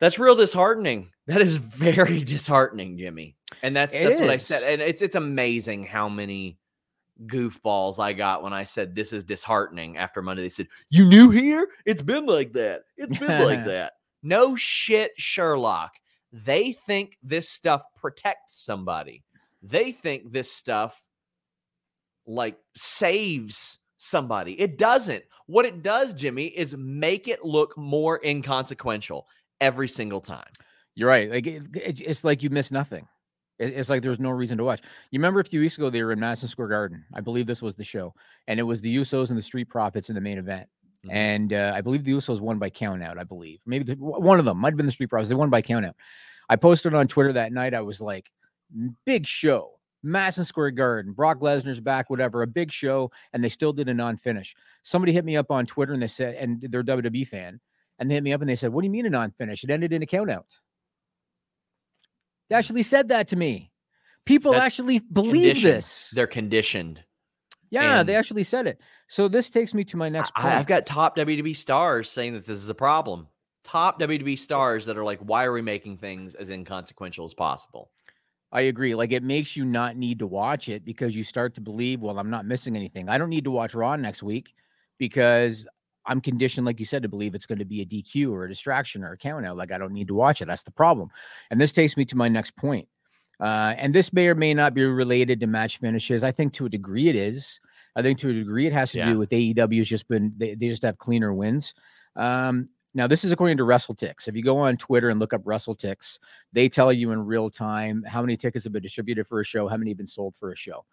that's 0.00 0.18
real 0.18 0.34
disheartening. 0.34 1.10
That 1.26 1.40
is 1.40 1.56
very 1.56 2.22
disheartening, 2.24 2.98
Jimmy. 2.98 3.36
And 3.62 3.74
that's 3.74 3.94
It 3.94 4.04
that's 4.04 4.20
what 4.20 4.30
I 4.30 4.36
said. 4.36 4.62
And 4.62 4.82
it's 4.82 5.02
it's 5.02 5.14
amazing 5.14 5.84
how 5.84 6.08
many 6.08 6.58
goofballs 7.26 7.98
I 7.98 8.12
got 8.12 8.42
when 8.42 8.52
I 8.52 8.62
said 8.64 8.94
this 8.94 9.12
is 9.12 9.24
disheartening 9.24 9.96
after 9.96 10.22
Monday. 10.22 10.42
They 10.42 10.48
said, 10.48 10.68
You 10.90 11.04
new 11.04 11.30
here? 11.30 11.68
It's 11.84 12.02
been 12.02 12.26
like 12.26 12.52
that. 12.52 12.82
It's 12.96 13.18
been 13.18 13.44
like 13.44 13.64
that. 13.66 13.94
No 14.22 14.56
shit, 14.56 15.12
Sherlock. 15.16 15.92
They 16.32 16.72
think 16.72 17.16
this 17.22 17.48
stuff 17.50 17.82
protects 17.96 18.62
somebody. 18.64 19.24
They 19.62 19.92
think 19.92 20.32
this 20.32 20.52
stuff 20.52 21.02
like 22.26 22.56
saves 22.74 23.78
somebody. 23.96 24.58
It 24.60 24.78
doesn't. 24.78 25.24
What 25.46 25.64
it 25.64 25.82
does, 25.82 26.12
Jimmy, 26.14 26.44
is 26.46 26.76
make 26.76 27.26
it 27.28 27.44
look 27.44 27.76
more 27.76 28.20
inconsequential 28.24 29.26
every 29.60 29.88
single 29.88 30.20
time. 30.20 30.50
You're 30.94 31.08
right. 31.08 31.30
Like 31.30 31.46
it, 31.46 31.62
it- 31.74 32.00
it's 32.00 32.24
like 32.24 32.42
you 32.42 32.50
miss 32.50 32.70
nothing. 32.70 33.06
It- 33.58 33.72
It's 33.72 33.88
like 33.88 34.02
there's 34.02 34.20
no 34.20 34.30
reason 34.30 34.58
to 34.58 34.64
watch. 34.64 34.82
You 35.10 35.18
remember 35.18 35.40
a 35.40 35.44
few 35.44 35.60
weeks 35.60 35.78
ago 35.78 35.88
they 35.90 36.02
were 36.02 36.12
in 36.12 36.20
Madison 36.20 36.48
Square 36.48 36.68
Garden. 36.68 37.04
I 37.14 37.20
believe 37.22 37.46
this 37.46 37.62
was 37.62 37.76
the 37.76 37.84
show, 37.84 38.14
and 38.46 38.60
it 38.60 38.64
was 38.64 38.80
the 38.80 38.94
Usos 38.94 39.30
and 39.30 39.38
the 39.38 39.42
Street 39.42 39.68
Profits 39.70 40.10
in 40.10 40.14
the 40.14 40.20
main 40.20 40.38
event. 40.38 40.68
Mhm. 41.06 41.12
And 41.12 41.52
uh, 41.52 41.72
I 41.74 41.80
believe 41.80 42.04
the 42.04 42.12
Usos 42.12 42.40
won 42.40 42.58
by 42.58 42.70
count 42.70 43.02
out. 43.02 43.18
I 43.18 43.24
believe 43.24 43.60
maybe 43.66 43.84
the, 43.84 43.94
one 43.94 44.38
of 44.38 44.44
them 44.44 44.58
might 44.58 44.70
have 44.70 44.76
been 44.76 44.86
the 44.86 44.92
Street 44.92 45.10
Profits. 45.10 45.28
They 45.28 45.34
won 45.34 45.50
by 45.50 45.62
count 45.62 45.86
out. 45.86 45.96
I 46.48 46.56
posted 46.56 46.94
on 46.94 47.08
Twitter 47.08 47.32
that 47.34 47.52
night. 47.52 47.74
I 47.74 47.82
was 47.82 48.00
like, 48.00 48.30
big 49.04 49.26
show, 49.26 49.78
Madison 50.02 50.44
Square 50.44 50.72
Garden, 50.72 51.12
Brock 51.12 51.40
Lesnar's 51.40 51.80
back, 51.80 52.10
whatever, 52.10 52.42
a 52.42 52.46
big 52.46 52.72
show, 52.72 53.10
and 53.32 53.42
they 53.42 53.48
still 53.48 53.72
did 53.72 53.88
a 53.88 53.94
non-finish. 53.94 54.54
Somebody 54.82 55.12
hit 55.12 55.24
me 55.24 55.36
up 55.36 55.50
on 55.50 55.66
Twitter 55.66 55.92
and 55.92 56.02
they 56.02 56.08
said, 56.08 56.34
and 56.36 56.60
they're 56.70 56.80
a 56.80 56.84
WWE 56.84 57.26
fan, 57.26 57.60
and 57.98 58.10
they 58.10 58.14
hit 58.14 58.24
me 58.24 58.32
up 58.32 58.40
and 58.40 58.48
they 58.48 58.54
said, 58.54 58.72
"What 58.72 58.82
do 58.82 58.86
you 58.86 58.92
mean 58.92 59.06
a 59.06 59.10
non-finish? 59.10 59.64
It 59.64 59.70
ended 59.70 59.92
in 59.92 60.02
a 60.02 60.06
count 60.06 60.30
out." 60.30 60.58
They 62.48 62.56
actually 62.56 62.82
said 62.82 63.08
that 63.08 63.28
to 63.28 63.36
me. 63.36 63.70
People 64.24 64.52
That's 64.52 64.64
actually 64.64 65.00
believe 65.00 65.62
this. 65.62 66.10
They're 66.14 66.26
conditioned. 66.26 67.02
Yeah, 67.70 68.02
they 68.02 68.14
actually 68.14 68.44
said 68.44 68.66
it. 68.66 68.80
So 69.08 69.28
this 69.28 69.50
takes 69.50 69.74
me 69.74 69.84
to 69.84 69.96
my 69.96 70.08
next 70.08 70.34
point. 70.34 70.46
I, 70.46 70.50
have 70.56 70.66
got 70.66 70.86
top 70.86 71.16
WWE 71.16 71.56
stars 71.56 72.10
saying 72.10 72.32
that 72.34 72.46
this 72.46 72.58
is 72.58 72.68
a 72.68 72.74
problem. 72.74 73.28
Top 73.64 74.00
WWE 74.00 74.38
stars 74.38 74.86
that 74.86 74.96
are 74.96 75.04
like, 75.04 75.20
why 75.20 75.44
are 75.44 75.52
we 75.52 75.62
making 75.62 75.98
things 75.98 76.34
as 76.34 76.50
inconsequential 76.50 77.24
as 77.24 77.34
possible? 77.34 77.90
I 78.50 78.62
agree. 78.62 78.94
Like 78.94 79.12
it 79.12 79.22
makes 79.22 79.56
you 79.56 79.64
not 79.64 79.96
need 79.96 80.18
to 80.20 80.26
watch 80.26 80.68
it 80.68 80.84
because 80.84 81.14
you 81.14 81.22
start 81.22 81.54
to 81.56 81.60
believe, 81.60 82.00
well, 82.00 82.18
I'm 82.18 82.30
not 82.30 82.46
missing 82.46 82.76
anything. 82.76 83.08
I 83.08 83.18
don't 83.18 83.28
need 83.28 83.44
to 83.44 83.50
watch 83.50 83.74
Raw 83.74 83.96
next 83.96 84.22
week 84.22 84.54
because 84.96 85.66
I'm 86.06 86.20
conditioned, 86.22 86.64
like 86.64 86.80
you 86.80 86.86
said, 86.86 87.02
to 87.02 87.08
believe 87.08 87.34
it's 87.34 87.44
going 87.44 87.58
to 87.58 87.66
be 87.66 87.82
a 87.82 87.86
DQ 87.86 88.32
or 88.32 88.44
a 88.44 88.48
distraction 88.48 89.04
or 89.04 89.12
a 89.12 89.18
count 89.18 89.44
out. 89.44 89.58
Like 89.58 89.70
I 89.70 89.76
don't 89.76 89.92
need 89.92 90.08
to 90.08 90.14
watch 90.14 90.40
it. 90.40 90.46
That's 90.46 90.62
the 90.62 90.70
problem. 90.70 91.10
And 91.50 91.60
this 91.60 91.74
takes 91.74 91.96
me 91.96 92.06
to 92.06 92.16
my 92.16 92.28
next 92.28 92.56
point. 92.56 92.88
Uh, 93.40 93.74
and 93.76 93.94
this 93.94 94.12
may 94.12 94.26
or 94.28 94.34
may 94.34 94.52
not 94.52 94.74
be 94.74 94.84
related 94.84 95.40
to 95.40 95.46
match 95.46 95.78
finishes. 95.78 96.24
I 96.24 96.32
think 96.32 96.52
to 96.54 96.66
a 96.66 96.68
degree 96.68 97.08
it 97.08 97.16
is. 97.16 97.60
I 97.94 98.02
think 98.02 98.18
to 98.18 98.30
a 98.30 98.32
degree 98.32 98.66
it 98.66 98.72
has 98.72 98.92
to 98.92 98.98
Yeah. 98.98 99.12
do 99.12 99.18
with 99.18 99.30
AEW's 99.30 99.88
just 99.88 100.08
been 100.08 100.32
they, 100.36 100.54
they 100.54 100.68
just 100.68 100.82
have 100.82 100.98
cleaner 100.98 101.32
wins. 101.32 101.74
Um, 102.16 102.68
now 102.94 103.06
this 103.06 103.22
is 103.24 103.30
according 103.30 103.58
to 103.58 103.62
WrestleTix. 103.64 104.26
If 104.26 104.34
you 104.34 104.42
go 104.42 104.58
on 104.58 104.76
Twitter 104.76 105.10
and 105.10 105.20
look 105.20 105.32
up 105.32 105.44
WrestleTix, 105.44 106.18
they 106.52 106.68
tell 106.68 106.92
you 106.92 107.12
in 107.12 107.24
real 107.24 107.48
time 107.50 108.02
how 108.06 108.20
many 108.22 108.36
tickets 108.36 108.64
have 108.64 108.72
been 108.72 108.82
distributed 108.82 109.26
for 109.26 109.40
a 109.40 109.44
show, 109.44 109.68
how 109.68 109.76
many 109.76 109.90
have 109.92 109.98
been 109.98 110.06
sold 110.06 110.34
for 110.36 110.50
a 110.52 110.56
show. 110.56 110.84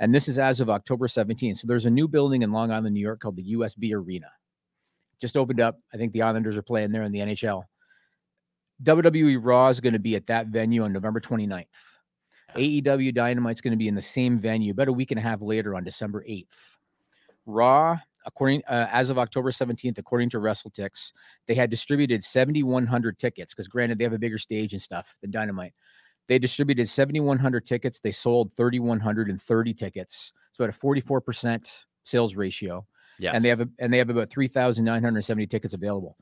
And 0.00 0.14
this 0.14 0.28
is 0.28 0.38
as 0.38 0.60
of 0.60 0.68
October 0.68 1.06
17th. 1.06 1.58
So 1.58 1.66
there's 1.66 1.86
a 1.86 1.90
new 1.90 2.08
building 2.08 2.42
in 2.42 2.52
Long 2.52 2.70
Island, 2.70 2.94
New 2.94 3.00
York 3.00 3.20
called 3.20 3.36
the 3.36 3.54
UBS 3.54 3.76
Arena. 3.94 4.30
Just 5.20 5.36
opened 5.36 5.60
up. 5.60 5.78
I 5.92 5.96
think 5.96 6.12
the 6.12 6.22
Islanders 6.22 6.56
are 6.56 6.62
playing 6.62 6.92
there 6.92 7.04
in 7.04 7.12
the 7.12 7.20
NHL. 7.20 7.62
WWE 8.82 9.38
Raw 9.40 9.68
is 9.68 9.80
going 9.80 9.92
to 9.92 9.98
be 9.98 10.16
at 10.16 10.26
that 10.26 10.48
venue 10.48 10.82
on 10.82 10.92
November 10.92 11.20
29th. 11.20 11.66
AEW 12.56 13.14
Dynamite's 13.14 13.60
going 13.60 13.72
to 13.72 13.76
be 13.76 13.88
in 13.88 13.94
the 13.94 14.02
same 14.02 14.38
venue 14.38 14.72
about 14.72 14.88
a 14.88 14.92
week 14.92 15.10
and 15.10 15.18
a 15.18 15.22
half 15.22 15.40
later 15.42 15.74
on 15.74 15.84
December 15.84 16.24
8th. 16.28 16.76
Raw, 17.46 17.98
according 18.26 18.62
uh, 18.68 18.88
as 18.90 19.10
of 19.10 19.18
October 19.18 19.50
17th, 19.50 19.98
according 19.98 20.30
to 20.30 20.38
WrestleTix, 20.38 21.12
they 21.46 21.54
had 21.54 21.70
distributed 21.70 22.24
7,100 22.24 23.18
tickets 23.18 23.54
because, 23.54 23.68
granted, 23.68 23.98
they 23.98 24.04
have 24.04 24.12
a 24.14 24.18
bigger 24.18 24.38
stage 24.38 24.72
and 24.72 24.80
stuff 24.80 25.14
than 25.20 25.30
Dynamite. 25.30 25.74
They 26.26 26.38
distributed 26.38 26.88
7,100 26.88 27.66
tickets. 27.66 28.00
They 28.00 28.10
sold 28.10 28.52
3,130 28.56 29.74
tickets. 29.74 30.32
It's 30.48 30.58
about 30.58 30.70
a 30.70 30.72
44% 30.72 31.84
sales 32.04 32.34
ratio 32.36 32.86
Yes. 33.18 33.34
and 33.34 33.44
they 33.44 33.48
have 33.48 33.60
a, 33.60 33.68
and 33.78 33.92
they 33.92 33.98
have 33.98 34.10
about 34.10 34.28
3,970 34.30 35.46
tickets 35.46 35.74
available. 35.74 36.16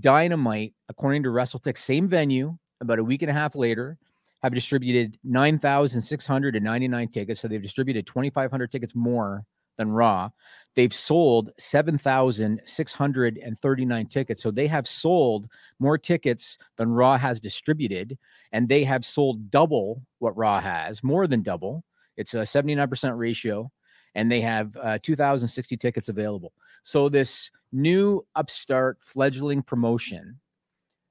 Dynamite, 0.00 0.74
according 0.88 1.22
to 1.22 1.30
WrestleTix, 1.30 1.78
same 1.78 2.08
venue, 2.08 2.56
about 2.80 2.98
a 2.98 3.04
week 3.04 3.22
and 3.22 3.30
a 3.30 3.34
half 3.34 3.54
later, 3.54 3.96
have 4.44 4.54
distributed 4.54 5.18
9,699 5.24 7.08
tickets. 7.08 7.40
So 7.40 7.48
they've 7.48 7.62
distributed 7.62 8.06
2,500 8.06 8.70
tickets 8.70 8.94
more 8.94 9.42
than 9.78 9.90
Raw. 9.90 10.28
They've 10.76 10.92
sold 10.92 11.50
7,639 11.58 14.06
tickets. 14.06 14.42
So 14.42 14.50
they 14.50 14.66
have 14.66 14.86
sold 14.86 15.48
more 15.80 15.96
tickets 15.96 16.58
than 16.76 16.90
Raw 16.90 17.16
has 17.16 17.40
distributed, 17.40 18.18
and 18.52 18.68
they 18.68 18.84
have 18.84 19.06
sold 19.06 19.50
double 19.50 20.02
what 20.18 20.36
Raw 20.36 20.60
has, 20.60 21.02
more 21.02 21.26
than 21.26 21.42
double. 21.42 21.82
It's 22.18 22.34
a 22.34 22.42
79% 22.42 23.16
ratio 23.16 23.72
and 24.14 24.30
they 24.30 24.42
have 24.42 24.76
uh, 24.76 24.98
2,060 25.02 25.76
tickets 25.76 26.08
available. 26.08 26.52
So 26.84 27.08
this 27.08 27.50
new 27.72 28.24
upstart 28.36 28.98
fledgling 29.00 29.60
promotion 29.62 30.38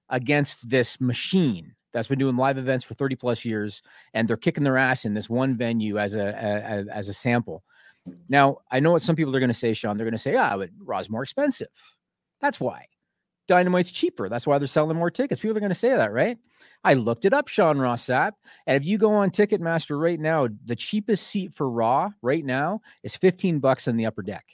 against 0.09 0.59
this 0.69 1.01
machine 1.01 1.75
that's 1.93 2.07
been 2.07 2.19
doing 2.19 2.35
live 2.35 2.57
events 2.57 2.83
for 2.83 2.95
30 2.95 3.15
plus 3.15 3.45
years, 3.45 3.81
and 4.13 4.27
they're 4.27 4.37
kicking 4.37 4.63
their 4.63 4.77
ass 4.77 5.05
in 5.05 5.13
this 5.13 5.29
one 5.29 5.55
venue 5.55 5.97
as 5.97 6.13
a, 6.15 6.27
a 6.27 6.93
as 6.93 7.07
a 7.07 7.13
sample. 7.13 7.63
Now, 8.27 8.57
I 8.71 8.79
know 8.79 8.91
what 8.91 9.01
some 9.01 9.15
people 9.15 9.35
are 9.35 9.39
going 9.39 9.49
to 9.49 9.53
say, 9.53 9.73
Sean. 9.73 9.97
They're 9.97 10.05
going 10.05 10.11
to 10.13 10.17
say, 10.17 10.35
ah, 10.35 10.57
but 10.57 10.69
Raw's 10.83 11.09
more 11.09 11.23
expensive. 11.23 11.67
That's 12.41 12.59
why. 12.59 12.87
Dynamite's 13.47 13.91
cheaper. 13.91 14.29
That's 14.29 14.47
why 14.47 14.57
they're 14.57 14.67
selling 14.67 14.97
more 14.97 15.11
tickets. 15.11 15.41
People 15.41 15.57
are 15.57 15.61
going 15.61 15.69
to 15.69 15.75
say 15.75 15.89
that, 15.89 16.13
right? 16.13 16.37
I 16.83 16.93
looked 16.93 17.25
it 17.25 17.33
up, 17.33 17.47
Sean 17.47 17.77
Ross 17.77 18.05
Sapp. 18.05 18.31
And 18.67 18.75
if 18.75 18.87
you 18.87 18.97
go 18.97 19.13
on 19.13 19.31
Ticketmaster 19.31 19.99
right 19.99 20.19
now, 20.19 20.47
the 20.65 20.75
cheapest 20.75 21.27
seat 21.27 21.53
for 21.53 21.69
Raw 21.69 22.11
right 22.21 22.43
now 22.43 22.81
is 23.03 23.15
15 23.15 23.59
bucks 23.59 23.87
in 23.87 23.97
the 23.97 24.05
upper 24.05 24.21
deck. 24.21 24.45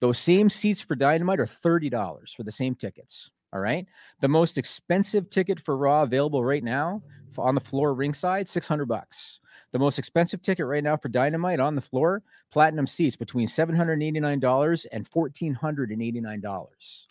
Those 0.00 0.18
same 0.18 0.48
seats 0.48 0.80
for 0.80 0.94
Dynamite 0.94 1.40
are 1.40 1.46
$30 1.46 2.34
for 2.34 2.42
the 2.42 2.52
same 2.52 2.74
tickets. 2.74 3.30
All 3.54 3.60
right. 3.60 3.86
The 4.20 4.28
most 4.28 4.58
expensive 4.58 5.30
ticket 5.30 5.60
for 5.60 5.76
Raw 5.76 6.02
available 6.02 6.44
right 6.44 6.64
now 6.64 7.02
on 7.38 7.54
the 7.54 7.60
floor 7.60 7.94
ringside, 7.94 8.48
600 8.48 8.86
bucks. 8.86 9.40
The 9.72 9.78
most 9.78 9.98
expensive 9.98 10.42
ticket 10.42 10.66
right 10.66 10.82
now 10.84 10.96
for 10.96 11.08
Dynamite 11.08 11.60
on 11.60 11.74
the 11.74 11.80
floor, 11.80 12.22
platinum 12.50 12.86
seats 12.86 13.16
between 13.16 13.46
$789 13.46 14.86
and 14.92 15.08
$1,489. 15.08 17.04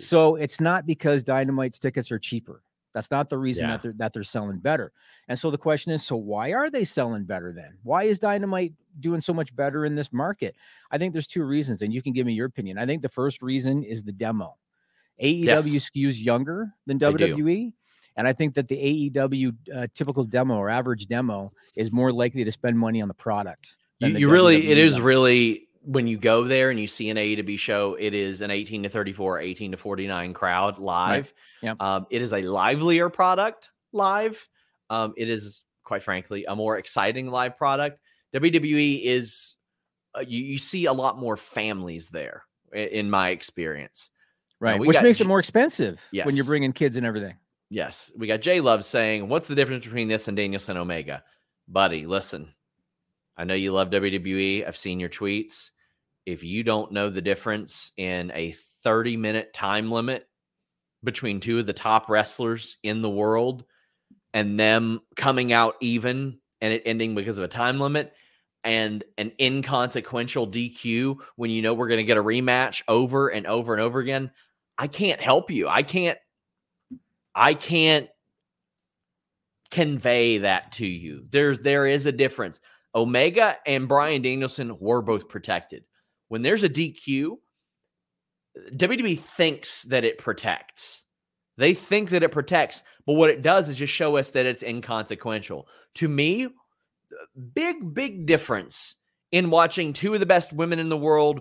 So 0.00 0.34
it's 0.36 0.60
not 0.60 0.86
because 0.86 1.24
Dynamite's 1.24 1.78
tickets 1.78 2.12
are 2.12 2.18
cheaper. 2.18 2.62
That's 2.94 3.10
not 3.10 3.28
the 3.28 3.38
reason 3.38 3.64
yeah. 3.64 3.72
that 3.72 3.82
they're 3.82 3.92
that 3.98 4.12
they're 4.12 4.24
selling 4.24 4.58
better. 4.58 4.92
And 5.28 5.38
so 5.38 5.50
the 5.50 5.58
question 5.58 5.92
is, 5.92 6.02
so 6.04 6.16
why 6.16 6.52
are 6.52 6.70
they 6.70 6.84
selling 6.84 7.24
better 7.24 7.52
then? 7.52 7.76
Why 7.82 8.04
is 8.04 8.18
Dynamite 8.18 8.72
doing 8.98 9.20
so 9.20 9.32
much 9.34 9.54
better 9.54 9.84
in 9.84 9.94
this 9.94 10.12
market? 10.12 10.56
I 10.90 10.98
think 10.98 11.12
there's 11.12 11.26
two 11.28 11.44
reasons, 11.44 11.82
and 11.82 11.92
you 11.92 12.02
can 12.02 12.12
give 12.12 12.26
me 12.26 12.32
your 12.32 12.46
opinion. 12.46 12.78
I 12.78 12.86
think 12.86 13.02
the 13.02 13.08
first 13.08 13.42
reason 13.42 13.84
is 13.84 14.02
the 14.02 14.12
demo. 14.12 14.56
AEW 15.22 15.44
yes. 15.44 15.90
skews 15.90 16.22
younger 16.22 16.72
than 16.86 16.98
WWE. 16.98 17.72
And 18.16 18.26
I 18.26 18.32
think 18.32 18.54
that 18.54 18.66
the 18.66 19.10
AEW 19.10 19.54
uh, 19.74 19.86
typical 19.94 20.24
demo 20.24 20.56
or 20.56 20.68
average 20.68 21.06
demo 21.06 21.52
is 21.76 21.92
more 21.92 22.12
likely 22.12 22.44
to 22.44 22.50
spend 22.50 22.78
money 22.78 23.00
on 23.00 23.08
the 23.08 23.14
product. 23.14 23.76
You, 24.00 24.08
you 24.08 24.30
really, 24.30 24.68
it 24.68 24.78
is 24.78 25.00
really 25.00 25.68
when 25.82 26.06
you 26.06 26.18
go 26.18 26.44
there 26.44 26.70
and 26.70 26.78
you 26.78 26.86
see 26.86 27.10
an 27.10 27.16
AEW 27.16 27.58
show, 27.58 27.96
it 27.98 28.14
is 28.14 28.40
an 28.40 28.50
18 28.50 28.82
to 28.82 28.88
34, 28.88 29.40
18 29.40 29.70
to 29.70 29.76
49 29.76 30.34
crowd 30.34 30.78
live. 30.78 31.32
Right. 31.62 31.68
Yep. 31.68 31.80
Um, 31.80 32.06
it 32.10 32.20
is 32.20 32.32
a 32.32 32.42
livelier 32.42 33.08
product 33.08 33.70
live. 33.92 34.48
Um, 34.90 35.14
it 35.16 35.30
is, 35.30 35.64
quite 35.84 36.02
frankly, 36.02 36.44
a 36.44 36.54
more 36.54 36.76
exciting 36.76 37.30
live 37.30 37.56
product. 37.56 38.00
WWE 38.34 39.04
is, 39.04 39.56
uh, 40.16 40.20
you, 40.20 40.42
you 40.42 40.58
see 40.58 40.86
a 40.86 40.92
lot 40.92 41.18
more 41.18 41.36
families 41.36 42.10
there, 42.10 42.42
in 42.72 43.08
my 43.08 43.30
experience. 43.30 44.10
Right. 44.60 44.80
Which 44.80 45.00
makes 45.00 45.20
it 45.20 45.26
more 45.26 45.38
expensive 45.38 46.00
yes. 46.10 46.26
when 46.26 46.34
you're 46.34 46.44
bringing 46.44 46.72
kids 46.72 46.96
and 46.96 47.06
everything. 47.06 47.36
Yes, 47.70 48.10
we 48.16 48.26
got 48.26 48.40
Jay 48.40 48.60
Love 48.60 48.84
saying, 48.84 49.28
"What's 49.28 49.46
the 49.46 49.54
difference 49.54 49.84
between 49.84 50.08
this 50.08 50.26
and 50.26 50.36
Danielson 50.36 50.76
Omega?" 50.76 51.22
Buddy, 51.68 52.06
listen. 52.06 52.54
I 53.36 53.44
know 53.44 53.54
you 53.54 53.72
love 53.72 53.90
WWE. 53.90 54.66
I've 54.66 54.76
seen 54.76 54.98
your 54.98 55.10
tweets. 55.10 55.70
If 56.26 56.42
you 56.42 56.64
don't 56.64 56.92
know 56.92 57.08
the 57.08 57.22
difference 57.22 57.92
in 57.96 58.32
a 58.34 58.52
30 58.82 59.16
minute 59.16 59.52
time 59.52 59.92
limit 59.92 60.28
between 61.04 61.40
two 61.40 61.58
of 61.58 61.66
the 61.66 61.72
top 61.72 62.08
wrestlers 62.08 62.78
in 62.82 63.02
the 63.02 63.10
world 63.10 63.64
and 64.34 64.58
them 64.58 65.00
coming 65.16 65.52
out 65.52 65.76
even 65.80 66.38
and 66.60 66.72
it 66.72 66.82
ending 66.84 67.14
because 67.14 67.38
of 67.38 67.44
a 67.44 67.48
time 67.48 67.78
limit 67.78 68.12
and 68.64 69.04
an 69.16 69.32
inconsequential 69.40 70.48
DQ 70.48 71.18
when 71.36 71.50
you 71.50 71.62
know 71.62 71.74
we're 71.74 71.88
going 71.88 71.98
to 71.98 72.04
get 72.04 72.16
a 72.16 72.22
rematch 72.22 72.82
over 72.88 73.28
and 73.28 73.46
over 73.46 73.72
and 73.72 73.80
over 73.80 74.00
again, 74.00 74.30
I 74.78 74.86
can't 74.86 75.20
help 75.20 75.50
you. 75.50 75.68
I 75.68 75.82
can't 75.82 76.18
I 77.34 77.54
can't 77.54 78.08
convey 79.70 80.38
that 80.38 80.72
to 80.72 80.86
you. 80.86 81.24
There's 81.30 81.60
there 81.60 81.86
is 81.86 82.06
a 82.06 82.12
difference. 82.12 82.60
Omega 82.94 83.56
and 83.66 83.88
Bryan 83.88 84.22
Danielson 84.22 84.78
were 84.78 85.02
both 85.02 85.28
protected. 85.28 85.84
When 86.28 86.42
there's 86.42 86.64
a 86.64 86.68
DQ, 86.68 87.36
WWE 88.72 89.20
thinks 89.36 89.82
that 89.84 90.04
it 90.04 90.18
protects. 90.18 91.04
They 91.56 91.74
think 91.74 92.10
that 92.10 92.22
it 92.22 92.30
protects, 92.30 92.82
but 93.04 93.14
what 93.14 93.30
it 93.30 93.42
does 93.42 93.68
is 93.68 93.78
just 93.78 93.92
show 93.92 94.16
us 94.16 94.30
that 94.30 94.46
it's 94.46 94.62
inconsequential. 94.62 95.66
To 95.96 96.08
me, 96.08 96.48
big, 97.54 97.94
big 97.94 98.26
difference 98.26 98.94
in 99.32 99.50
watching 99.50 99.92
two 99.92 100.14
of 100.14 100.20
the 100.20 100.26
best 100.26 100.52
women 100.52 100.78
in 100.78 100.88
the 100.88 100.96
world 100.96 101.40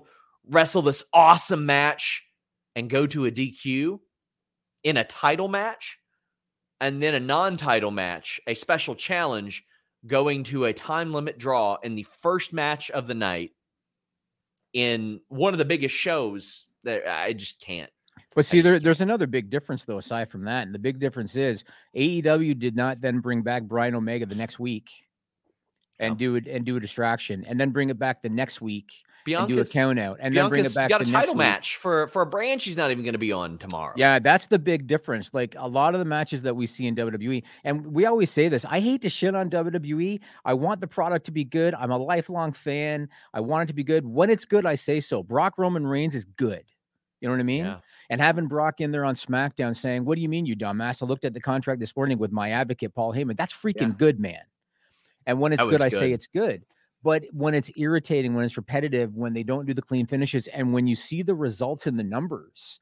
wrestle 0.49 0.81
this 0.81 1.03
awesome 1.13 1.65
match 1.65 2.23
and 2.77 2.91
go 2.91 3.07
to 3.07 3.25
a 3.25 3.31
DQ 3.31 3.99
in 4.83 4.97
a 4.97 5.03
title 5.03 5.47
match 5.47 5.97
and 6.79 7.01
then 7.01 7.15
a 7.15 7.19
non 7.19 7.57
title 7.57 7.89
match, 7.89 8.39
a 8.45 8.53
special 8.53 8.93
challenge 8.93 9.65
going 10.05 10.43
to 10.43 10.65
a 10.65 10.73
time 10.73 11.11
limit 11.11 11.39
draw 11.39 11.77
in 11.81 11.95
the 11.95 12.05
first 12.21 12.53
match 12.53 12.91
of 12.91 13.07
the 13.07 13.15
night 13.15 13.49
in 14.73 15.19
one 15.27 15.55
of 15.55 15.57
the 15.57 15.65
biggest 15.65 15.95
shows 15.95 16.67
that 16.83 17.07
I 17.09 17.33
just 17.33 17.59
can't. 17.59 17.89
But 18.35 18.45
see, 18.45 18.61
there, 18.61 18.79
there's 18.79 19.01
another 19.01 19.25
big 19.25 19.49
difference 19.49 19.83
though, 19.83 19.97
aside 19.97 20.29
from 20.29 20.45
that. 20.45 20.67
And 20.67 20.73
the 20.73 20.79
big 20.79 20.99
difference 20.99 21.35
is 21.35 21.63
AEW 21.95 22.59
did 22.59 22.75
not 22.75 23.01
then 23.01 23.21
bring 23.21 23.41
back 23.41 23.63
Bryan 23.63 23.95
Omega 23.95 24.27
the 24.27 24.35
next 24.35 24.59
week 24.59 24.91
and 25.97 26.13
oh. 26.13 26.15
do 26.15 26.35
it 26.35 26.45
and 26.45 26.63
do 26.63 26.77
a 26.77 26.79
distraction 26.79 27.43
and 27.45 27.59
then 27.59 27.71
bring 27.71 27.89
it 27.89 27.97
back 27.97 28.21
the 28.21 28.29
next 28.29 28.61
week 28.61 28.91
Bianca's, 29.27 29.55
do 29.55 29.61
a 29.61 29.65
count 29.65 29.99
out 29.99 30.17
and 30.21 30.33
Bianca's 30.33 30.35
then 30.35 30.49
bring 30.49 30.65
it 30.65 30.75
back. 30.75 30.89
Got 30.89 31.01
a 31.01 31.11
title 31.11 31.35
match 31.35 31.75
for 31.75 32.07
for 32.07 32.21
a 32.21 32.25
brand 32.25 32.61
she's 32.61 32.77
not 32.77 32.91
even 32.91 33.03
going 33.03 33.13
to 33.13 33.19
be 33.19 33.31
on 33.31 33.57
tomorrow. 33.57 33.93
Yeah, 33.97 34.19
that's 34.19 34.47
the 34.47 34.57
big 34.57 34.87
difference. 34.87 35.33
Like 35.33 35.55
a 35.57 35.67
lot 35.67 35.93
of 35.93 35.99
the 35.99 36.05
matches 36.05 36.41
that 36.43 36.55
we 36.55 36.65
see 36.65 36.87
in 36.87 36.95
WWE, 36.95 37.43
and 37.63 37.85
we 37.85 38.05
always 38.05 38.31
say 38.31 38.47
this. 38.47 38.65
I 38.65 38.79
hate 38.79 39.01
to 39.01 39.09
shit 39.09 39.35
on 39.35 39.49
WWE. 39.49 40.19
I 40.45 40.53
want 40.53 40.81
the 40.81 40.87
product 40.87 41.25
to 41.25 41.31
be 41.31 41.43
good. 41.43 41.73
I'm 41.75 41.91
a 41.91 41.97
lifelong 41.97 42.53
fan. 42.53 43.09
I 43.33 43.41
want 43.41 43.63
it 43.63 43.67
to 43.67 43.73
be 43.73 43.83
good. 43.83 44.05
When 44.05 44.29
it's 44.29 44.45
good, 44.45 44.65
I 44.65 44.75
say 44.75 44.99
so. 44.99 45.21
Brock 45.21 45.55
Roman 45.57 45.85
Reigns 45.85 46.15
is 46.15 46.25
good. 46.25 46.63
You 47.19 47.27
know 47.27 47.33
what 47.33 47.39
I 47.39 47.43
mean? 47.43 47.65
Yeah. 47.65 47.79
And 48.09 48.21
having 48.21 48.47
Brock 48.47 48.79
in 48.79 48.91
there 48.91 49.03
on 49.03 49.15
SmackDown 49.15 49.75
saying, 49.75 50.05
"What 50.05 50.15
do 50.15 50.21
you 50.21 50.29
mean, 50.29 50.45
you 50.45 50.55
dumbass?" 50.55 51.01
I 51.01 51.05
looked 51.05 51.25
at 51.25 51.33
the 51.33 51.41
contract 51.41 51.79
this 51.79 51.95
morning 51.95 52.17
with 52.17 52.31
my 52.31 52.51
advocate 52.51 52.93
Paul 52.93 53.13
Heyman. 53.13 53.35
That's 53.35 53.53
freaking 53.53 53.89
yeah. 53.89 53.95
good, 53.97 54.19
man. 54.19 54.41
And 55.25 55.39
when 55.39 55.51
it's 55.51 55.63
good, 55.63 55.81
I 55.81 55.89
say 55.89 56.11
it's 56.11 56.27
good. 56.27 56.63
But 57.07 57.23
when 57.31 57.53
it's 57.53 57.71
irritating, 57.77 58.33
when 58.33 58.43
it's 58.43 58.57
repetitive, 58.57 59.15
when 59.15 59.31
they 59.31 59.41
don't 59.41 59.65
do 59.65 59.73
the 59.73 59.81
clean 59.81 60.05
finishes, 60.05 60.47
and 60.47 60.73
when 60.73 60.87
you 60.87 60.95
see 60.95 61.23
the 61.23 61.35
results 61.35 61.87
in 61.87 61.95
the 61.95 62.03
numbers, 62.03 62.81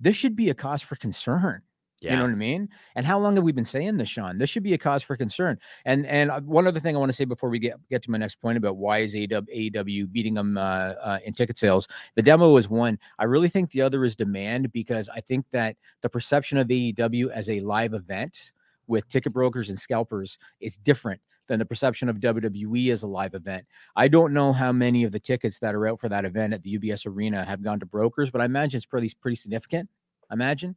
this 0.00 0.16
should 0.16 0.34
be 0.34 0.48
a 0.48 0.54
cause 0.54 0.80
for 0.80 0.96
concern. 0.96 1.60
Yeah. 2.00 2.12
You 2.12 2.16
know 2.16 2.22
what 2.22 2.32
I 2.32 2.36
mean? 2.36 2.70
And 2.94 3.04
how 3.04 3.18
long 3.18 3.34
have 3.34 3.44
we 3.44 3.52
been 3.52 3.66
saying 3.66 3.98
this, 3.98 4.08
Sean? 4.08 4.38
This 4.38 4.48
should 4.48 4.62
be 4.62 4.72
a 4.72 4.78
cause 4.78 5.02
for 5.02 5.18
concern. 5.18 5.58
And 5.84 6.06
and 6.06 6.30
uh, 6.30 6.40
one 6.40 6.66
other 6.66 6.80
thing 6.80 6.96
I 6.96 6.98
want 6.98 7.10
to 7.10 7.16
say 7.16 7.26
before 7.26 7.50
we 7.50 7.58
get 7.58 7.74
get 7.90 8.02
to 8.04 8.10
my 8.10 8.16
next 8.16 8.36
point 8.36 8.56
about 8.56 8.78
why 8.78 9.00
is 9.00 9.14
AEW, 9.14 9.74
AEW 9.74 10.10
beating 10.10 10.32
them 10.32 10.56
uh, 10.56 10.94
uh, 11.02 11.18
in 11.26 11.34
ticket 11.34 11.58
sales? 11.58 11.86
The 12.14 12.22
demo 12.22 12.56
is 12.56 12.70
one. 12.70 12.98
I 13.18 13.24
really 13.24 13.50
think 13.50 13.70
the 13.70 13.82
other 13.82 14.02
is 14.02 14.16
demand 14.16 14.72
because 14.72 15.10
I 15.10 15.20
think 15.20 15.44
that 15.50 15.76
the 16.00 16.08
perception 16.08 16.56
of 16.56 16.68
AEW 16.68 17.28
as 17.32 17.50
a 17.50 17.60
live 17.60 17.92
event 17.92 18.52
with 18.86 19.06
ticket 19.08 19.34
brokers 19.34 19.68
and 19.68 19.78
scalpers 19.78 20.38
is 20.58 20.78
different 20.78 21.20
than 21.48 21.58
the 21.58 21.64
perception 21.64 22.08
of 22.08 22.16
WWE 22.18 22.92
as 22.92 23.02
a 23.02 23.06
live 23.06 23.34
event. 23.34 23.66
I 23.96 24.08
don't 24.08 24.32
know 24.32 24.52
how 24.52 24.72
many 24.72 25.04
of 25.04 25.12
the 25.12 25.20
tickets 25.20 25.58
that 25.58 25.74
are 25.74 25.86
out 25.88 26.00
for 26.00 26.08
that 26.08 26.24
event 26.24 26.54
at 26.54 26.62
the 26.62 26.78
UBS 26.78 27.06
Arena 27.06 27.44
have 27.44 27.62
gone 27.62 27.80
to 27.80 27.86
brokers, 27.86 28.30
but 28.30 28.40
I 28.40 28.44
imagine 28.44 28.78
it's 28.78 28.86
pretty 28.86 29.12
pretty 29.20 29.36
significant. 29.36 29.88
I 30.30 30.34
imagine, 30.34 30.76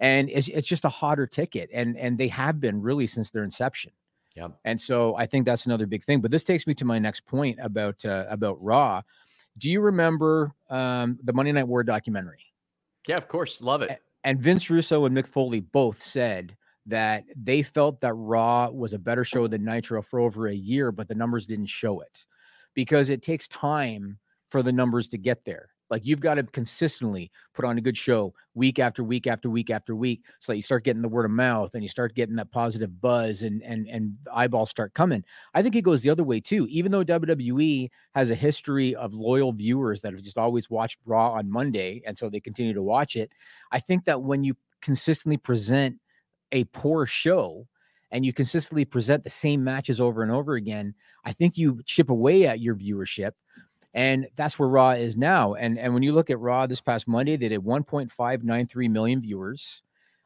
and 0.00 0.30
it's 0.30 0.48
it's 0.48 0.68
just 0.68 0.84
a 0.84 0.90
hotter 0.90 1.26
ticket, 1.26 1.70
and 1.72 1.96
and 1.96 2.16
they 2.16 2.28
have 2.28 2.60
been 2.60 2.80
really 2.80 3.06
since 3.06 3.30
their 3.30 3.44
inception. 3.44 3.92
Yeah. 4.36 4.48
And 4.64 4.80
so 4.80 5.14
I 5.16 5.26
think 5.26 5.44
that's 5.44 5.66
another 5.66 5.86
big 5.86 6.04
thing. 6.04 6.20
But 6.20 6.30
this 6.30 6.44
takes 6.44 6.66
me 6.66 6.74
to 6.74 6.84
my 6.84 6.98
next 6.98 7.26
point 7.26 7.58
about 7.60 8.04
uh, 8.04 8.24
about 8.28 8.62
Raw. 8.62 9.02
Do 9.58 9.70
you 9.70 9.80
remember 9.80 10.54
um, 10.70 11.18
the 11.22 11.32
Monday 11.32 11.52
Night 11.52 11.68
War 11.68 11.84
documentary? 11.84 12.46
Yeah, 13.06 13.16
of 13.16 13.28
course, 13.28 13.60
love 13.60 13.82
it. 13.82 14.00
And 14.24 14.40
Vince 14.40 14.70
Russo 14.70 15.04
and 15.04 15.16
Mick 15.16 15.26
Foley 15.26 15.60
both 15.60 16.00
said 16.02 16.56
that 16.86 17.24
they 17.36 17.62
felt 17.62 18.00
that 18.00 18.14
Raw 18.14 18.70
was 18.70 18.92
a 18.92 18.98
better 18.98 19.24
show 19.24 19.46
than 19.46 19.64
Nitro 19.64 20.02
for 20.02 20.20
over 20.20 20.48
a 20.48 20.54
year, 20.54 20.90
but 20.90 21.08
the 21.08 21.14
numbers 21.14 21.46
didn't 21.46 21.66
show 21.66 22.00
it 22.00 22.26
because 22.74 23.10
it 23.10 23.22
takes 23.22 23.48
time 23.48 24.18
for 24.50 24.62
the 24.62 24.72
numbers 24.72 25.08
to 25.08 25.18
get 25.18 25.44
there. 25.44 25.70
Like 25.92 26.06
you've 26.06 26.20
got 26.20 26.34
to 26.36 26.42
consistently 26.42 27.30
put 27.52 27.66
on 27.66 27.76
a 27.76 27.82
good 27.82 27.98
show 27.98 28.32
week 28.54 28.78
after 28.78 29.04
week 29.04 29.26
after 29.26 29.50
week 29.50 29.68
after 29.68 29.94
week, 29.94 30.24
so 30.40 30.52
that 30.52 30.56
you 30.56 30.62
start 30.62 30.84
getting 30.84 31.02
the 31.02 31.08
word 31.08 31.26
of 31.26 31.30
mouth 31.30 31.74
and 31.74 31.82
you 31.82 31.88
start 31.88 32.14
getting 32.14 32.34
that 32.36 32.50
positive 32.50 32.98
buzz 33.02 33.42
and 33.42 33.62
and 33.62 33.86
and 33.88 34.16
eyeballs 34.32 34.70
start 34.70 34.94
coming. 34.94 35.22
I 35.52 35.62
think 35.62 35.76
it 35.76 35.82
goes 35.82 36.00
the 36.00 36.08
other 36.08 36.24
way 36.24 36.40
too. 36.40 36.66
Even 36.70 36.92
though 36.92 37.04
WWE 37.04 37.90
has 38.14 38.30
a 38.30 38.34
history 38.34 38.94
of 38.94 39.12
loyal 39.12 39.52
viewers 39.52 40.00
that 40.00 40.14
have 40.14 40.22
just 40.22 40.38
always 40.38 40.70
watched 40.70 40.98
Raw 41.04 41.32
on 41.32 41.50
Monday, 41.50 42.02
and 42.06 42.16
so 42.16 42.30
they 42.30 42.40
continue 42.40 42.72
to 42.72 42.82
watch 42.82 43.14
it, 43.14 43.30
I 43.70 43.78
think 43.78 44.06
that 44.06 44.22
when 44.22 44.44
you 44.44 44.56
consistently 44.80 45.36
present 45.36 45.98
a 46.52 46.64
poor 46.64 47.06
show 47.06 47.66
and 48.10 48.24
you 48.24 48.32
consistently 48.32 48.84
present 48.84 49.24
the 49.24 49.30
same 49.30 49.64
matches 49.64 50.00
over 50.00 50.22
and 50.22 50.30
over 50.30 50.54
again, 50.54 50.94
I 51.24 51.32
think 51.32 51.56
you 51.56 51.80
chip 51.84 52.10
away 52.10 52.46
at 52.46 52.60
your 52.60 52.76
viewership. 52.76 53.32
And 53.94 54.28
that's 54.36 54.58
where 54.58 54.68
Raw 54.68 54.90
is 54.90 55.16
now. 55.16 55.54
And 55.54 55.78
and 55.78 55.92
when 55.92 56.02
you 56.02 56.12
look 56.12 56.30
at 56.30 56.38
Raw 56.38 56.66
this 56.66 56.80
past 56.80 57.08
Monday, 57.08 57.36
they 57.36 57.48
did 57.48 57.60
1.593 57.60 58.90
million 58.90 59.20
viewers. 59.20 59.82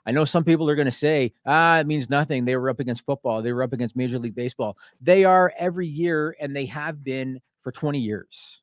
I 0.07 0.13
know 0.13 0.25
some 0.25 0.45
people 0.45 0.71
are 0.71 0.77
going 0.77 0.87
to 0.87 0.93
say, 0.93 1.33
ah, 1.47 1.81
it 1.81 1.87
means 1.89 2.09
nothing. 2.09 2.45
They 2.45 2.57
were 2.57 2.71
up 2.71 2.79
against 2.79 3.05
football. 3.05 3.43
They 3.43 3.53
were 3.53 3.65
up 3.65 3.73
against 3.73 3.97
Major 3.97 4.21
League 4.21 4.37
Baseball. 4.37 4.79
They 5.01 5.25
are 5.25 5.53
every 5.59 5.89
year, 5.89 6.37
and 6.41 6.55
they 6.55 6.67
have 6.67 7.03
been 7.03 7.41
for 7.63 7.73
20 7.73 7.99
years. 7.99 8.63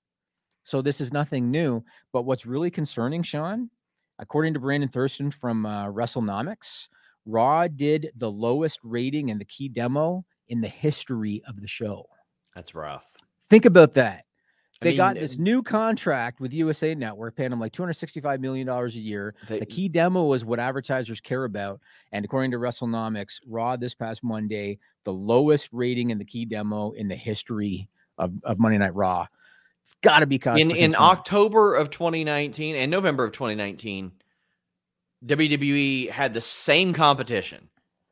So 0.64 0.82
this 0.82 1.02
is 1.02 1.12
nothing 1.12 1.52
new. 1.52 1.84
But 2.14 2.22
what's 2.22 2.46
really 2.46 2.72
concerning, 2.72 3.24
Sean, 3.24 3.70
according 4.20 4.54
to 4.54 4.62
Brandon 4.62 4.88
Thurston 4.88 5.32
from 5.32 5.66
uh, 5.66 5.88
WrestleNomics, 5.88 6.88
Raw 7.26 7.68
did 7.68 8.12
the 8.16 8.30
lowest 8.32 8.80
rating 8.84 9.30
in 9.30 9.38
the 9.38 9.46
key 9.46 9.70
demo 9.70 10.26
in 10.50 10.62
the 10.62 10.68
history 10.68 11.42
of 11.48 11.62
the 11.62 11.68
show. 11.68 12.06
That's 12.56 12.76
rough. 12.76 13.06
Think 13.50 13.66
about 13.66 13.94
that. 13.96 14.26
I 14.82 14.86
They 14.86 14.90
mean, 14.92 14.98
got 14.98 15.18
uh, 15.18 15.22
this 15.22 15.38
new 15.38 15.64
contract 15.64 16.42
with 16.42 16.52
USA 16.54 16.94
Network, 16.94 17.36
paying 17.38 17.52
them 17.52 17.60
like 17.60 17.72
$265 17.72 18.40
million 18.42 18.68
a 18.68 18.88
year. 18.90 19.36
They- 19.48 19.60
The 19.60 19.66
key 19.66 19.88
demo 19.88 20.34
is 20.34 20.44
what 20.44 20.60
advertisers 20.60 21.22
care 21.22 21.46
about. 21.46 21.80
And 22.12 22.26
according 22.26 22.52
to 22.52 22.58
WrestleNomics, 22.58 23.40
Raw 23.48 23.78
this 23.78 23.94
past 23.94 24.24
Monday, 24.24 24.80
the 25.06 25.14
lowest 25.14 25.70
rating 25.72 26.10
in 26.10 26.18
the 26.18 26.26
key 26.26 26.44
demo 26.46 26.92
in 26.92 27.08
the 27.08 27.16
history 27.16 27.88
of, 28.18 28.34
of 28.44 28.60
Monday 28.60 28.78
Night 28.78 28.94
Raw. 28.96 29.28
It's 29.84 29.96
got 30.02 30.20
to 30.20 30.28
be 30.28 30.40
in 30.46 30.72
in. 30.72 30.96
October 30.96 31.76
of 31.76 31.90
2019 31.90 32.76
and 32.76 32.90
November 32.92 33.24
of 33.26 33.32
2019, 33.34 34.12
WWE 35.26 36.10
had 36.10 36.34
the 36.34 36.42
same 36.42 36.94
competition. 36.94 37.70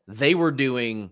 They 0.08 0.36
were 0.36 0.52
doing 0.52 1.12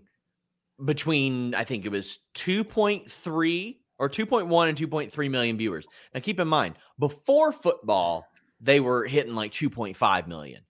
between 0.84 1.54
I 1.54 1.64
think 1.64 1.84
it 1.84 1.90
was 1.90 2.18
2.3 2.34 3.76
or 3.98 4.08
2.1 4.08 4.68
and 4.68 4.78
2.3 4.78 5.30
million 5.30 5.58
viewers. 5.58 5.86
Now 6.14 6.20
keep 6.20 6.40
in 6.40 6.48
mind, 6.48 6.76
before 6.98 7.52
football, 7.52 8.26
they 8.60 8.80
were 8.80 9.04
hitting 9.04 9.34
like 9.34 9.52
2.5 9.52 10.26
million. 10.26 10.62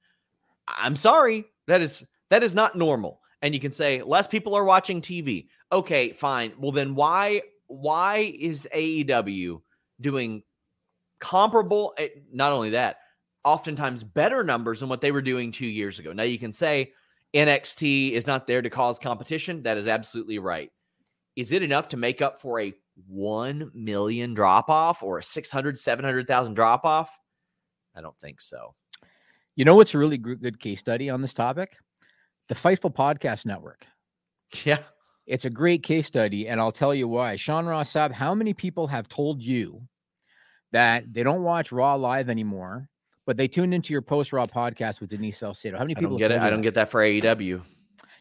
I'm 0.67 0.97
sorry, 0.97 1.45
that 1.67 1.81
is 1.81 2.05
that 2.31 2.43
is 2.43 2.55
not 2.55 2.77
normal. 2.77 3.21
And 3.43 3.55
you 3.55 3.61
can 3.61 3.73
say 3.73 4.03
less 4.03 4.27
people 4.27 4.55
are 4.55 4.65
watching 4.65 5.01
TV. 5.01 5.47
Okay, 5.73 6.13
fine. 6.13 6.53
Well 6.59 6.73
then 6.73 6.95
why 6.95 7.43
why 7.69 8.35
is 8.39 8.69
AEW 8.75 9.61
doing 10.01 10.43
comparable 11.21 11.95
eh, 11.99 12.09
not 12.33 12.53
only 12.53 12.71
that, 12.71 12.99
oftentimes 13.45 14.05
better 14.05 14.45
numbers 14.45 14.81
than 14.81 14.89
what 14.89 15.01
they 15.01 15.13
were 15.13 15.23
doing 15.23 15.53
2 15.53 15.67
years 15.67 15.99
ago. 15.99 16.13
Now 16.13 16.25
you 16.25 16.39
can 16.39 16.53
say 16.53 16.93
NXT 17.35 18.13
is 18.13 18.27
not 18.27 18.47
there 18.47 18.63
to 18.63 18.71
cause 18.71 18.99
competition. 18.99 19.63
That 19.63 19.79
is 19.79 19.89
absolutely 19.89 20.39
right. 20.39 20.71
Is 21.37 21.53
it 21.53 21.63
enough 21.63 21.89
to 21.89 21.97
make 21.97 22.21
up 22.21 22.41
for 22.41 22.61
a 22.61 22.75
1 23.07 23.71
million 23.73 24.35
drop 24.35 24.69
off 24.69 25.03
or 25.03 25.19
a 25.19 25.23
600 25.23 25.79
700,000 25.79 26.55
drop 26.55 26.85
off? 26.85 27.19
I 27.95 28.01
don't 28.01 28.19
think 28.21 28.41
so. 28.41 28.75
You 29.57 29.65
know 29.65 29.75
what's 29.75 29.95
a 29.95 29.99
really 29.99 30.19
good 30.19 30.59
case 30.61 30.81
study 30.81 31.11
on 31.11 31.23
this 31.23 31.35
topic? 31.35 31.77
The 32.49 32.55
Fightful 32.55 32.95
Podcast 32.95 33.47
Network. 33.47 33.87
Yeah. 34.65 34.79
It's 35.27 35.45
a 35.45 35.51
great 35.51 35.85
case 35.85 36.09
study, 36.09 36.49
and 36.49 36.61
I'll 36.61 36.73
tell 36.73 36.93
you 36.93 37.07
why. 37.07 37.37
Sean 37.37 37.65
Ross 37.65 37.93
Sapp, 37.93 38.11
how 38.11 38.35
many 38.35 38.53
people 38.53 38.89
have 38.89 39.07
told 39.07 39.41
you 39.41 39.81
that 40.73 41.05
they 41.13 41.23
don't 41.23 41.45
watch 41.45 41.71
Raw 41.71 41.95
live 41.95 42.29
anymore, 42.29 42.89
but 43.31 43.37
they 43.37 43.47
tuned 43.47 43.73
into 43.73 43.93
your 43.93 44.03
post 44.03 44.33
Raw 44.33 44.45
podcast 44.47 44.99
with 45.01 45.11
Denise 45.11 45.39
Salcedo? 45.39 45.79
How 45.79 45.85
many 45.85 45.95
people 45.95 46.19
get 46.19 46.33
it. 46.33 46.41
I 46.41 46.51
don't 46.51 46.63
that? 46.63 46.65
get 46.65 46.75
that 46.75 46.91
for 46.91 47.01
AEW. 47.01 47.63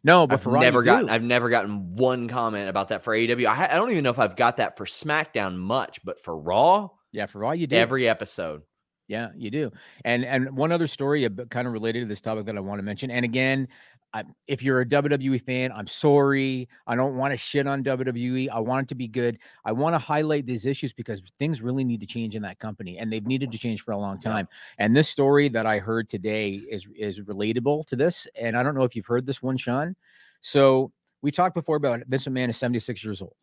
No, 0.03 0.27
but 0.27 0.35
I've 0.35 0.43
for 0.43 0.51
Raw, 0.51 0.61
never 0.61 0.83
gotten 0.83 1.07
do. 1.07 1.11
I've 1.11 1.23
never 1.23 1.49
gotten 1.49 1.95
one 1.95 2.27
comment 2.27 2.69
about 2.69 2.89
that 2.89 3.03
for 3.03 3.15
AEW. 3.15 3.47
I, 3.47 3.73
I 3.73 3.75
don't 3.75 3.89
even 3.89 4.03
know 4.03 4.11
if 4.11 4.19
I've 4.19 4.35
got 4.35 4.57
that 4.57 4.77
for 4.77 4.85
SmackDown 4.85 5.57
much, 5.57 6.05
but 6.05 6.23
for 6.23 6.37
Raw, 6.37 6.89
yeah, 7.11 7.25
for 7.25 7.39
Raw, 7.39 7.53
you 7.53 7.65
do. 7.65 7.75
every 7.75 8.07
episode. 8.07 8.61
Yeah, 9.09 9.29
you 9.35 9.49
do. 9.49 9.71
And 10.05 10.23
and 10.23 10.55
one 10.55 10.71
other 10.71 10.85
story 10.85 11.27
kind 11.49 11.65
of 11.65 11.73
related 11.73 12.01
to 12.01 12.05
this 12.05 12.21
topic 12.21 12.45
that 12.45 12.55
I 12.55 12.59
want 12.59 12.77
to 12.77 12.83
mention. 12.83 13.09
And 13.09 13.25
again, 13.25 13.67
I, 14.13 14.23
if 14.45 14.61
you're 14.61 14.81
a 14.81 14.85
WWE 14.85 15.43
fan, 15.43 15.71
I'm 15.71 15.87
sorry. 15.87 16.69
I 16.85 16.95
don't 16.95 17.17
want 17.17 17.31
to 17.31 17.37
shit 17.37 17.65
on 17.65 17.83
WWE. 17.83 18.49
I 18.51 18.59
want 18.59 18.85
it 18.85 18.89
to 18.89 18.95
be 18.95 19.07
good. 19.07 19.39
I 19.65 19.71
want 19.71 19.95
to 19.95 19.97
highlight 19.97 20.45
these 20.45 20.67
issues 20.67 20.93
because 20.93 21.23
things 21.39 21.59
really 21.59 21.83
need 21.83 22.01
to 22.01 22.07
change 22.07 22.35
in 22.35 22.43
that 22.43 22.59
company, 22.59 22.99
and 22.99 23.11
they've 23.11 23.25
needed 23.25 23.51
to 23.51 23.57
change 23.57 23.81
for 23.81 23.93
a 23.93 23.97
long 23.97 24.19
time. 24.19 24.47
And 24.77 24.95
this 24.95 25.09
story 25.09 25.49
that 25.49 25.65
I 25.65 25.79
heard 25.79 26.07
today 26.07 26.61
is 26.69 26.87
is 26.95 27.19
relatable 27.19 27.87
to 27.87 27.95
this. 27.95 28.27
And 28.39 28.55
I 28.55 28.61
don't 28.61 28.75
know 28.75 28.83
if 28.83 28.95
you've 28.95 29.07
heard 29.07 29.25
this 29.25 29.41
one, 29.41 29.57
Sean. 29.57 29.95
So 30.41 30.91
we 31.23 31.31
talked 31.31 31.55
before 31.55 31.77
about 31.77 32.01
Vince 32.07 32.27
McMahon 32.27 32.49
is 32.49 32.57
76 32.57 33.03
years 33.03 33.23
old. 33.23 33.33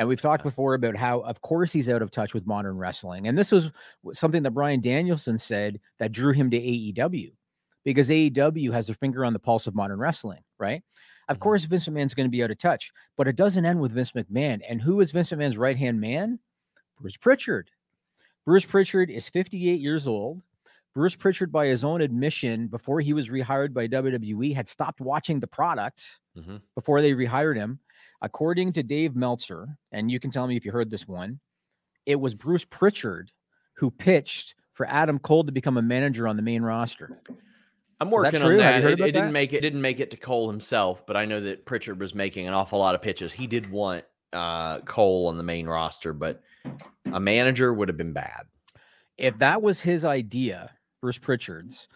And 0.00 0.08
we've 0.08 0.20
talked 0.20 0.42
before 0.44 0.72
about 0.72 0.96
how, 0.96 1.20
of 1.20 1.42
course, 1.42 1.74
he's 1.74 1.90
out 1.90 2.00
of 2.00 2.10
touch 2.10 2.32
with 2.32 2.46
modern 2.46 2.78
wrestling. 2.78 3.28
And 3.28 3.36
this 3.36 3.52
was 3.52 3.70
something 4.14 4.42
that 4.44 4.52
Bryan 4.52 4.80
Danielson 4.80 5.36
said 5.36 5.78
that 5.98 6.10
drew 6.10 6.32
him 6.32 6.50
to 6.52 6.56
AEW 6.56 7.32
because 7.84 8.08
AEW 8.08 8.72
has 8.72 8.86
their 8.86 8.94
finger 8.94 9.26
on 9.26 9.34
the 9.34 9.38
pulse 9.38 9.66
of 9.66 9.74
modern 9.74 9.98
wrestling, 9.98 10.40
right? 10.58 10.82
Of 11.28 11.36
Mhm. 11.36 11.40
course, 11.40 11.64
Vince 11.66 11.86
McMahon's 11.86 12.14
going 12.14 12.26
to 12.26 12.30
be 12.30 12.42
out 12.42 12.50
of 12.50 12.56
touch, 12.56 12.92
but 13.18 13.28
it 13.28 13.36
doesn't 13.36 13.66
end 13.66 13.78
with 13.78 13.92
Vince 13.92 14.12
McMahon. 14.12 14.62
And 14.66 14.80
who 14.80 15.02
is 15.02 15.12
Vince 15.12 15.32
McMahon's 15.32 15.58
right 15.58 15.76
hand 15.76 16.00
man? 16.00 16.38
Bruce 16.98 17.18
Pritchard. 17.18 17.70
Bruce 18.46 18.64
Pritchard 18.64 19.10
is 19.10 19.28
58 19.28 19.80
years 19.80 20.06
old. 20.06 20.40
Bruce 20.94 21.14
Pritchard, 21.14 21.52
by 21.52 21.66
his 21.66 21.84
own 21.84 22.00
admission, 22.00 22.68
before 22.68 23.02
he 23.02 23.12
was 23.12 23.28
rehired 23.28 23.74
by 23.74 23.86
WWE, 23.86 24.54
had 24.54 24.66
stopped 24.66 25.02
watching 25.02 25.40
the 25.40 25.46
product 25.46 26.20
Mhm. 26.38 26.62
before 26.74 27.02
they 27.02 27.12
rehired 27.12 27.56
him. 27.56 27.80
According 28.22 28.72
to 28.74 28.82
Dave 28.82 29.16
Meltzer, 29.16 29.78
and 29.92 30.10
you 30.10 30.20
can 30.20 30.30
tell 30.30 30.46
me 30.46 30.56
if 30.56 30.64
you 30.64 30.72
heard 30.72 30.90
this 30.90 31.08
one, 31.08 31.40
it 32.06 32.16
was 32.20 32.34
Bruce 32.34 32.64
Pritchard 32.64 33.30
who 33.76 33.90
pitched 33.90 34.54
for 34.74 34.86
Adam 34.86 35.18
Cole 35.18 35.44
to 35.44 35.52
become 35.52 35.76
a 35.76 35.82
manager 35.82 36.28
on 36.28 36.36
the 36.36 36.42
main 36.42 36.62
roster. 36.62 37.20
I'm 38.00 38.08
Is 38.08 38.22
that 38.22 38.32
working 38.32 38.42
on 38.42 38.56
that. 38.56 38.84
It, 38.84 38.92
it 38.92 38.96
didn't 38.96 39.26
that? 39.26 39.32
make 39.32 39.52
it 39.52 39.60
didn't 39.60 39.82
make 39.82 40.00
it 40.00 40.10
to 40.12 40.16
Cole 40.16 40.50
himself, 40.50 41.06
but 41.06 41.16
I 41.16 41.26
know 41.26 41.40
that 41.40 41.66
Pritchard 41.66 42.00
was 42.00 42.14
making 42.14 42.48
an 42.48 42.54
awful 42.54 42.78
lot 42.78 42.94
of 42.94 43.02
pitches. 43.02 43.32
He 43.32 43.46
did 43.46 43.70
want 43.70 44.04
uh, 44.32 44.80
Cole 44.80 45.26
on 45.28 45.36
the 45.36 45.42
main 45.42 45.66
roster, 45.66 46.12
but 46.12 46.42
a 47.12 47.20
manager 47.20 47.74
would 47.74 47.88
have 47.88 47.98
been 47.98 48.12
bad. 48.12 48.44
If 49.18 49.38
that 49.38 49.60
was 49.60 49.82
his 49.82 50.04
idea, 50.04 50.72
Bruce 51.02 51.18
Pritchard's, 51.18 51.88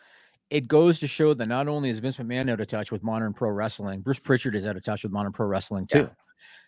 it 0.51 0.68
goes 0.68 1.01
to 1.01 1.09
show 1.09 1.34
that 1.34 1.47
not 1.47 1.68
only 1.68 1.90
is 1.90 1.99
Vince 1.99 2.16
McMahon 2.16 2.51
out 2.51 2.61
of 2.61 2.66
touch 2.66 2.92
with 2.92 3.03
modern 3.03 3.32
pro 3.32 3.51
wrestling, 3.51 4.01
Bruce 4.01 4.18
Pritchard 4.18 4.55
is 4.55 4.66
out 4.66 4.76
of 4.76 4.84
touch 4.84 5.03
with 5.03 5.12
modern 5.12 5.32
pro 5.32 5.47
wrestling 5.47 5.86
too. 5.86 6.01
Yeah. 6.01 6.09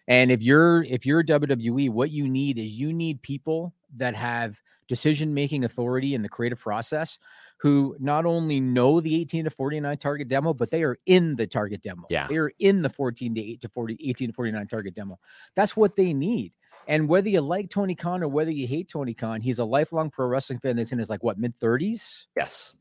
And 0.08 0.30
if 0.30 0.42
you're 0.42 0.84
if 0.84 1.04
you're 1.04 1.24
WWE, 1.24 1.90
what 1.90 2.10
you 2.10 2.28
need 2.28 2.58
is 2.58 2.78
you 2.78 2.92
need 2.92 3.22
people 3.22 3.74
that 3.96 4.14
have 4.14 4.60
decision 4.88 5.34
making 5.34 5.64
authority 5.64 6.14
in 6.14 6.22
the 6.22 6.28
creative 6.28 6.60
process 6.60 7.18
who 7.58 7.96
not 7.98 8.26
only 8.26 8.60
know 8.60 9.00
the 9.00 9.20
18 9.20 9.44
to 9.44 9.50
49 9.50 9.96
target 9.96 10.28
demo, 10.28 10.52
but 10.52 10.70
they 10.70 10.84
are 10.84 10.96
in 11.06 11.36
the 11.36 11.46
target 11.46 11.82
demo. 11.82 12.04
Yeah. 12.10 12.26
They 12.28 12.36
are 12.36 12.52
in 12.58 12.82
the 12.82 12.90
14 12.90 13.34
to 13.34 13.40
8 13.40 13.60
to 13.62 13.68
40, 13.68 13.98
18 14.00 14.28
to 14.28 14.34
49 14.34 14.66
target 14.66 14.94
demo. 14.94 15.18
That's 15.54 15.76
what 15.76 15.96
they 15.96 16.12
need. 16.12 16.52
And 16.86 17.08
whether 17.08 17.28
you 17.28 17.40
like 17.40 17.70
Tony 17.70 17.94
Khan 17.94 18.22
or 18.22 18.28
whether 18.28 18.50
you 18.50 18.66
hate 18.66 18.88
Tony 18.88 19.14
Khan, 19.14 19.40
he's 19.40 19.58
a 19.58 19.64
lifelong 19.64 20.10
pro 20.10 20.26
wrestling 20.26 20.60
fan 20.60 20.76
that's 20.76 20.92
in 20.92 20.98
his 20.98 21.10
like 21.10 21.24
what 21.24 21.38
mid 21.38 21.58
30s. 21.58 22.26
Yes, 22.36 22.74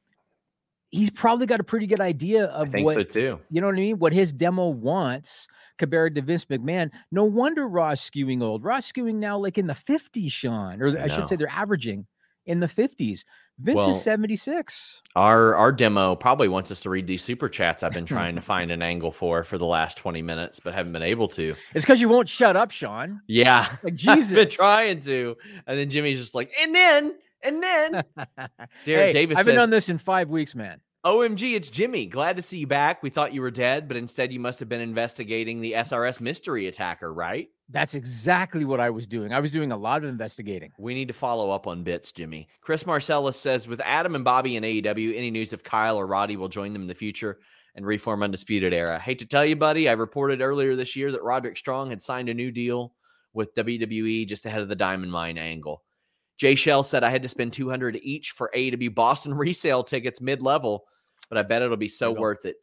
He's 0.95 1.11
probably 1.11 1.45
got 1.45 1.59
a 1.59 1.63
pretty 1.63 1.87
good 1.87 2.01
idea 2.01 2.45
of 2.45 2.73
what 2.73 2.93
so 2.95 3.03
too. 3.03 3.39
you 3.49 3.61
know 3.61 3.67
what 3.67 3.75
I 3.75 3.79
mean? 3.79 3.99
What 3.99 4.13
his 4.13 4.31
demo 4.31 4.69
wants 4.69 5.47
compared 5.77 6.15
to 6.15 6.21
Vince 6.21 6.45
McMahon. 6.45 6.89
No 7.11 7.25
wonder 7.25 7.67
Raw's 7.67 7.99
skewing 7.99 8.41
old. 8.41 8.63
Raw's 8.63 8.91
skewing 8.91 9.15
now 9.15 9.37
like 9.37 9.57
in 9.57 9.67
the 9.67 9.73
50s, 9.73 10.31
Sean, 10.31 10.81
or 10.81 10.97
I 10.97 11.03
I, 11.03 11.07
should 11.07 11.27
say 11.27 11.35
they're 11.35 11.49
averaging 11.49 12.05
in 12.45 12.59
the 12.59 12.67
50s. 12.67 13.23
Vince 13.57 13.77
Well, 13.77 13.91
is 13.91 14.01
76. 14.01 15.01
Our 15.15 15.55
our 15.55 15.71
demo 15.71 16.15
probably 16.15 16.49
wants 16.49 16.71
us 16.71 16.81
to 16.81 16.89
read 16.89 17.07
these 17.07 17.23
super 17.23 17.47
chats 17.47 17.83
I've 17.83 17.93
been 17.93 18.05
trying 18.15 18.35
to 18.35 18.41
find 18.41 18.69
an 18.69 18.81
angle 18.81 19.11
for 19.11 19.43
for 19.43 19.57
the 19.57 19.65
last 19.65 19.97
20 19.97 20.21
minutes, 20.21 20.59
but 20.59 20.73
haven't 20.73 20.91
been 20.91 21.01
able 21.01 21.27
to. 21.29 21.55
It's 21.73 21.85
because 21.85 22.01
you 22.01 22.09
won't 22.09 22.27
shut 22.27 22.55
up, 22.55 22.71
Sean. 22.71 23.21
Yeah. 23.27 23.75
Like 23.81 23.93
I've 24.07 24.29
been 24.29 24.49
trying 24.49 24.99
to. 25.01 25.35
And 25.67 25.79
then 25.79 25.89
Jimmy's 25.89 26.19
just 26.19 26.35
like, 26.35 26.51
and 26.61 26.75
then, 26.75 27.15
and 27.41 27.63
then. 27.63 28.03
Derek 28.85 29.07
hey, 29.07 29.13
Davis 29.13 29.37
I've 29.37 29.45
been 29.45 29.55
says, 29.55 29.63
on 29.63 29.69
this 29.69 29.89
in 29.89 29.97
five 29.97 30.29
weeks, 30.29 30.53
man. 30.53 30.81
OMG, 31.05 31.53
it's 31.53 31.69
Jimmy. 31.69 32.07
Glad 32.07 32.35
to 32.35 32.41
see 32.41 32.57
you 32.57 32.65
back. 32.65 33.03
We 33.03 33.11
thought 33.11 33.31
you 33.31 33.41
were 33.41 33.51
dead, 33.51 33.87
but 33.87 33.95
instead 33.95 34.33
you 34.33 34.39
must 34.39 34.57
have 34.57 34.67
been 34.67 34.81
investigating 34.81 35.61
the 35.61 35.73
SRS 35.73 36.19
mystery 36.19 36.65
attacker, 36.65 37.13
right? 37.13 37.47
That's 37.69 37.93
exactly 37.93 38.65
what 38.65 38.79
I 38.79 38.89
was 38.89 39.05
doing. 39.05 39.31
I 39.31 39.39
was 39.39 39.51
doing 39.51 39.71
a 39.71 39.77
lot 39.77 40.03
of 40.03 40.09
investigating. 40.09 40.71
We 40.79 40.95
need 40.95 41.07
to 41.09 41.13
follow 41.13 41.51
up 41.51 41.67
on 41.67 41.83
bits, 41.83 42.11
Jimmy. 42.11 42.47
Chris 42.61 42.87
Marcellus 42.87 43.39
says, 43.39 43.67
with 43.67 43.81
Adam 43.81 44.15
and 44.15 44.23
Bobby 44.23 44.55
in 44.55 44.63
AEW, 44.63 45.15
any 45.15 45.29
news 45.29 45.53
if 45.53 45.61
Kyle 45.61 45.95
or 45.95 46.07
Roddy 46.07 46.37
will 46.37 46.49
join 46.49 46.73
them 46.73 46.81
in 46.81 46.87
the 46.87 46.95
future 46.95 47.37
and 47.75 47.85
reform 47.85 48.23
Undisputed 48.23 48.73
Era? 48.73 48.97
Hate 48.97 49.19
to 49.19 49.27
tell 49.27 49.45
you, 49.45 49.55
buddy, 49.55 49.87
I 49.87 49.93
reported 49.93 50.41
earlier 50.41 50.75
this 50.75 50.95
year 50.95 51.11
that 51.11 51.21
Roderick 51.21 51.57
Strong 51.57 51.91
had 51.91 52.01
signed 52.01 52.29
a 52.29 52.33
new 52.33 52.49
deal 52.49 52.95
with 53.31 53.53
WWE 53.53 54.27
just 54.27 54.47
ahead 54.47 54.63
of 54.63 54.69
the 54.69 54.75
Diamond 54.75 55.11
Mine 55.11 55.37
angle. 55.37 55.83
Jay 56.37 56.55
Shell 56.55 56.81
said 56.81 57.03
I 57.03 57.11
had 57.11 57.21
to 57.23 57.29
spend 57.29 57.53
200 57.53 57.99
each 58.01 58.31
for 58.31 58.49
AEW 58.55 58.95
Boston 58.95 59.35
resale 59.35 59.83
tickets 59.83 60.19
mid-level, 60.19 60.85
but 61.29 61.37
I 61.37 61.43
bet 61.43 61.61
it'll 61.61 61.77
be 61.77 61.87
so 61.87 62.05
There 62.05 62.09
you 62.11 62.15
go. 62.15 62.21
worth 62.21 62.45
it. 62.45 62.55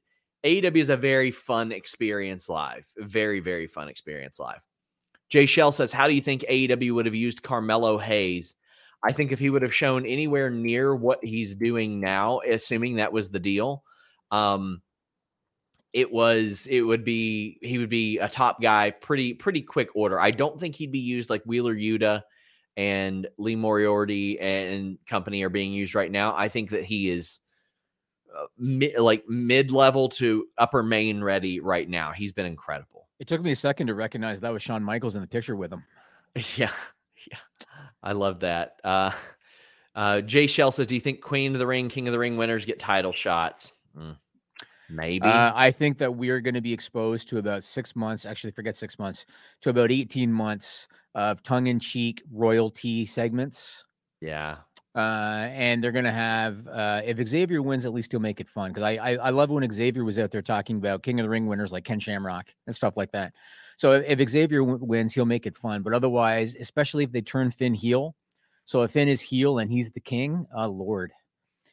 AEW 0.44 0.76
is 0.76 0.88
a 0.88 0.96
very 0.96 1.30
fun 1.30 1.70
experience 1.72 2.48
live. 2.48 2.84
Very, 2.98 3.40
very 3.40 3.66
fun 3.66 3.88
experience 3.88 4.40
live. 4.40 4.60
Jay 5.28 5.46
Shell 5.46 5.72
says, 5.72 5.92
How 5.92 6.08
do 6.08 6.14
you 6.14 6.20
think 6.20 6.42
AEW 6.48 6.94
would 6.94 7.06
have 7.06 7.14
used 7.14 7.42
Carmelo 7.42 7.96
Hayes? 7.98 8.54
I 9.04 9.12
think 9.12 9.32
if 9.32 9.38
he 9.38 9.50
would 9.50 9.62
have 9.62 9.74
shown 9.74 10.06
anywhere 10.06 10.50
near 10.50 10.94
what 10.94 11.24
he's 11.24 11.54
doing 11.54 12.00
now, 12.00 12.40
assuming 12.48 12.96
that 12.96 13.12
was 13.12 13.30
the 13.30 13.40
deal, 13.40 13.82
Um, 14.30 14.82
it 15.92 16.10
was 16.10 16.66
it 16.70 16.80
would 16.80 17.04
be 17.04 17.58
he 17.60 17.76
would 17.78 17.90
be 17.90 18.18
a 18.18 18.28
top 18.28 18.62
guy 18.62 18.90
pretty 18.90 19.34
pretty 19.34 19.60
quick 19.60 19.90
order. 19.94 20.18
I 20.18 20.30
don't 20.30 20.58
think 20.58 20.74
he'd 20.74 20.90
be 20.92 20.98
used 21.00 21.28
like 21.28 21.42
Wheeler 21.44 21.74
Yuta 21.74 22.22
and 22.78 23.26
Lee 23.36 23.56
Moriarty 23.56 24.40
and 24.40 24.96
company 25.06 25.42
are 25.42 25.50
being 25.50 25.70
used 25.72 25.94
right 25.94 26.10
now. 26.10 26.34
I 26.34 26.48
think 26.48 26.70
that 26.70 26.84
he 26.84 27.10
is 27.10 27.40
uh, 28.36 28.46
mi- 28.58 28.96
like 28.96 29.24
mid 29.28 29.70
level 29.70 30.08
to 30.10 30.46
upper 30.58 30.82
main 30.82 31.22
ready 31.22 31.60
right 31.60 31.88
now. 31.88 32.12
He's 32.12 32.32
been 32.32 32.46
incredible. 32.46 33.08
It 33.18 33.28
took 33.28 33.40
me 33.42 33.52
a 33.52 33.56
second 33.56 33.86
to 33.86 33.94
recognize 33.94 34.40
that 34.40 34.52
was 34.52 34.62
Shawn 34.62 34.82
Michaels 34.82 35.14
in 35.14 35.20
the 35.20 35.26
picture 35.28 35.56
with 35.56 35.72
him. 35.72 35.84
Yeah, 36.56 36.70
yeah, 37.30 37.38
I 38.02 38.12
love 38.12 38.40
that. 38.40 38.76
Uh, 38.82 39.10
uh, 39.94 40.22
Jay 40.22 40.46
Shell 40.46 40.72
says, 40.72 40.86
"Do 40.86 40.94
you 40.94 41.00
think 41.00 41.20
Queen 41.20 41.52
of 41.52 41.58
the 41.58 41.66
Ring, 41.66 41.90
King 41.90 42.08
of 42.08 42.12
the 42.12 42.18
Ring 42.18 42.38
winners 42.38 42.64
get 42.64 42.78
title 42.78 43.12
shots?" 43.12 43.72
Mm, 43.94 44.16
maybe. 44.88 45.26
Uh, 45.28 45.52
I 45.54 45.70
think 45.70 45.98
that 45.98 46.16
we 46.16 46.30
are 46.30 46.40
going 46.40 46.54
to 46.54 46.62
be 46.62 46.72
exposed 46.72 47.28
to 47.28 47.38
about 47.38 47.64
six 47.64 47.94
months. 47.94 48.24
Actually, 48.24 48.52
forget 48.52 48.76
six 48.76 48.98
months 48.98 49.26
to 49.60 49.68
about 49.68 49.92
eighteen 49.92 50.32
months 50.32 50.88
of 51.14 51.42
tongue-in-cheek 51.42 52.22
royalty 52.32 53.04
segments. 53.04 53.84
yeah, 54.22 54.56
Uh, 54.94 55.48
and 55.52 55.82
they're 55.82 55.92
going 55.92 56.04
to 56.04 56.12
have 56.12 56.66
uh, 56.68 57.00
if 57.04 57.26
Xavier 57.26 57.62
wins, 57.62 57.86
at 57.86 57.94
least 57.94 58.10
he'll 58.12 58.20
make 58.20 58.40
it 58.40 58.48
fun. 58.48 58.70
Because 58.70 58.82
I, 58.82 58.92
I 58.96 59.12
I 59.14 59.30
love 59.30 59.48
when 59.48 59.70
Xavier 59.70 60.04
was 60.04 60.18
out 60.18 60.30
there 60.30 60.42
talking 60.42 60.76
about 60.76 61.02
King 61.02 61.18
of 61.18 61.24
the 61.24 61.30
Ring 61.30 61.46
winners 61.46 61.72
like 61.72 61.84
Ken 61.84 61.98
Shamrock 61.98 62.54
and 62.66 62.76
stuff 62.76 62.94
like 62.96 63.10
that. 63.12 63.32
So 63.78 63.92
if, 63.92 64.20
if 64.20 64.28
Xavier 64.30 64.60
w- 64.60 64.84
wins, 64.84 65.14
he'll 65.14 65.24
make 65.24 65.46
it 65.46 65.56
fun. 65.56 65.82
But 65.82 65.94
otherwise, 65.94 66.56
especially 66.56 67.04
if 67.04 67.12
they 67.12 67.22
turn 67.22 67.50
Finn 67.50 67.72
heel, 67.72 68.14
so 68.66 68.82
if 68.82 68.90
Finn 68.90 69.08
is 69.08 69.22
heel 69.22 69.60
and 69.60 69.70
he's 69.72 69.90
the 69.90 70.00
king, 70.00 70.46
oh 70.54 70.68
lord, 70.68 71.10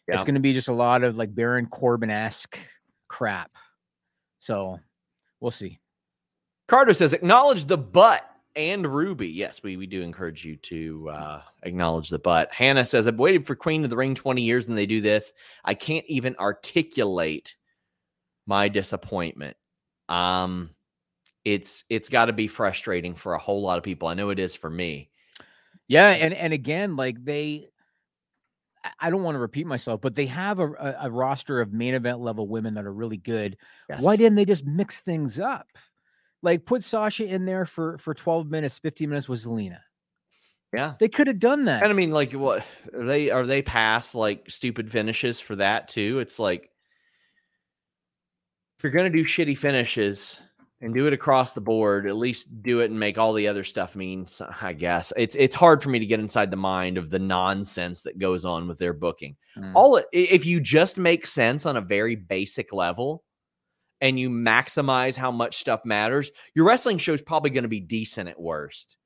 it's 0.07 0.23
going 0.23 0.35
to 0.35 0.41
be 0.41 0.53
just 0.53 0.69
a 0.69 0.73
lot 0.73 1.03
of 1.03 1.17
like 1.17 1.35
Baron 1.35 1.65
Corbin 1.65 2.09
esque 2.09 2.57
crap. 3.09 3.51
So 4.39 4.79
we'll 5.41 5.51
see. 5.51 5.79
Carter 6.69 6.93
says, 6.93 7.11
"Acknowledge 7.11 7.65
the 7.65 7.77
butt." 7.77 8.25
And 8.59 8.85
Ruby, 8.85 9.29
yes, 9.29 9.63
we, 9.63 9.77
we 9.77 9.87
do 9.87 10.01
encourage 10.01 10.43
you 10.43 10.57
to 10.57 11.09
uh, 11.11 11.41
acknowledge 11.63 12.09
the 12.09 12.19
butt. 12.19 12.51
Hannah 12.51 12.83
says, 12.83 13.07
I've 13.07 13.17
waited 13.17 13.47
for 13.47 13.55
Queen 13.55 13.85
of 13.85 13.89
the 13.89 13.95
Ring 13.95 14.15
20 14.15 14.41
years 14.41 14.67
and 14.67 14.77
they 14.77 14.85
do 14.85 14.99
this. 14.99 15.31
I 15.63 15.75
can't 15.75 16.03
even 16.09 16.35
articulate 16.37 17.55
my 18.45 18.67
disappointment. 18.67 19.55
Um, 20.09 20.71
it's 21.45 21.85
it's 21.89 22.09
got 22.09 22.25
to 22.25 22.33
be 22.33 22.47
frustrating 22.47 23.15
for 23.15 23.33
a 23.33 23.39
whole 23.39 23.61
lot 23.61 23.77
of 23.77 23.83
people. 23.85 24.09
I 24.09 24.13
know 24.13 24.29
it 24.29 24.39
is 24.39 24.55
for 24.55 24.69
me. 24.69 25.09
Yeah, 25.87 26.09
and 26.09 26.33
and 26.33 26.51
again, 26.51 26.97
like 26.97 27.23
they, 27.23 27.69
I- 28.99 29.09
don't 29.09 29.23
want 29.23 29.35
to 29.35 29.39
repeat 29.39 29.67
myself, 29.67 30.01
but 30.01 30.15
they 30.15 30.25
have 30.25 30.59
a, 30.59 30.67
a, 30.73 30.95
a 31.03 31.11
roster 31.11 31.61
of 31.61 31.71
main 31.71 31.93
event 31.93 32.19
level 32.19 32.45
women 32.45 32.73
that 32.73 32.85
are 32.85 32.93
really 32.93 33.15
good. 33.17 33.55
Why 34.03 34.17
didn't 34.17 34.35
they 34.35 34.43
just 34.45 34.65
mix 34.65 34.99
things 34.99 35.39
up? 35.39 35.65
Like 36.41 36.65
put 36.65 36.83
Sasha 36.83 37.25
in 37.25 37.45
there 37.45 37.65
for 37.65 37.97
for 37.97 38.13
twelve 38.13 38.49
minutes, 38.49 38.79
fifteen 38.79 39.09
minutes 39.09 39.27
with 39.27 39.43
Zelina. 39.43 39.79
Yeah. 40.73 40.93
They 40.99 41.09
could 41.09 41.27
have 41.27 41.39
done 41.39 41.65
that. 41.65 41.81
And 41.81 41.91
I 41.91 41.95
mean, 41.95 42.11
like, 42.11 42.31
what 42.33 42.63
are 42.93 43.05
they 43.05 43.29
are 43.29 43.45
they 43.45 43.61
past 43.61 44.15
like 44.15 44.49
stupid 44.49 44.91
finishes 44.91 45.39
for 45.39 45.55
that 45.55 45.87
too? 45.87 46.19
It's 46.19 46.39
like 46.39 46.69
if 48.77 48.83
you're 48.83 48.91
gonna 48.91 49.09
do 49.09 49.25
shitty 49.25 49.57
finishes 49.57 50.39
and 50.81 50.93
do 50.93 51.07
it 51.07 51.13
across 51.13 51.51
the 51.51 51.59
board, 51.59 52.07
at 52.07 52.15
least 52.15 52.61
do 52.61 52.79
it 52.79 52.89
and 52.89 52.97
make 52.97 53.17
all 53.17 53.33
the 53.33 53.47
other 53.47 53.65
stuff 53.65 53.95
mean. 53.95 54.25
I 54.61 54.73
guess 54.73 55.11
it's 55.17 55.35
it's 55.37 55.55
hard 55.55 55.83
for 55.83 55.89
me 55.89 55.99
to 55.99 56.05
get 56.05 56.21
inside 56.21 56.51
the 56.51 56.57
mind 56.57 56.97
of 56.97 57.09
the 57.09 57.19
nonsense 57.19 58.03
that 58.03 58.19
goes 58.19 58.45
on 58.45 58.67
with 58.67 58.77
their 58.77 58.93
booking. 58.93 59.35
Mm. 59.57 59.73
All 59.75 60.01
if 60.13 60.45
you 60.45 60.61
just 60.61 60.97
make 60.97 61.25
sense 61.25 61.65
on 61.65 61.77
a 61.77 61.81
very 61.81 62.15
basic 62.15 62.71
level. 62.71 63.23
And 64.01 64.19
you 64.19 64.29
maximize 64.29 65.15
how 65.15 65.31
much 65.31 65.57
stuff 65.57 65.83
matters. 65.83 66.31
Your 66.55 66.65
wrestling 66.65 66.97
show 66.97 67.13
is 67.13 67.21
probably 67.21 67.49
going 67.49 67.63
to 67.63 67.67
be 67.69 67.81
decent 67.81 68.29
at 68.29 68.39
worst. 68.39 68.97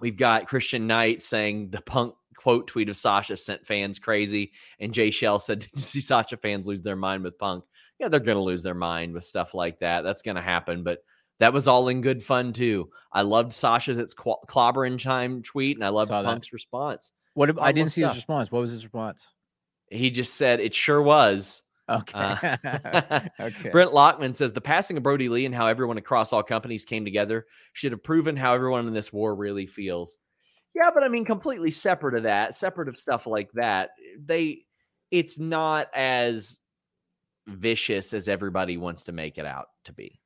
We've 0.00 0.16
got 0.16 0.48
Christian 0.48 0.86
Knight 0.86 1.22
saying 1.22 1.70
the 1.70 1.82
punk 1.82 2.14
quote 2.36 2.66
tweet 2.66 2.88
of 2.88 2.96
Sasha 2.96 3.36
sent 3.36 3.66
fans 3.66 3.98
crazy. 3.98 4.52
And 4.78 4.94
Jay 4.94 5.10
Shell 5.10 5.40
said, 5.40 5.60
Did 5.60 5.70
you 5.74 5.80
see 5.80 6.00
Sasha 6.00 6.36
fans 6.36 6.66
lose 6.66 6.82
their 6.82 6.96
mind 6.96 7.22
with 7.22 7.38
punk? 7.38 7.64
Yeah, 7.98 8.08
they're 8.08 8.18
going 8.18 8.38
to 8.38 8.42
lose 8.42 8.62
their 8.62 8.74
mind 8.74 9.12
with 9.12 9.24
stuff 9.24 9.52
like 9.54 9.80
that. 9.80 10.02
That's 10.02 10.22
going 10.22 10.36
to 10.36 10.42
happen. 10.42 10.82
But 10.82 11.04
that 11.38 11.52
was 11.52 11.68
all 11.68 11.88
in 11.88 12.00
good 12.00 12.22
fun, 12.22 12.52
too. 12.52 12.90
I 13.12 13.22
loved 13.22 13.52
Sasha's 13.52 13.98
It's 13.98 14.14
Cl- 14.18 14.40
Clobbering 14.48 15.00
Time 15.00 15.42
tweet, 15.42 15.76
and 15.76 15.84
I 15.84 15.90
loved 15.90 16.08
Saw 16.08 16.22
that. 16.22 16.28
Punk's 16.28 16.52
response. 16.52 17.12
what 17.34 17.60
I 17.60 17.72
didn't 17.72 17.92
see 17.92 18.02
his 18.02 18.14
response. 18.14 18.50
What 18.50 18.60
was 18.60 18.70
his 18.72 18.84
response? 18.84 19.26
He 19.90 20.10
just 20.10 20.34
said, 20.34 20.60
It 20.60 20.74
sure 20.74 21.02
was. 21.02 21.62
Okay. 21.90 22.12
Uh, 22.14 23.20
okay. 23.40 23.70
Brent 23.70 23.92
Lockman 23.92 24.34
says 24.34 24.52
the 24.52 24.60
passing 24.60 24.96
of 24.96 25.02
Brodie 25.02 25.28
Lee 25.28 25.46
and 25.46 25.54
how 25.54 25.66
everyone 25.66 25.98
across 25.98 26.32
all 26.32 26.42
companies 26.42 26.84
came 26.84 27.04
together 27.04 27.46
should 27.72 27.92
have 27.92 28.02
proven 28.02 28.36
how 28.36 28.54
everyone 28.54 28.86
in 28.86 28.94
this 28.94 29.12
war 29.12 29.34
really 29.34 29.66
feels. 29.66 30.18
Yeah, 30.74 30.90
but 30.94 31.02
I 31.02 31.08
mean, 31.08 31.24
completely 31.24 31.72
separate 31.72 32.14
of 32.14 32.22
that, 32.22 32.56
separate 32.56 32.88
of 32.88 32.96
stuff 32.96 33.26
like 33.26 33.50
that, 33.54 33.90
they 34.24 34.64
it's 35.10 35.38
not 35.38 35.88
as 35.94 36.60
vicious 37.48 38.14
as 38.14 38.28
everybody 38.28 38.76
wants 38.76 39.04
to 39.04 39.12
make 39.12 39.38
it 39.38 39.46
out 39.46 39.66
to 39.84 39.92
be. 39.92 40.20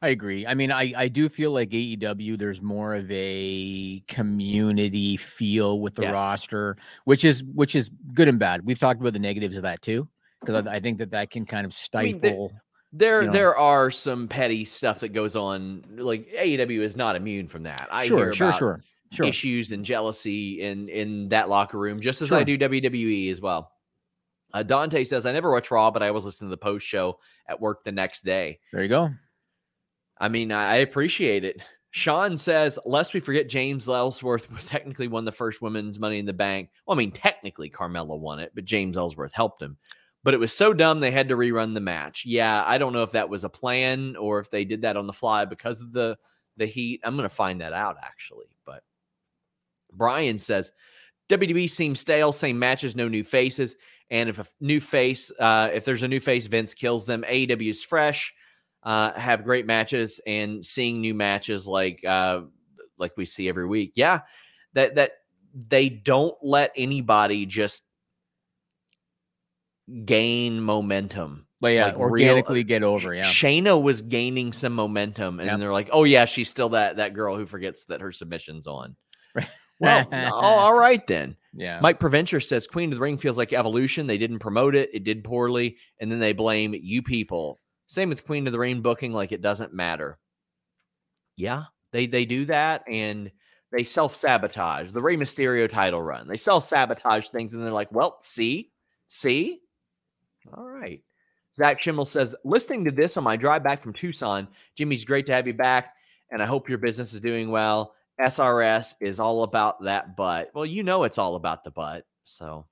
I 0.00 0.08
agree. 0.08 0.44
I 0.46 0.54
mean, 0.54 0.72
I, 0.72 0.92
I 0.96 1.08
do 1.08 1.28
feel 1.28 1.52
like 1.52 1.70
AEW, 1.70 2.36
there's 2.36 2.60
more 2.60 2.96
of 2.96 3.08
a 3.10 4.02
community 4.08 5.16
feel 5.16 5.78
with 5.78 5.94
the 5.94 6.02
Yes. 6.02 6.12
roster, 6.12 6.76
which 7.04 7.24
is 7.24 7.44
which 7.44 7.76
is 7.76 7.88
good 8.12 8.26
and 8.26 8.38
bad. 8.38 8.66
We've 8.66 8.78
talked 8.78 9.00
about 9.00 9.12
the 9.12 9.20
negatives 9.20 9.56
of 9.56 9.62
that 9.62 9.80
too, 9.80 10.08
because 10.44 10.66
I, 10.66 10.74
I 10.76 10.80
think 10.80 10.98
that 10.98 11.10
that 11.12 11.30
can 11.30 11.46
kind 11.46 11.64
of 11.66 11.74
I 11.94 12.02
mean, 12.04 12.20
the- 12.20 12.28
stifle. 12.28 12.52
There, 12.94 13.22
You 13.22 13.26
know. 13.28 13.32
there 13.32 13.56
are 13.56 13.90
some 13.90 14.28
petty 14.28 14.66
stuff 14.66 15.00
that 15.00 15.14
goes 15.14 15.34
on. 15.34 15.82
Like 15.96 16.28
AEW 16.38 16.80
is 16.80 16.94
not 16.94 17.16
immune 17.16 17.48
from 17.48 17.62
that. 17.62 17.88
I 17.90 18.04
sure, 18.06 18.18
hear 18.18 18.34
sure, 18.34 18.48
about 18.48 18.58
sure, 18.58 18.80
sure. 19.12 19.26
issues 19.26 19.72
and 19.72 19.82
jealousy 19.82 20.60
in 20.60 20.90
in 20.90 21.30
that 21.30 21.48
locker 21.48 21.78
room, 21.78 22.00
just 22.00 22.20
as 22.20 22.32
I 22.32 22.44
do 22.44 22.58
WWE 22.58 23.30
as 23.30 23.40
well. 23.40 23.72
Uh, 24.52 24.62
Dante 24.62 25.04
says, 25.04 25.24
"I 25.24 25.32
never 25.32 25.50
watch 25.50 25.70
Raw, 25.70 25.90
but 25.90 26.02
I 26.02 26.08
always 26.08 26.26
listen 26.26 26.48
to 26.48 26.50
the 26.50 26.58
post 26.58 26.86
show 26.86 27.18
at 27.48 27.58
work 27.58 27.82
the 27.82 27.92
next 27.92 28.24
day." 28.26 28.58
There 28.74 28.82
you 28.82 28.90
go. 28.90 29.08
I 30.18 30.28
mean, 30.28 30.52
I 30.52 30.72
I 30.72 30.76
appreciate 30.76 31.44
it. 31.44 31.64
Sean 31.92 32.36
says, 32.36 32.78
lest 32.86 33.12
we 33.14 33.20
forget, 33.20 33.48
James 33.48 33.88
Ellsworth 33.88 34.50
was 34.52 34.64
technically 34.66 35.08
won 35.08 35.24
the 35.24 35.32
first 35.32 35.62
women's 35.62 35.98
Money 35.98 36.18
in 36.18 36.26
the 36.26 36.32
Bank. 36.34 36.68
Well, 36.86 36.94
I 36.94 36.98
mean, 36.98 37.12
technically 37.12 37.70
Carmella 37.70 38.18
won 38.18 38.38
it, 38.38 38.52
but 38.54 38.64
James 38.66 38.98
Ellsworth 38.98 39.32
helped 39.32 39.62
him. 39.62 39.78
But 40.24 40.34
it 40.34 40.40
was 40.40 40.52
so 40.52 40.72
dumb 40.72 41.00
they 41.00 41.10
had 41.10 41.28
to 41.30 41.36
rerun 41.36 41.74
the 41.74 41.80
match. 41.80 42.24
Yeah, 42.24 42.62
I 42.64 42.78
don't 42.78 42.92
know 42.92 43.02
if 43.02 43.12
that 43.12 43.28
was 43.28 43.44
a 43.44 43.48
plan 43.48 44.14
or 44.16 44.38
if 44.38 44.50
they 44.50 44.64
did 44.64 44.82
that 44.82 44.96
on 44.96 45.06
the 45.06 45.12
fly 45.12 45.44
because 45.44 45.80
of 45.80 45.92
the 45.92 46.16
the 46.56 46.66
heat. 46.66 47.00
I'm 47.02 47.16
going 47.16 47.28
to 47.28 47.34
find 47.34 47.60
that 47.60 47.72
out 47.72 47.96
actually. 48.02 48.46
But 48.64 48.82
Brian 49.92 50.38
says 50.38 50.72
WWE 51.28 51.68
seems 51.68 52.00
stale, 52.00 52.32
same 52.32 52.58
matches, 52.58 52.94
no 52.94 53.08
new 53.08 53.24
faces. 53.24 53.76
And 54.10 54.28
if 54.28 54.38
a 54.38 54.46
new 54.60 54.80
face, 54.80 55.32
uh, 55.38 55.70
if 55.72 55.84
there's 55.84 56.02
a 56.02 56.08
new 56.08 56.20
face, 56.20 56.46
Vince 56.46 56.74
kills 56.74 57.06
them. 57.06 57.24
AEW 57.26 57.70
is 57.70 57.82
fresh, 57.82 58.34
uh, 58.82 59.12
have 59.12 59.44
great 59.44 59.66
matches, 59.66 60.20
and 60.26 60.62
seeing 60.62 61.00
new 61.00 61.14
matches 61.14 61.66
like 61.66 62.04
uh, 62.04 62.42
like 62.98 63.12
we 63.16 63.24
see 63.24 63.48
every 63.48 63.66
week. 63.66 63.92
Yeah, 63.94 64.20
that 64.74 64.96
that 64.96 65.12
they 65.54 65.88
don't 65.88 66.36
let 66.42 66.72
anybody 66.76 67.46
just 67.46 67.84
gain 70.04 70.60
momentum. 70.60 71.46
But 71.60 71.68
yeah, 71.68 71.86
Like 71.86 71.94
real- 71.94 72.02
organically 72.02 72.64
get 72.64 72.82
over. 72.82 73.14
Yeah. 73.14 73.22
Shayna 73.22 73.80
was 73.80 74.02
gaining 74.02 74.52
some 74.52 74.72
momentum, 74.74 75.38
and 75.38 75.48
Yep. 75.48 75.58
they're 75.60 75.72
like, 75.72 75.88
"Oh 75.92 76.04
yeah, 76.04 76.24
she's 76.24 76.48
still 76.50 76.70
that 76.70 76.96
that 76.96 77.14
girl 77.14 77.36
who 77.36 77.46
forgets 77.46 77.84
that 77.84 78.00
her 78.00 78.10
submission's 78.12 78.66
on." 78.66 78.96
Well, 79.78 80.06
oh, 80.12 80.16
all 80.32 80.74
right 80.74 81.04
then. 81.06 81.36
Yeah. 81.54 81.78
Mike 81.80 82.00
Preventure 82.00 82.40
says 82.42 82.66
Queen 82.66 82.90
of 82.92 82.96
the 82.98 83.02
Ring 83.02 83.16
feels 83.18 83.36
like 83.38 83.52
evolution. 83.52 84.06
They 84.06 84.18
didn't 84.18 84.38
promote 84.40 84.74
it, 84.74 84.90
it 84.92 85.04
did 85.04 85.22
poorly, 85.22 85.76
and 86.00 86.10
then 86.10 86.18
they 86.18 86.32
blame 86.32 86.74
you 86.74 87.02
people. 87.02 87.60
Same 87.86 88.08
with 88.08 88.24
Queen 88.26 88.46
of 88.46 88.52
the 88.52 88.58
Ring 88.58 88.80
booking, 88.80 89.12
like 89.12 89.32
it 89.32 89.42
doesn't 89.42 89.72
matter. 89.74 90.18
Yeah, 91.36 91.64
they 91.92 92.06
they 92.06 92.24
do 92.24 92.44
that 92.46 92.84
and 92.88 93.30
they 93.70 93.84
self 93.84 94.14
sabotage 94.16 94.92
the 94.92 95.02
Rey 95.02 95.16
Mysterio 95.16 95.70
title 95.70 96.02
run. 96.02 96.26
They 96.28 96.36
self 96.38 96.64
sabotage 96.66 97.28
things, 97.28 97.54
and 97.54 97.62
they're 97.62 97.70
like, 97.70 97.92
"Well, 97.92 98.16
see, 98.20 98.70
see, 99.06 99.60
all 100.56 100.68
right." 100.68 101.00
Zach 101.54 101.82
Schimmel 101.82 102.06
says, 102.06 102.34
listening 102.44 102.82
to 102.86 102.90
this 102.90 103.18
on 103.18 103.24
my 103.24 103.36
drive 103.36 103.62
back 103.62 103.82
from 103.82 103.92
Tucson, 103.92 104.48
Jimmy's 104.74 105.04
great 105.04 105.26
to 105.26 105.34
have 105.34 105.46
you 105.46 105.52
back, 105.52 105.94
and 106.30 106.42
I 106.42 106.46
hope 106.46 106.66
your 106.68 106.78
business 106.78 107.12
is 107.12 107.20
doing 107.20 107.50
well. 107.50 107.92
SRS 108.18 108.94
is 109.02 109.20
all 109.20 109.42
about 109.42 109.82
that 109.84 110.16
butt. 110.16 110.50
Well, 110.54 110.64
you 110.64 110.82
know 110.82 111.04
it's 111.04 111.18
all 111.18 111.34
about 111.34 111.62
the 111.62 111.70
butt. 111.70 112.04
So 112.24 112.66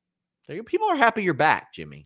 people 0.64 0.88
are 0.88 0.96
happy 0.96 1.22
you're 1.22 1.34
back, 1.34 1.72
Jimmy. 1.74 2.04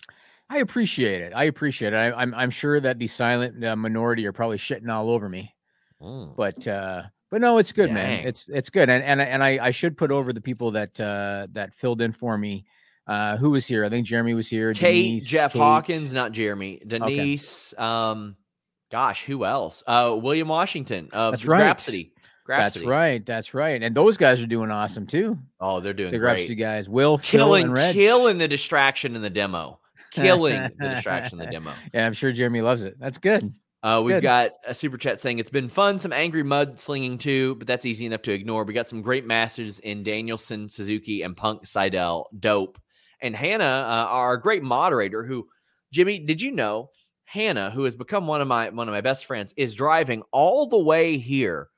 I 0.51 0.59
appreciate 0.59 1.23
it. 1.23 1.33
I 1.35 1.45
appreciate 1.45 1.93
it. 1.93 1.97
I, 1.97 2.11
I'm 2.13 2.35
I'm 2.35 2.51
sure 2.51 2.81
that 2.81 2.99
the 2.99 3.07
silent 3.07 3.65
uh, 3.65 3.77
minority 3.77 4.27
are 4.27 4.33
probably 4.33 4.59
shitting 4.59 4.91
all 4.91 5.11
over 5.11 5.29
me, 5.29 5.55
Mm. 6.03 6.37
but 6.37 6.67
uh, 6.67 7.03
but 7.31 7.41
no, 7.41 7.59
it's 7.59 7.73
good, 7.73 7.87
Dang. 7.87 7.95
man. 7.95 8.27
It's 8.27 8.49
it's 8.49 8.69
good, 8.71 8.91
and 8.91 9.03
and 9.05 9.21
and 9.21 9.43
I 9.45 9.59
I 9.67 9.71
should 9.71 9.97
put 9.97 10.11
over 10.11 10.33
the 10.33 10.41
people 10.41 10.73
that 10.73 11.01
uh, 11.01 11.47
that 11.53 11.73
filled 11.75 12.03
in 12.03 12.13
for 12.13 12.37
me 12.37 12.67
Uh, 13.07 13.37
who 13.37 13.51
was 13.51 13.67
here? 13.67 13.85
I 13.85 13.91
think 13.91 14.07
Jeremy 14.07 14.35
was 14.35 14.49
here. 14.49 14.73
Kate, 14.73 15.03
Denise, 15.03 15.27
Jeff 15.27 15.53
Kate. 15.53 15.59
Hawkins, 15.59 16.13
not 16.13 16.33
Jeremy. 16.33 16.81
Denise. 16.87 17.75
Um, 17.79 18.37
gosh, 18.91 19.25
who 19.25 19.45
else? 19.45 19.83
Uh, 19.87 20.17
William 20.21 20.49
Washington. 20.49 21.09
Uh, 21.13 21.31
That's 21.31 21.45
right. 21.45 21.77
Grapsody. 21.77 22.11
That's 22.47 22.79
right. 22.79 23.25
That's 23.25 23.55
right. 23.55 23.83
And 23.83 23.95
those 23.95 24.17
guys 24.17 24.43
are 24.43 24.47
doing 24.47 24.71
awesome 24.71 25.07
too. 25.07 25.39
Oh, 25.61 25.81
they're 25.81 25.95
doing 25.95 26.13
The. 26.13 26.19
Grapsody 26.19 26.59
guys, 26.59 26.89
Will, 26.89 27.19
Phil, 27.19 27.41
killing, 27.41 27.65
and 27.65 27.73
Reg. 27.75 27.95
killing 27.95 28.39
the 28.39 28.49
distraction 28.49 29.17
in 29.17 29.23
the 29.23 29.31
demo. 29.31 29.81
Killing 30.11 30.61
the 30.79 30.89
distraction 30.89 31.41
in 31.41 31.47
the 31.47 31.53
demo. 31.53 31.73
Yeah, 31.93 32.07
I'm 32.07 32.13
sure 32.13 32.33
Jeremy 32.33 32.61
loves 32.61 32.85
it. 32.85 32.99
That's 32.99 33.19
good. 33.19 33.53
Uh, 33.83 34.01
we've 34.03 34.17
good. 34.17 34.23
got 34.23 34.53
a 34.67 34.75
super 34.75 34.97
chat 34.97 35.21
saying 35.21 35.39
it's 35.39 35.51
been 35.51 35.69
fun, 35.69 35.99
some 35.99 36.13
angry 36.13 36.43
mud 36.43 36.79
slinging 36.79 37.19
too, 37.19 37.55
but 37.57 37.67
that's 37.67 37.85
easy 37.85 38.07
enough 38.07 38.23
to 38.23 38.33
ignore. 38.33 38.65
We 38.65 38.73
got 38.73 38.89
some 38.89 39.03
great 39.03 39.27
masters 39.27 39.79
in 39.79 40.03
Danielson, 40.03 40.71
Suzuki, 40.71 41.23
and 41.23 41.37
Punk 41.37 41.65
Sydal. 41.65 42.25
Dope. 42.39 42.79
And 43.25 43.35
Hannah, 43.35 43.65
uh, 43.65 44.07
our 44.11 44.37
great 44.37 44.63
moderator, 44.63 45.25
who 45.25 45.49
Jimmy, 45.91 46.19
did 46.19 46.43
you 46.43 46.53
know 46.53 46.91
Hannah, 47.25 47.71
who 47.71 47.85
has 47.85 47.97
become 47.97 48.27
one 48.27 48.43
of 48.43 48.49
my 48.49 48.69
one 48.69 48.87
of 48.87 48.93
my 48.93 49.01
best 49.01 49.25
friends, 49.25 49.55
is 49.57 49.75
driving 49.75 50.23
all 50.31 50.69
the 50.69 50.79
way 50.79 51.17
here 51.17 51.71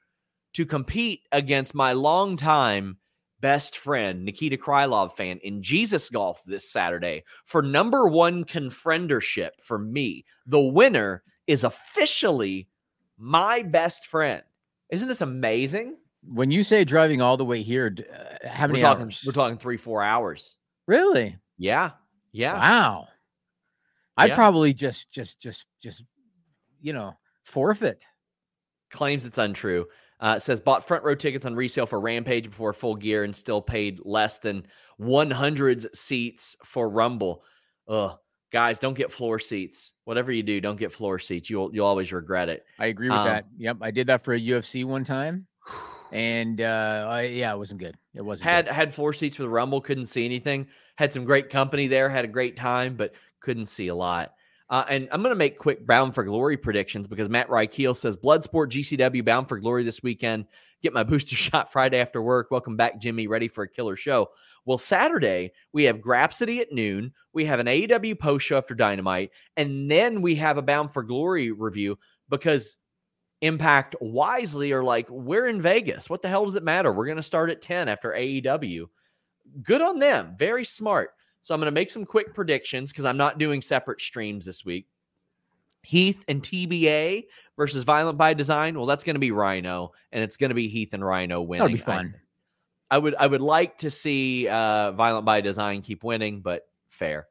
to 0.55 0.67
compete 0.67 1.21
against 1.31 1.73
my 1.73 1.93
longtime 1.93 2.99
best 3.41 3.77
friend 3.79 4.25
Nikita 4.25 4.57
Krylov 4.57 5.13
fan 5.13 5.39
in 5.45 5.63
Jesus 5.63 6.11
Golf 6.11 6.43
this 6.47 6.69
Saturday 6.69 7.23
for 7.45 7.63
number 7.63 8.09
one 8.09 8.45
confriendership 8.45 9.51
for 9.63 9.79
me. 9.79 10.25
The 10.47 10.61
winner 10.61 11.23
is 11.47 11.63
officially 11.63 12.69
my 13.17 13.63
best 13.63 14.07
friend. 14.07 14.43
Isn't 14.91 15.07
this 15.07 15.21
amazing? 15.21 15.97
When 16.25 16.51
you 16.51 16.65
say 16.65 16.85
driving 16.85 17.23
all 17.23 17.37
the 17.37 17.45
way 17.45 17.63
here, 17.63 17.95
uh, 17.99 18.49
how 18.49 18.65
We're 18.65 18.73
many 18.73 18.81
talking 18.81 19.05
hours? 19.05 19.23
we're 19.25 19.33
talking 19.33 19.59
three, 19.59 19.77
four 19.77 20.03
hours. 20.03 20.57
Really? 20.87 21.37
Yeah. 21.59 21.93
Yeah. 22.33 22.55
Wow. 22.55 23.09
I'd 24.17 24.31
Yeah. 24.31 24.35
probably 24.35 24.73
just, 24.75 25.11
just, 25.11 25.41
just, 25.41 25.67
just, 25.83 26.05
you 26.81 26.93
know, 26.93 27.15
forfeit. 27.45 28.05
claims 28.91 29.25
it's 29.27 29.39
untrue. 29.39 29.87
Uh, 30.21 30.39
says 30.39 30.61
bought 30.61 30.87
front 30.87 31.05
row 31.05 31.15
tickets 31.15 31.45
on 31.45 31.55
resale 31.55 31.85
for 31.87 32.01
Rampage 32.01 32.49
before 32.49 32.73
full 32.73 32.97
gear 32.97 33.25
and 33.25 33.37
still 33.37 33.61
paid 33.61 34.01
less 34.05 34.39
than 34.39 34.67
100 34.97 35.95
seats 35.95 36.57
for 36.65 36.89
Rumble. 36.89 37.43
Ugh, 37.89 38.17
guys, 38.51 38.79
don't 38.79 38.95
get 38.97 39.13
floor 39.13 39.39
seats. 39.39 39.93
Whatever 40.05 40.33
you 40.33 40.43
do, 40.43 40.61
don't 40.63 40.79
get 40.79 40.93
floor 40.95 41.19
seats. 41.19 41.51
You'll 41.51 41.75
you'll 41.75 41.85
always 41.87 42.13
regret 42.15 42.49
it. 42.49 42.65
I 42.79 42.87
agree 42.87 43.11
with 43.11 43.19
Um, 43.19 43.27
that. 43.27 43.45
Yep, 43.59 43.77
I 43.83 43.91
did 43.91 44.07
that 44.07 44.25
for 44.25 44.33
a 44.33 44.41
UFC 44.41 44.85
one 44.85 45.05
time, 45.05 45.47
and 46.13 46.61
uh, 46.61 47.07
I, 47.09 47.23
yeah, 47.23 47.53
it 47.53 47.59
wasn't 47.59 47.81
good. 47.81 47.97
It 48.15 48.25
wasn't 48.25 48.49
Had 48.49 48.67
good. 48.67 48.75
had 48.75 48.95
floor 48.95 49.13
seats 49.13 49.37
for 49.37 49.43
the 49.43 49.49
Rumble, 49.49 49.81
couldn't 49.81 50.07
see 50.07 50.25
anything. 50.25 50.69
Had 50.97 51.13
some 51.13 51.25
great 51.25 51.51
company 51.51 51.87
there, 51.89 52.09
had 52.09 52.25
a 52.25 52.29
great 52.29 52.57
time, 52.57 52.97
but 52.97 53.15
couldn't 53.41 53.67
see 53.67 53.89
a 53.89 53.95
lot. 53.95 54.33
Uh, 54.69 54.85
and 54.89 55.09
I'm 55.13 55.23
going 55.23 55.31
to 55.31 55.37
make 55.37 55.59
quick 55.59 55.87
Bound 55.87 56.15
for 56.15 56.25
Glory 56.25 56.57
predictions 56.57 57.07
because 57.07 57.29
Matt 57.29 57.49
Rykeel 57.49 57.95
says 57.95 58.17
Bloodsport 58.17 58.71
GCW 58.71 59.25
Bound 59.25 59.49
for 59.49 59.59
Glory 59.59 59.85
this 59.85 60.03
weekend. 60.03 60.47
Get 60.83 60.93
my 60.93 61.03
booster 61.05 61.37
shot 61.37 61.71
Friday 61.71 61.99
after 62.01 62.21
work. 62.21 62.51
Welcome 62.51 62.77
back, 62.77 63.01
Jimmy. 63.01 63.27
Ready 63.29 63.49
for 63.49 63.65
a 63.65 63.69
killer 63.69 63.95
show. 63.97 64.31
Well, 64.65 64.79
Saturday, 64.79 65.53
we 65.73 65.85
have 65.85 65.99
Grapsody 65.99 66.61
at 66.61 66.73
noon. 66.73 67.13
We 67.33 67.45
have 67.45 67.61
an 67.61 67.67
AEW 67.67 68.19
post 68.19 68.47
show 68.47 68.57
after 68.59 68.75
Dynamite. 68.75 69.31
And 69.57 69.89
then 69.89 70.21
we 70.23 70.35
have 70.37 70.59
a 70.59 70.63
Bound 70.63 70.93
for 70.93 71.05
Glory 71.05 71.53
review 71.53 71.99
because 72.29 72.77
Impact 73.43 73.97
wisely 74.01 74.73
are 74.73 74.83
like, 74.83 75.09
we're 75.11 75.47
in 75.47 75.61
Vegas. 75.61 76.09
What 76.09 76.23
the 76.23 76.29
hell 76.29 76.45
does 76.45 76.57
it 76.57 76.63
matter? 76.63 76.93
We're 76.93 77.07
going 77.07 77.17
to 77.17 77.23
start 77.23 77.51
at 77.51 77.61
10 77.61 77.89
after 77.89 78.13
AEW. 78.13 78.89
Good 79.63 79.83
on 79.83 79.99
them. 79.99 80.35
Very 80.39 80.65
smart. 80.65 81.11
So 81.43 81.55
I'm 81.55 81.61
going 81.61 81.71
to 81.71 81.75
make 81.75 81.91
some 81.91 82.05
quick 82.05 82.35
predictions 82.35 82.91
because 82.91 83.05
I'm 83.05 83.17
not 83.17 83.39
doing 83.39 83.61
separate 83.61 84.01
streams 84.01 84.47
this 84.47 84.65
week. 84.65 84.89
Heath 85.83 86.25
and 86.27 86.43
TBA 86.43 87.27
versus 87.57 87.85
Violent 87.85 88.19
by 88.19 88.35
Design. 88.35 88.77
Well, 88.77 88.87
that's 88.87 89.05
going 89.05 89.15
to 89.15 89.21
be 89.21 89.31
Rhino, 89.31 89.93
and 90.11 90.25
it's 90.25 90.37
going 90.37 90.49
to 90.49 90.55
be 90.55 90.67
Heath 90.67 90.95
and 90.95 91.05
Rhino 91.05 91.43
winning. 91.43 91.63
That'll 91.63 91.77
be 91.77 91.83
I 91.83 91.85
fun. 91.85 92.05
think. 92.11 92.23
I 92.91 92.99
would 92.99 93.15
I 93.17 93.27
would 93.27 93.41
like 93.41 93.79
to 93.79 93.91
see 93.91 94.49
uh, 94.49 94.93
Violent 94.93 95.25
by 95.25 95.41
Design 95.41 95.83
keep 95.83 96.03
winning, 96.03 96.41
but 96.41 96.69
fair. 96.89 97.29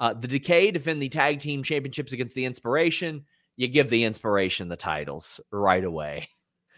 Uh, 0.00 0.14
the 0.14 0.28
Decay 0.28 0.70
defend 0.70 1.02
the 1.02 1.08
tag 1.08 1.38
team 1.38 1.62
championships 1.62 2.12
against 2.12 2.34
the 2.34 2.44
Inspiration. 2.44 3.24
You 3.56 3.68
give 3.68 3.90
the 3.90 4.04
Inspiration 4.04 4.68
the 4.68 4.76
titles 4.76 5.40
right 5.50 5.84
away. 5.84 6.28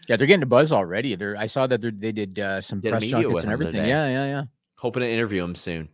Yeah, 0.07 0.15
they're 0.15 0.27
getting 0.27 0.43
a 0.43 0.47
buzz 0.47 0.71
already. 0.71 1.15
They're, 1.15 1.35
I 1.35 1.47
saw 1.47 1.67
that 1.67 1.81
they're, 1.81 1.91
did 1.91 2.39
uh, 2.39 2.61
some 2.61 2.79
Did 2.79 2.91
press 2.91 3.05
junkets 3.05 3.43
and 3.43 3.51
everything. 3.51 3.75
today. 3.75 3.89
Yeah, 3.89 4.07
yeah, 4.07 4.25
yeah. 4.25 4.43
Hoping 4.75 5.01
to 5.01 5.09
interview 5.09 5.43
him 5.43 5.55
soon. 5.55 5.89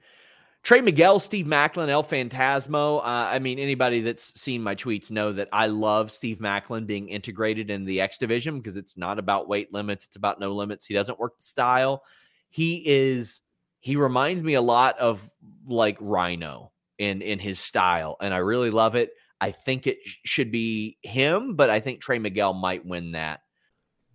Trey 0.64 0.80
Miguel, 0.80 1.20
Steve 1.20 1.46
Maclin, 1.46 1.90
El 1.90 2.04
Phantasmo. 2.04 3.00
Uh, 3.00 3.04
I 3.04 3.40
mean, 3.40 3.60
anybody 3.60 4.00
that's 4.00 4.40
seen 4.40 4.64
my 4.64 4.76
tweets 4.76 5.12
know 5.12 5.34
that 5.34 5.50
I 5.52 5.66
love 5.66 6.10
Steve 6.10 6.40
Maclin 6.40 6.88
being 6.88 7.10
integrated 7.10 7.70
in 7.70 7.84
the 7.84 8.00
X 8.00 8.18
division 8.18 8.60
because 8.60 8.78
it's 8.78 8.96
not 8.96 9.20
about 9.20 9.50
weight 9.50 9.74
limits; 9.74 10.06
it's 10.06 10.16
about 10.16 10.40
no 10.40 10.54
limits. 10.54 10.86
He 10.86 10.94
doesn't 10.94 11.20
work 11.20 11.38
the 11.38 11.44
style. 11.44 12.04
He 12.50 12.82
is. 12.86 13.42
He 13.82 13.98
reminds 13.98 14.42
me 14.42 14.54
a 14.54 14.62
lot 14.62 14.98
of 15.00 15.30
like 15.68 15.98
Rhino 16.00 16.72
in 16.98 17.22
in 17.22 17.40
his 17.40 17.60
style, 17.60 18.16
and 18.22 18.34
I 18.34 18.38
really 18.38 18.70
love 18.70 18.96
it. 18.96 19.12
I 19.42 19.52
think 19.52 19.88
it 19.88 20.00
sh- 20.06 20.18
should 20.26 20.52
be 20.52 20.98
him, 21.02 21.56
but 21.56 21.70
I 21.70 21.80
think 21.80 22.00
Trey 22.02 22.20
Miguel 22.20 22.54
might 22.54 22.86
win 22.86 23.12
that. 23.14 23.42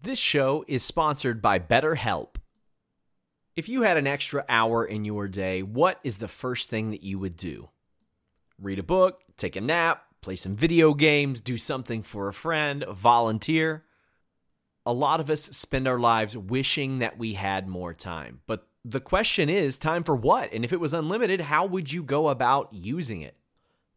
This 0.03 0.19
show 0.19 0.65
is 0.69 0.83
sponsored 0.83 1.43
by 1.43 1.59
BetterHelp. 1.59 2.37
If 3.57 3.69
you 3.69 3.83
had 3.83 3.97
an 3.97 4.07
extra 4.07 4.45
hour 4.49 4.85
in 4.85 5.05
your 5.05 5.27
day, 5.27 5.63
what 5.63 5.99
is 6.05 6.19
the 6.19 6.29
first 6.29 6.71
thing 6.71 6.93
that 6.93 7.03
you 7.03 7.19
would 7.19 7.37
do? 7.37 7.71
Read 8.61 8.79
a 8.79 8.85
book, 8.85 9.23
take 9.37 9.57
a 9.57 9.61
nap, 9.61 10.05
play 10.21 10.37
some 10.37 10.55
video 10.55 10.95
games, 10.95 11.41
do 11.41 11.59
something 11.59 12.03
for 12.03 12.29
a 12.29 12.33
friend, 12.33 12.85
volunteer. 12.89 13.85
A 14.87 14.93
lot 14.93 15.21
of 15.21 15.31
us 15.31 15.43
spend 15.43 15.89
our 15.89 15.99
lives 15.99 16.37
wishing 16.37 17.01
that 17.01 17.19
we 17.19 17.35
had 17.35 17.67
more 17.67 17.93
time. 17.93 18.41
But 18.47 18.69
the 18.85 19.01
question 19.01 19.49
is 19.49 19.79
time 19.79 20.03
for 20.03 20.17
what? 20.17 20.53
And 20.53 20.65
if 20.65 20.73
it 20.73 20.81
was 20.81 20.95
unlimited, 20.95 21.41
how 21.41 21.67
would 21.67 21.93
you 21.93 22.03
go 22.03 22.29
about 22.29 22.73
using 22.73 23.23
it? 23.23 23.37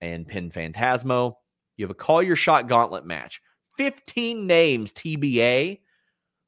And 0.00 0.26
Pin 0.26 0.50
Phantasmo. 0.50 1.34
You 1.76 1.84
have 1.84 1.90
a 1.90 1.94
call 1.94 2.22
your 2.22 2.36
shot 2.36 2.68
gauntlet 2.68 3.06
match. 3.06 3.40
15 3.76 4.46
names 4.46 4.92
TBA, 4.92 5.80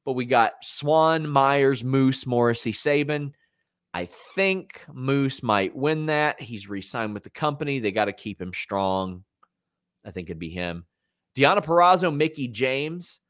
but 0.05 0.13
we 0.13 0.25
got 0.25 0.53
Swann, 0.63 1.27
Myers, 1.27 1.83
Moose, 1.83 2.25
Morrissey, 2.25 2.71
Sabin. 2.71 3.33
I 3.93 4.05
think 4.35 4.83
Moose 4.91 5.41
might 5.43 5.75
win 5.75 6.07
that. 6.07 6.41
He's 6.41 6.69
re 6.69 6.81
signed 6.81 7.13
with 7.13 7.23
the 7.23 7.29
company. 7.29 7.79
They 7.79 7.91
got 7.91 8.05
to 8.05 8.13
keep 8.13 8.41
him 8.41 8.53
strong. 8.53 9.23
I 10.05 10.11
think 10.11 10.29
it'd 10.29 10.39
be 10.39 10.49
him. 10.49 10.85
Deonna 11.35 11.63
Purrazzo, 11.63 12.15
Mickie 12.15 12.47
James. 12.47 13.21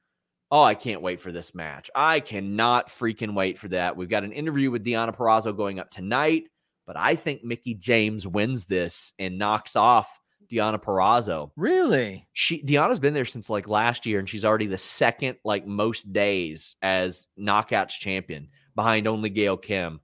Oh, 0.52 0.64
I 0.64 0.74
can't 0.74 1.02
wait 1.02 1.20
for 1.20 1.32
this 1.32 1.54
match. 1.54 1.92
I 1.94 2.20
cannot 2.20 2.88
freaking 2.88 3.36
wait 3.36 3.58
for 3.58 3.68
that. 3.70 3.96
We've 3.96 4.10
got 4.10 4.24
an 4.24 4.32
interview 4.32 4.72
with 4.72 4.84
Deonna 4.84 5.16
Purrazzo 5.16 5.56
going 5.56 5.80
up 5.80 5.92
tonight, 5.92 6.46
but 6.90 6.98
I 6.98 7.14
think 7.14 7.44
Mickie 7.44 7.76
James 7.76 8.26
wins 8.26 8.66
this 8.66 9.14
and 9.20 9.38
knocks 9.38 9.76
off 9.76 10.20
Deonna 10.52 10.82
Purrazzo. 10.82 11.52
Really? 11.56 12.28
She 12.34 12.64
Deonna's 12.64 13.00
been 13.00 13.14
there 13.14 13.26
since 13.26 13.48
like 13.48 13.68
last 13.68 14.08
year, 14.08 14.18
and 14.18 14.28
she's 14.28 14.44
already 14.44 14.66
the 14.66 14.80
second 14.80 15.38
like 15.46 15.68
most 15.68 16.12
days 16.12 16.76
as 16.82 17.28
knockouts 17.40 18.00
champion 18.00 18.48
behind 18.74 19.08
only 19.08 19.30
Gail 19.30 19.56
Kim. 19.56 20.00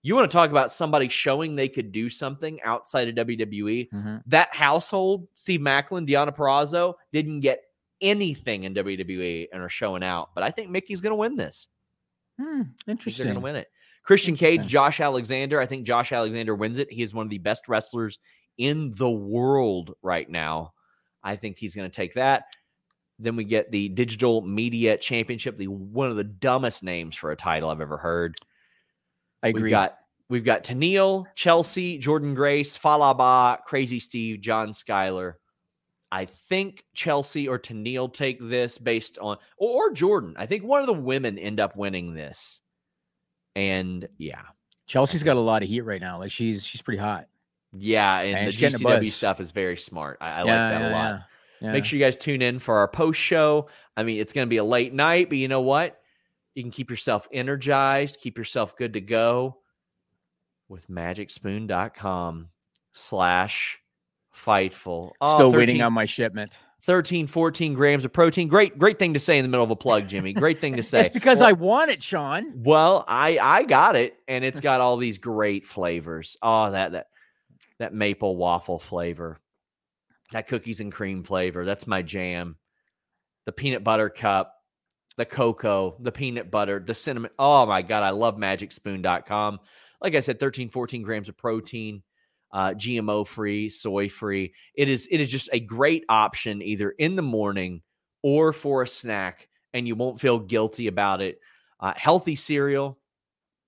You 0.00 0.14
want 0.14 0.30
to 0.30 0.34
talk 0.34 0.48
about 0.48 0.72
somebody 0.72 1.10
showing 1.10 1.54
they 1.54 1.68
could 1.68 1.92
do 1.92 2.08
something 2.08 2.62
outside 2.62 3.08
of 3.10 3.26
WWE? 3.26 3.90
Mm-hmm. 3.90 4.16
That 4.28 4.54
household, 4.54 5.28
Steve 5.34 5.60
Maclin, 5.60 6.08
Deonna 6.08 6.34
Purrazzo, 6.34 6.94
didn't 7.12 7.40
get 7.40 7.60
anything 8.00 8.64
in 8.64 8.72
WWE 8.72 9.48
and 9.52 9.62
are 9.62 9.68
showing 9.68 10.02
out. 10.02 10.30
But 10.34 10.44
I 10.44 10.50
think 10.50 10.70
Mickie's 10.70 11.02
going 11.02 11.10
to 11.10 11.16
win 11.16 11.36
this. 11.36 11.68
Hmm, 12.40 12.62
I 12.88 12.94
think 12.94 13.04
they're 13.04 13.26
going 13.26 13.34
to 13.34 13.40
win 13.40 13.56
it. 13.56 13.68
Christian 14.02 14.36
Cage, 14.36 14.66
Josh 14.66 15.00
Alexander. 15.00 15.60
I 15.60 15.66
think 15.66 15.86
Josh 15.86 16.12
Alexander 16.12 16.54
wins 16.54 16.78
it. 16.78 16.92
He 16.92 17.02
is 17.02 17.14
one 17.14 17.26
of 17.26 17.30
the 17.30 17.38
best 17.38 17.68
wrestlers 17.68 18.18
in 18.58 18.92
the 18.96 19.10
world 19.10 19.94
right 20.02 20.28
now. 20.28 20.72
I 21.22 21.36
think 21.36 21.56
he's 21.56 21.74
going 21.74 21.88
to 21.88 21.94
take 21.94 22.14
that. 22.14 22.44
Then 23.18 23.36
we 23.36 23.44
get 23.44 23.70
the 23.70 23.88
Digital 23.88 24.40
Media 24.40 24.96
Championship, 24.96 25.56
the 25.56 25.68
one 25.68 26.10
of 26.10 26.16
the 26.16 26.24
dumbest 26.24 26.82
names 26.82 27.14
for 27.14 27.30
a 27.30 27.36
title 27.36 27.70
I've 27.70 27.80
ever 27.80 27.98
heard. 27.98 28.36
I 29.42 29.48
agree. 29.48 29.62
We've 29.62 29.70
got 29.70 29.98
we've 30.28 30.44
got 30.44 30.64
Tenille, 30.64 31.26
Chelsea, 31.36 32.00
Jordynne 32.00 32.34
Grace, 32.34 32.76
Falaba, 32.76 33.58
Crazzy 33.68 34.00
Steve, 34.00 34.40
John 34.40 34.70
Skyler. 34.70 35.34
I 36.10 36.24
think 36.24 36.84
Chelsea 36.94 37.46
or 37.46 37.58
Tenille 37.58 38.12
take 38.12 38.38
this 38.40 38.78
based 38.78 39.18
on 39.18 39.36
or, 39.56 39.90
or 39.90 39.94
Jordynne. 39.94 40.34
I 40.36 40.46
think 40.46 40.64
one 40.64 40.80
of 40.80 40.86
the 40.86 40.92
women 40.92 41.38
end 41.38 41.60
up 41.60 41.76
winning 41.76 42.14
this. 42.14 42.61
And 43.54 44.08
yeah. 44.18 44.42
Chelsea's 44.86 45.22
got 45.22 45.36
a 45.36 45.40
lot 45.40 45.62
of 45.62 45.68
heat 45.68 45.82
right 45.82 46.00
now. 46.00 46.18
Like 46.18 46.30
she's 46.32 46.64
she's 46.64 46.82
pretty 46.82 47.00
hot. 47.00 47.28
Yeah, 47.72 48.20
and 48.20 48.36
And 48.38 48.48
the 48.48 48.52
GCW 48.52 49.10
stuff 49.10 49.40
is 49.40 49.50
very 49.50 49.76
smart. 49.76 50.18
I, 50.20 50.30
I 50.30 50.38
like 50.40 50.46
Yeah, 50.48 50.68
that 50.68 50.82
a 50.82 50.94
lot. 50.94 51.10
yeah. 51.14 51.20
Yeah. 51.62 51.72
Make 51.72 51.84
sure 51.84 51.96
you 51.98 52.04
guys 52.04 52.16
tune 52.16 52.42
in 52.42 52.58
for 52.58 52.78
our 52.78 52.88
post 52.88 53.20
show. 53.20 53.68
I 53.96 54.02
mean, 54.02 54.20
it's 54.20 54.32
going 54.32 54.46
to 54.46 54.50
be 54.50 54.56
a 54.56 54.64
late 54.64 54.92
night, 54.92 55.28
but 55.28 55.38
you 55.38 55.46
know 55.46 55.60
what? 55.60 56.00
You 56.54 56.62
can 56.64 56.72
keep 56.72 56.90
yourself 56.90 57.28
energized, 57.32 58.18
keep 58.20 58.36
yourself 58.36 58.76
good 58.76 58.94
to 58.94 59.00
go 59.00 59.58
with 60.68 60.88
magicspoon.com 60.88 62.48
slash 62.90 63.78
fightful. 64.34 65.12
Oh, 65.20 65.34
Still 65.36 65.50
13 65.52 65.58
waiting 65.58 65.82
on 65.82 65.92
my 65.92 66.04
shipment. 66.04 66.58
13, 66.84 67.26
14 67.28 67.74
grams 67.74 68.04
of 68.04 68.12
protein. 68.12 68.48
Great, 68.48 68.76
great 68.76 68.98
thing 68.98 69.14
to 69.14 69.20
say 69.20 69.38
in 69.38 69.44
the 69.44 69.48
middle 69.48 69.64
of 69.64 69.70
a 69.70 69.76
plug, 69.76 70.08
Jimmy. 70.08 70.32
Great 70.32 70.58
thing 70.58 70.76
to 70.76 70.82
say. 70.82 71.02
It's 71.06 71.14
because 71.14 71.40
Well- 71.40 71.48
I 71.50 71.52
want 71.52 71.90
it, 71.90 72.02
Sean. 72.02 72.62
well, 72.64 73.04
I 73.06 73.38
I 73.38 73.62
got 73.64 73.94
it, 73.96 74.14
and 74.26 74.44
it's 74.44 74.60
got 74.60 74.80
all 74.80 74.96
these 74.96 75.18
great 75.18 75.66
flavors. 75.66 76.36
Oh, 76.42 76.70
that 76.72 76.92
that 76.92 77.06
that 77.78 77.94
maple 77.94 78.36
waffle 78.36 78.78
flavor, 78.78 79.38
that 80.32 80.46
cookies 80.48 80.80
and 80.80 80.92
cream 80.92 81.22
flavor. 81.24 81.64
That's 81.64 81.86
my 81.86 82.02
jam. 82.02 82.56
The 83.46 83.52
peanut 83.52 83.82
butter 83.84 84.08
cup, 84.08 84.54
the 85.16 85.24
cocoa, 85.24 85.96
the 86.00 86.12
peanut 86.12 86.50
butter, 86.50 86.78
the 86.80 86.94
cinnamon. 86.94 87.30
Oh 87.38 87.66
my 87.66 87.82
god, 87.82 88.02
I 88.02 88.10
love 88.10 88.36
MagicSpoon.com. 88.36 89.60
Like 90.00 90.14
I 90.16 90.20
said, 90.20 90.40
13, 90.40 90.68
14 90.68 91.02
grams 91.02 91.28
of 91.28 91.36
protein, 91.36 92.02
uh, 92.52 92.70
GMO 92.70 93.26
free, 93.26 93.68
soy 93.68 94.08
free. 94.08 94.54
It 94.74 94.88
is 94.88 95.08
it 95.10 95.20
is 95.20 95.30
just 95.30 95.48
a 95.52 95.60
great 95.60 96.04
option 96.08 96.62
either 96.62 96.90
in 96.90 97.16
the 97.16 97.22
morning 97.22 97.82
or 98.22 98.52
for 98.52 98.82
a 98.82 98.86
snack, 98.86 99.48
and 99.72 99.86
you 99.86 99.94
won't 99.94 100.20
feel 100.20 100.38
guilty 100.38 100.86
about 100.86 101.20
it. 101.22 101.40
Uh, 101.80 101.92
healthy 101.96 102.36
cereal. 102.36 102.98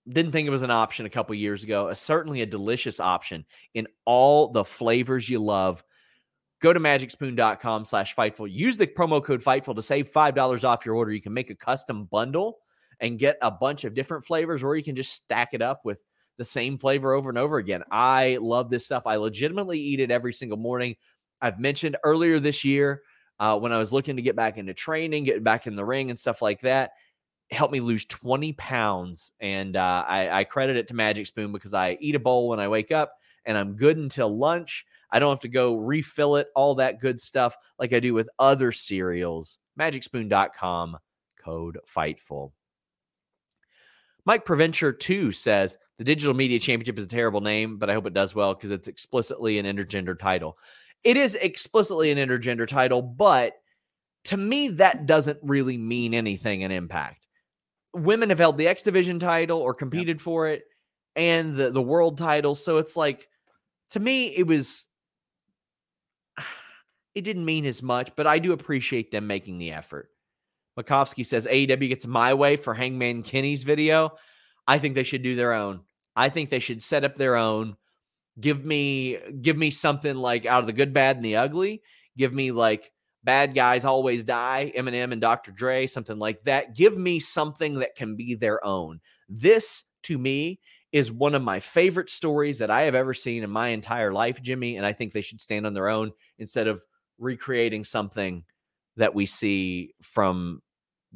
Didn't 0.07 0.33
think 0.33 0.47
it 0.47 0.51
was 0.51 0.63
an 0.63 0.71
option 0.71 1.07
a 1.07 1.11
couple 1.11 1.35
years 1.35 1.65
ago. 1.65 1.89
Uh, 1.89 1.95
certainly 1.95 2.43
a 2.43 2.47
delicious 2.47 3.01
option 3.01 3.47
in 3.73 3.89
all 4.05 4.49
the 4.49 4.65
flavors 4.65 5.29
you 5.29 5.43
love. 5.43 5.83
Go 6.61 6.73
to 6.73 6.81
magicspoon.com 6.81 7.87
slash 7.87 8.15
fightful. 8.15 8.51
Use 8.51 8.77
the 8.77 8.87
promo 8.87 9.25
code 9.25 9.43
fightful 9.43 9.75
to 9.75 9.83
save 9.83 10.11
$5 10.11 10.65
off 10.65 10.85
your 10.85 10.95
order. 10.95 11.11
You 11.11 11.23
can 11.23 11.33
make 11.33 11.51
a 11.51 11.55
custom 11.55 12.05
bundle 12.05 12.59
and 13.01 13.19
get 13.19 13.39
a 13.43 13.51
bunch 13.51 13.85
of 13.85 13.95
different 13.95 14.25
flavors, 14.25 14.63
or 14.63 14.77
you 14.77 14.85
can 14.85 14.95
just 14.95 15.13
stack 15.13 15.55
it 15.55 15.63
up 15.63 15.85
with 15.85 16.03
the 16.37 16.45
same 16.45 16.79
flavor 16.79 17.13
over 17.13 17.29
and 17.29 17.39
over 17.39 17.59
again. 17.59 17.83
I 17.91 18.39
love 18.41 18.71
this 18.71 18.85
stuff. 18.85 19.07
I 19.07 19.17
legitimately 19.17 19.79
eat 19.79 20.01
it 20.01 20.11
every 20.11 20.33
single 20.33 20.59
morning. 20.59 20.97
I've 21.41 21.61
mentioned 21.61 21.97
earlier 22.05 22.41
this 22.41 22.65
year 22.65 23.03
uh, 23.39 23.59
when 23.59 23.73
I 23.73 23.79
was 23.79 23.93
looking 23.93 24.17
to 24.17 24.23
get 24.23 24.37
back 24.37 24.59
into 24.59 24.75
training, 24.75 25.25
get 25.25 25.45
back 25.45 25.67
in 25.67 25.77
the 25.77 25.85
ring 25.85 26.11
and 26.11 26.19
stuff 26.19 26.41
like 26.43 26.61
that, 26.61 26.93
helped 27.51 27.73
me 27.73 27.81
lose 27.81 28.05
20 28.07 28.53
pounds. 28.55 29.33
And 29.41 29.77
uh, 29.77 30.05
I, 30.07 30.41
I 30.41 30.45
credit 30.45 30.77
it 30.77 30.89
to 30.89 30.95
Magic 30.95 31.27
Spoon 31.27 31.53
because 31.53 31.75
I 31.75 31.97
eat 32.01 32.15
a 32.15 32.21
bowl 32.21 32.49
when 32.49 32.61
I 32.61 32.69
wake 32.69 32.93
up 32.93 33.13
and 33.45 33.59
I'm 33.59 33.77
good 33.77 33.97
until 33.97 34.37
lunch. 34.37 34.87
I 35.11 35.19
don't 35.19 35.31
have 35.31 35.41
to 35.41 35.49
go 35.49 35.77
refill 35.77 36.37
it, 36.37 36.49
all 36.57 36.77
that 36.77 37.01
good 37.01 37.21
stuff 37.21 37.57
like 37.79 37.93
I 37.93 38.01
do 38.01 38.15
with 38.15 38.29
other 38.39 38.73
cereals. 38.73 39.59
MagicSpoon.com, 39.79 40.99
code 41.45 41.79
FIGHTFUL. 41.87 42.53
Mike 44.27 44.45
Proventure 44.45 44.93
2 44.93 45.33
says 45.33 45.77
the 45.99 46.05
Digital 46.05 46.35
Media 46.35 46.59
Championship 46.59 46.99
is 46.99 47.05
a 47.05 47.09
terrible 47.09 47.41
name, 47.41 47.77
but 47.77 47.91
I 47.91 47.95
hope 47.95 48.07
it 48.07 48.15
does 48.15 48.35
well 48.35 48.55
because 48.55 48.71
it's 48.71 48.89
explicitly 48.89 49.59
an 49.59 49.67
intergender 49.67 50.19
title. 50.19 50.59
It 51.03 51.17
is 51.17 51.35
explicitly 51.35 52.11
an 52.11 52.19
intergender 52.19 52.67
title, 52.67 53.03
but 53.03 53.55
to 54.25 54.37
me, 54.37 54.69
that 54.69 55.07
doesn't 55.07 55.39
really 55.43 55.77
mean 55.77 56.15
anything 56.15 56.63
in 56.63 56.71
impact. 56.71 57.27
Women 57.93 58.31
have 58.31 58.39
held 58.39 58.57
the 58.57 58.67
X 58.67 58.83
Division 58.83 59.19
title 59.19 59.61
or 59.61 59.75
competed 59.75 60.21
for 60.21 60.49
it 60.49 60.65
and 61.15 61.55
the, 61.55 61.71
the 61.71 61.83
world 61.83 62.19
title. 62.19 62.55
So 62.55 62.79
it's 62.79 62.97
like, 62.97 63.29
to 63.91 64.01
me, 64.01 64.29
it 64.35 64.47
was, 64.47 64.87
it 67.15 67.23
didn't 67.23 67.45
mean 67.45 67.67
as 67.67 67.83
much, 67.83 68.17
but 68.17 68.27
I 68.27 68.39
do 68.39 68.53
appreciate 68.53 69.11
them 69.11 69.27
making 69.27 69.59
the 69.59 69.73
effort. 69.73 70.09
Makovsky 70.79 71.25
says 71.25 71.47
AEW 71.47 71.89
gets 71.89 72.07
my 72.07 72.35
way 72.35 72.57
for 72.57 72.75
Hangman 72.75 73.23
Kenny's 73.23 73.63
video. 73.63 74.13
I 74.67 74.79
think 74.79 74.95
they 74.95 75.03
should 75.03 75.23
do 75.23 75.35
their 75.35 75.53
own. 75.53 75.81
I 76.17 76.29
think 76.29 76.51
they 76.51 76.59
should 76.59 76.83
set 76.83 77.05
up 77.05 77.17
their 77.17 77.37
own. 77.37 77.77
Give 78.41 78.65
me 78.65 79.19
give 79.41 79.57
me 79.57 79.71
something 79.71 80.17
like 80.17 80.47
out 80.47 80.61
of 80.61 80.67
the 80.67 80.73
good, 80.73 80.93
bad, 80.93 81.17
and 81.17 81.25
the 81.25 81.37
ugly. 81.37 81.83
Give 82.17 82.33
me 82.33 82.51
like 82.51 82.91
bad 83.23 83.55
guys 83.55 83.85
always 83.85 84.25
die, 84.25 84.73
Eminem 84.77 85.13
and 85.13 85.21
Dr. 85.21 85.51
Dre, 85.51 85.87
something 85.87 86.19
like 86.19 86.43
that. 86.45 86.75
Give 86.75 86.97
me 86.97 87.21
something 87.21 87.75
that 87.75 87.95
can 87.95 88.17
be 88.17 88.35
their 88.35 88.65
own. 88.65 89.01
This 89.29 89.85
to 90.05 90.19
me 90.19 90.61
is 90.93 91.11
one 91.11 91.35
of 91.35 91.43
my 91.43 91.59
favorite 91.59 92.11
stories 92.11 92.59
that 92.59 92.71
I 92.71 92.83
have 92.83 92.95
ever 92.95 93.15
seen 93.15 93.43
in 93.43 93.51
my 93.51 93.69
entire 93.69 94.13
life, 94.13 94.41
Jimmy. 94.43 94.77
And 94.77 94.87
I 94.87 94.93
think 94.93 95.13
they 95.13 95.23
should 95.23 95.41
stand 95.41 95.67
on 95.67 95.75
their 95.75 95.89
own 95.89 96.13
instead 96.39 96.69
of 96.69 96.85
recreating 97.19 97.83
something 97.83 98.45
that 98.97 99.15
we 99.15 99.27
see 99.27 99.95
from 100.03 100.63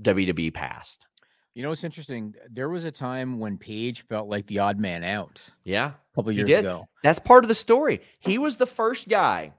WWE 0.01 0.53
past. 0.53 1.07
You 1.55 1.63
know 1.63 1.71
what's 1.71 1.83
interesting? 1.85 2.35
There 2.51 2.69
was 2.69 2.85
a 2.85 2.91
time 2.93 3.41
when 3.41 3.59
Page 3.59 4.03
felt 4.07 4.29
like 4.29 4.47
the 4.47 4.61
odd 4.61 4.79
man 4.79 5.03
out 5.03 5.49
Yeah. 5.65 5.87
a 5.89 6.15
couple 6.15 6.31
years 6.33 6.49
ago. 6.51 6.87
That's 7.03 7.19
part 7.19 7.43
of 7.45 7.49
the 7.49 7.55
story. 7.55 8.01
He 8.21 8.39
was 8.39 8.57
the 8.59 8.67
first 8.67 9.09
guy 9.09 9.53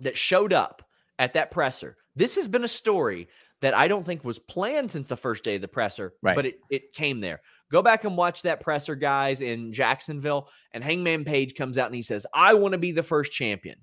that 0.00 0.16
showed 0.16 0.52
up 0.54 0.82
at 1.18 1.34
that 1.34 1.50
presser. 1.50 1.96
This 2.16 2.36
has 2.36 2.48
been 2.48 2.64
a 2.64 2.68
story 2.68 3.28
that 3.60 3.74
I 3.76 3.88
don't 3.88 4.04
think 4.04 4.24
was 4.24 4.38
planned 4.38 4.90
since 4.90 5.06
the 5.06 5.16
first 5.16 5.44
day 5.44 5.56
of 5.56 5.60
the 5.60 5.68
presser, 5.68 6.14
Right. 6.22 6.34
but 6.34 6.46
it, 6.46 6.58
it 6.70 6.92
came 6.94 7.20
there. 7.20 7.40
Go 7.70 7.82
back 7.82 8.04
and 8.04 8.16
watch 8.16 8.42
that 8.42 8.60
presser, 8.60 8.94
guys, 8.94 9.40
in 9.40 9.72
Jacksonville. 9.72 10.48
And 10.72 10.82
Hangman 10.82 11.24
Page 11.24 11.54
comes 11.54 11.78
out 11.78 11.86
and 11.86 11.94
he 11.94 12.02
says, 12.02 12.26
I 12.34 12.54
want 12.54 12.72
to 12.72 12.78
be 12.78 12.92
the 12.92 13.02
first 13.02 13.32
champion. 13.32 13.76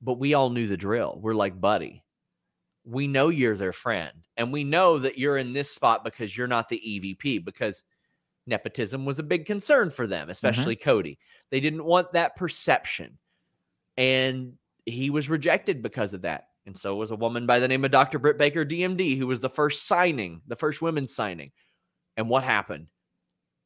But 0.00 0.18
we 0.18 0.34
all 0.34 0.50
knew 0.50 0.66
the 0.66 0.76
drill. 0.76 1.18
We're 1.22 1.34
like, 1.34 1.60
buddy, 1.60 2.02
we 2.84 3.06
know 3.06 3.28
you're 3.28 3.56
their 3.56 3.72
friend. 3.72 4.12
And 4.36 4.52
we 4.52 4.64
know 4.64 4.98
that 4.98 5.18
you're 5.18 5.38
in 5.38 5.52
this 5.52 5.70
spot 5.70 6.04
because 6.04 6.36
you're 6.36 6.48
not 6.48 6.68
the 6.68 6.80
EVP, 6.84 7.44
because 7.44 7.84
nepotism 8.46 9.04
was 9.04 9.18
a 9.18 9.24
big 9.24 9.46
concern 9.46 9.90
for 9.90 10.06
them, 10.06 10.22
mm-hmm. 10.22 10.30
especially 10.30 10.76
Cody. 10.76 11.18
They 11.50 11.60
didn't 11.60 11.84
want 11.84 12.12
that 12.12 12.36
perception. 12.36 13.18
And 13.96 14.54
he 14.84 15.10
was 15.10 15.28
rejected 15.28 15.82
because 15.82 16.12
of 16.12 16.22
that. 16.22 16.48
And 16.66 16.76
so 16.76 16.94
was 16.96 17.10
a 17.10 17.16
woman 17.16 17.46
by 17.46 17.58
the 17.58 17.68
name 17.68 17.84
of 17.84 17.90
Dr. 17.90 18.18
Britt 18.18 18.38
Baker, 18.38 18.64
DMD, 18.64 19.18
who 19.18 19.26
was 19.26 19.40
the 19.40 19.50
first 19.50 19.86
signing, 19.86 20.42
the 20.46 20.56
first 20.56 20.80
women's 20.80 21.14
signing. 21.14 21.50
And 22.16 22.28
what 22.28 22.44
happened? 22.44 22.86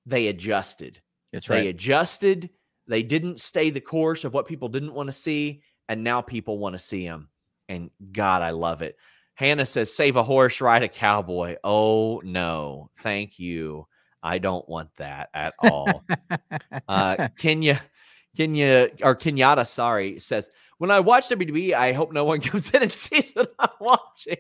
They 0.07 0.29
adjusted. 0.29 1.01
That's 1.33 1.47
They 1.47 1.57
right. 1.57 1.67
adjusted. 1.67 2.51
They 2.87 3.03
didn't 3.03 3.41
stay 3.41 3.71
the 3.71 3.81
course 3.81 4.25
of 4.25 4.33
what 4.33 4.47
people 4.47 4.69
didn't 4.69 4.95
want 4.95 5.09
to 5.09 5.13
see. 5.13 5.63
And 5.89 6.05
now 6.05 6.21
people 6.21 6.59
want 6.59 6.75
to 6.75 6.79
see 6.79 7.07
them. 7.07 7.29
And 7.69 7.91
God, 8.13 8.43
I 8.43 8.51
love 8.51 8.83
it. 8.83 8.97
Hannah 9.35 9.67
says, 9.67 9.95
save 9.95 10.17
a 10.17 10.23
horse, 10.23 10.61
ride 10.61 10.83
a 10.83 10.89
cowboy. 10.89 11.57
Oh, 11.63 12.21
no. 12.25 12.91
Thank 12.99 13.39
you. 13.39 13.87
I 14.23 14.39
don't 14.39 14.69
want 14.69 14.91
that 14.97 15.29
at 15.35 15.55
all. 15.59 16.05
uh, 16.89 17.29
Kenya, 17.39 17.83
Kenya, 18.37 18.89
or 19.03 19.15
Kenyatta, 19.15 19.67
sorry, 19.67 20.19
says, 20.21 20.51
when 20.79 20.91
I 20.91 21.01
watch 21.01 21.29
WWE, 21.29 21.73
I 21.73 21.93
hope 21.93 22.13
no 22.13 22.25
one 22.25 22.41
comes 22.43 22.71
in 22.71 22.83
and 22.83 22.93
sees 22.93 23.33
what 23.33 23.55
I'm 23.59 23.69
watching. 23.81 24.37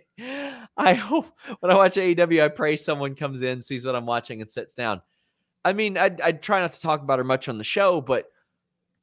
I 0.77 0.95
hope 0.95 1.27
when 1.61 1.71
I 1.71 1.77
watch 1.77 1.97
AEW, 1.97 2.43
I 2.43 2.49
pray 2.49 2.77
someone 2.77 3.15
comes 3.15 3.43
in, 3.43 3.63
sees 3.63 3.87
what 3.87 3.97
I'm 3.97 4.07
watching, 4.07 4.41
and 4.41 4.51
sits 4.51 4.75
down. 4.75 5.03
I 5.65 5.73
mean, 5.73 5.99
I 5.99 6.11
I 6.23 6.33
try 6.33 6.61
not 6.61 6.73
to 6.73 6.81
talk 6.81 7.03
about 7.03 7.19
her 7.19 7.25
much 7.25 7.49
on 7.49 7.59
the 7.59 7.65
show, 7.65 8.01
but 8.01 8.27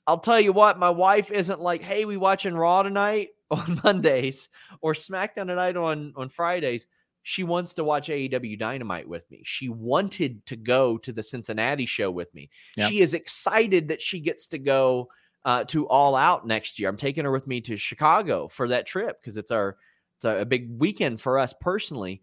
I'll 0.07 0.19
tell 0.19 0.39
you 0.39 0.53
what, 0.53 0.79
my 0.79 0.91
wife 0.91 1.31
isn't 1.31 1.59
like, 1.59 1.81
"Hey, 1.81 2.05
we 2.05 2.15
watching 2.17 2.53
Raw 2.55 2.83
tonight 2.83 3.29
on 3.53 3.81
Mondays 3.83 4.49
or 4.81 4.93
SmackDown 4.93 5.47
tonight 5.47 5.77
on 5.77 6.13
on 6.15 6.29
Fridays." 6.29 6.87
She 7.25 7.45
wants 7.45 7.73
to 7.75 7.85
watch 7.85 8.09
AEW 8.09 8.59
Dynamite 8.59 9.07
with 9.07 9.29
me. 9.31 9.41
She 9.45 9.69
wanted 9.69 10.45
to 10.45 10.57
go 10.57 10.97
to 10.97 11.13
the 11.13 11.23
Cincinnati 11.23 11.85
show 11.85 12.11
with 12.11 12.33
me. 12.35 12.49
Yep. 12.75 12.89
She 12.89 12.99
is 12.99 13.13
excited 13.13 13.87
that 13.87 14.01
she 14.01 14.19
gets 14.19 14.49
to 14.49 14.57
go 14.57 15.07
uh, 15.45 15.63
to 15.65 15.87
All 15.87 16.15
Out 16.15 16.45
next 16.45 16.79
year. 16.79 16.89
I'm 16.89 16.97
taking 16.97 17.23
her 17.23 17.31
with 17.31 17.47
me 17.47 17.61
to 17.61 17.77
Chicago 17.77 18.49
for 18.49 18.67
that 18.67 18.85
trip 18.85 19.21
because 19.21 19.37
it's 19.37 19.51
our 19.51 19.77
it's 20.17 20.25
a, 20.25 20.41
a 20.41 20.45
big 20.45 20.79
weekend 20.79 21.21
for 21.21 21.39
us 21.39 21.53
personally. 21.59 22.21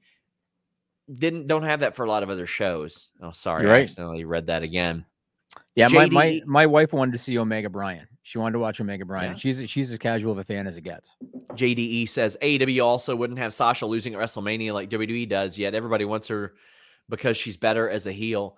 Didn't 1.13 1.47
don't 1.47 1.65
have 1.65 1.81
that 1.81 1.97
for 1.97 2.05
a 2.05 2.09
lot 2.09 2.23
of 2.23 2.31
other 2.31 2.47
shows. 2.47 3.11
Oh, 3.21 3.33
sorry, 3.33 3.63
You're 3.63 3.73
right. 3.73 3.81
I 3.81 3.83
accidentally 3.83 4.25
read 4.25 4.47
that 4.47 4.63
again. 4.63 5.05
Yeah, 5.75 5.89
my, 5.89 6.09
my 6.09 6.41
my 6.47 6.67
wife 6.67 6.93
wanted 6.93 7.13
to 7.13 7.19
see 7.19 7.39
Omega 7.39 7.71
Bryan. 7.71 8.07
She 8.23 8.39
wanted 8.39 8.55
to 8.55 8.59
watch 8.59 8.81
Omega 8.81 9.05
Bryan. 9.05 9.33
Yeah. 9.33 9.37
She's 9.39 9.71
she's 9.71 9.91
as 9.93 9.99
casual 9.99 10.33
of 10.33 10.39
a 10.39 10.45
fan 10.45 10.67
as 10.67 10.77
it 10.77 10.83
gets. 10.83 11.09
JDE 11.53 12.09
says 12.09 12.37
AEW 12.43 12.85
also 12.85 13.17
wouldn't 13.17 13.39
have 13.39 13.55
Sasha 13.55 13.87
losing 13.87 14.15
at 14.15 14.21
WrestleMania 14.21 14.73
like 14.73 14.91
WWE 14.91 15.29
does. 15.29 15.59
Yet 15.59 15.75
everybody 15.75 16.05
wants 16.05 16.29
her 16.29 16.55
because 17.09 17.37
she's 17.37 17.57
better 17.57 17.89
as 17.89 18.07
a 18.07 18.13
heel 18.13 18.57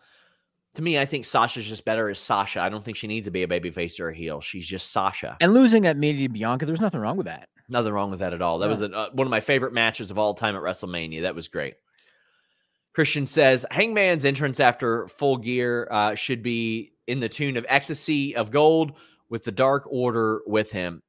to 0.74 0.82
me, 0.82 0.98
I 0.98 1.04
think 1.04 1.24
Sasha's 1.24 1.66
just 1.66 1.84
better 1.84 2.08
as 2.08 2.18
Sasha. 2.18 2.60
I 2.60 2.68
don't 2.68 2.84
think 2.84 2.96
she 2.96 3.06
needs 3.06 3.26
to 3.26 3.30
be 3.30 3.42
a 3.42 3.48
babyface 3.48 4.00
or 4.00 4.08
a 4.08 4.14
heel. 4.14 4.40
She's 4.40 4.66
just 4.66 4.90
Sasha. 4.90 5.36
And 5.40 5.52
losing 5.52 5.86
at 5.86 5.96
Mania 5.96 6.28
Bianca, 6.28 6.64
there's 6.64 6.80
nothing 6.80 7.00
wrong 7.00 7.16
with 7.16 7.26
that. 7.26 7.48
Nothing 7.68 7.92
wrong 7.92 8.10
with 8.10 8.20
that 8.20 8.32
at 8.32 8.42
all. 8.42 8.58
That 8.58 8.68
was 8.68 8.82
a, 8.82 8.90
uh, 8.90 9.10
one 9.12 9.26
of 9.26 9.30
my 9.30 9.40
favorite 9.40 9.72
matches 9.72 10.10
of 10.10 10.18
all 10.18 10.34
time 10.34 10.56
at 10.56 10.62
WrestleMania. 10.62 11.22
That 11.22 11.34
was 11.34 11.48
great. 11.48 11.74
Christian 12.94 13.26
says 13.26 13.64
Hangman's 13.70 14.24
entrance 14.24 14.60
after 14.60 15.06
full 15.08 15.38
gear 15.38 15.88
uh, 15.90 16.14
should 16.14 16.42
be 16.42 16.92
in 17.06 17.20
the 17.20 17.28
tune 17.28 17.56
of 17.56 17.66
Ecstasy 17.68 18.36
of 18.36 18.50
Gold 18.50 18.92
with 19.28 19.44
the 19.44 19.52
Dark 19.52 19.84
Order 19.86 20.40
with 20.46 20.70
him. 20.72 21.02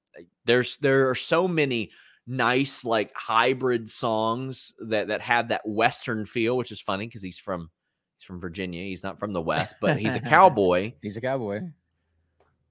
There's 0.46 0.78
there 0.78 1.10
are 1.10 1.16
so 1.16 1.48
many 1.48 1.92
nice 2.26 2.86
like 2.86 3.12
hybrid 3.16 3.90
songs 3.90 4.74
that 4.80 5.10
that 5.10 5.22
have 5.22 5.50
that 5.50 5.68
Western 5.68 6.26
feel, 6.26 6.56
which 6.56 6.72
is 6.72 6.80
funny 6.80 7.08
because 7.08 7.24
he's 7.24 7.38
from 7.40 7.70
He's 8.24 8.28
from 8.28 8.40
Virginia. 8.40 8.82
He's 8.84 9.04
not 9.04 9.20
from 9.20 9.34
the 9.34 9.42
West, 9.42 9.76
but 9.82 9.98
he's 9.98 10.16
a 10.16 10.20
cowboy. 10.22 10.94
he's 11.02 11.18
a 11.18 11.22
cowboy. 11.22 11.62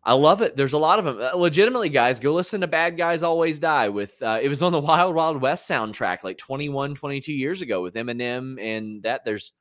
I 0.05 0.15
love 0.15 0.43
it. 0.43 0.57
There's 0.57 0.73
a 0.73 0.79
lot 0.79 0.99
of 0.99 1.05
them. 1.05 1.21
Uh, 1.21 1.37
legitimately, 1.37 1.89
guys, 1.89 2.19
go 2.19 2.35
listen 2.35 2.61
to 2.63 2.67
Bad 2.67 2.97
Guys 2.97 3.23
Always 3.23 3.61
Die 3.61 3.89
with 3.89 4.21
uh, 4.23 4.41
it 4.43 4.49
was 4.49 4.63
on 4.63 4.73
the 4.73 4.81
Wild 4.81 5.15
Wild 5.15 5.41
West 5.41 5.69
soundtrack 5.69 6.25
like 6.25 6.39
21, 6.39 6.97
22 6.97 7.33
years 7.33 7.61
ago 7.63 7.83
with 7.83 7.95
Eminem 7.95 8.61
and 8.61 9.03
that 9.05 9.25
there's 9.25 9.53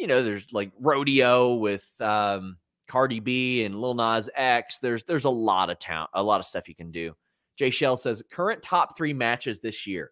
you 0.00 0.06
know, 0.06 0.22
there's 0.22 0.50
like 0.50 0.72
Rodeo 0.80 1.54
with 1.54 1.94
um, 2.00 2.56
Cardi 2.88 3.20
B 3.20 3.64
and 3.64 3.74
Lil 3.74 3.94
Nas 3.94 4.30
X. 4.34 4.78
There's 4.78 5.04
there's 5.04 5.26
a 5.26 5.30
lot 5.30 5.68
of 5.68 5.78
town, 5.78 6.08
a 6.14 6.22
lot 6.22 6.40
of 6.40 6.46
stuff 6.46 6.68
you 6.68 6.74
can 6.74 6.90
do. 6.90 7.14
Jay 7.56 7.68
Shell 7.68 7.98
says 7.98 8.22
current 8.32 8.62
top 8.62 8.96
3 8.96 9.12
matches 9.12 9.60
this 9.60 9.86
year. 9.86 10.10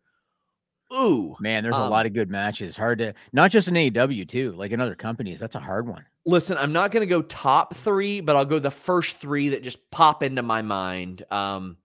Ooh, 0.92 1.36
man, 1.40 1.62
there's 1.62 1.76
um, 1.76 1.82
a 1.82 1.88
lot 1.88 2.06
of 2.06 2.14
good 2.14 2.30
matches. 2.30 2.76
Hard 2.76 2.98
to 2.98 3.14
not 3.32 3.50
just 3.50 3.68
in 3.68 3.74
AEW 3.74 4.26
too, 4.26 4.52
like 4.52 4.72
in 4.72 4.80
other 4.80 4.94
companies. 4.94 5.38
That's 5.38 5.54
a 5.54 5.60
hard 5.60 5.86
one. 5.86 6.04
Listen, 6.24 6.56
I'm 6.56 6.72
not 6.72 6.90
going 6.90 7.02
to 7.02 7.06
go 7.06 7.22
top 7.22 7.74
three, 7.76 8.20
but 8.20 8.36
I'll 8.36 8.44
go 8.44 8.58
the 8.58 8.70
first 8.70 9.18
three 9.18 9.50
that 9.50 9.62
just 9.62 9.90
pop 9.90 10.22
into 10.22 10.42
my 10.42 10.62
mind. 10.62 11.24
Um, 11.30 11.76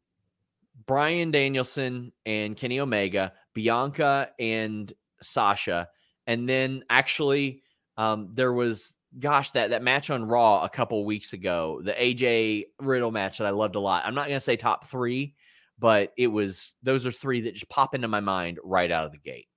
Bryan 0.85 1.31
Danielson 1.31 2.11
and 2.25 2.55
Kenny 2.55 2.79
Omega, 2.79 3.33
Bianca 3.53 4.29
and 4.39 4.91
Sasha, 5.21 5.89
and 6.25 6.47
then 6.47 6.83
actually 6.89 7.61
um, 7.97 8.29
there 8.33 8.53
was 8.53 8.95
gosh 9.19 9.51
that 9.51 9.71
that 9.71 9.83
match 9.83 10.09
on 10.09 10.25
Raw 10.25 10.63
a 10.63 10.69
couple 10.69 11.03
weeks 11.05 11.33
ago, 11.33 11.81
the 11.83 11.93
AJ 11.93 12.65
Riddle 12.79 13.11
match 13.11 13.37
that 13.37 13.47
I 13.47 13.51
loved 13.51 13.75
a 13.75 13.79
lot. 13.79 14.03
I'm 14.05 14.15
not 14.15 14.27
going 14.27 14.37
to 14.37 14.43
say 14.43 14.55
top 14.55 14.87
three 14.87 15.35
but 15.83 16.13
it 16.15 16.27
was 16.27 16.75
those 16.81 17.05
are 17.05 17.11
three 17.11 17.41
that 17.41 17.55
just 17.55 17.67
pop 17.67 17.93
into 17.93 18.07
my 18.07 18.21
mind 18.21 18.57
right 18.63 18.89
out 18.89 19.03
of 19.05 19.11
the 19.11 19.17
gate. 19.17 19.49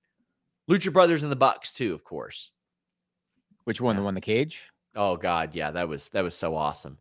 Lucha 0.69 0.91
Brothers 0.91 1.23
and 1.23 1.31
the 1.31 1.37
Bucks 1.37 1.71
too, 1.71 1.93
of 1.93 2.03
course. 2.03 2.51
Which 3.63 3.79
one? 3.79 3.95
The 3.95 4.01
one 4.01 4.13
the 4.13 4.19
cage? 4.19 4.63
Oh 4.93 5.15
God, 5.15 5.55
yeah, 5.55 5.71
that 5.71 5.87
was 5.87 6.09
that 6.09 6.25
was 6.25 6.35
so 6.35 6.53
awesome. 6.53 6.97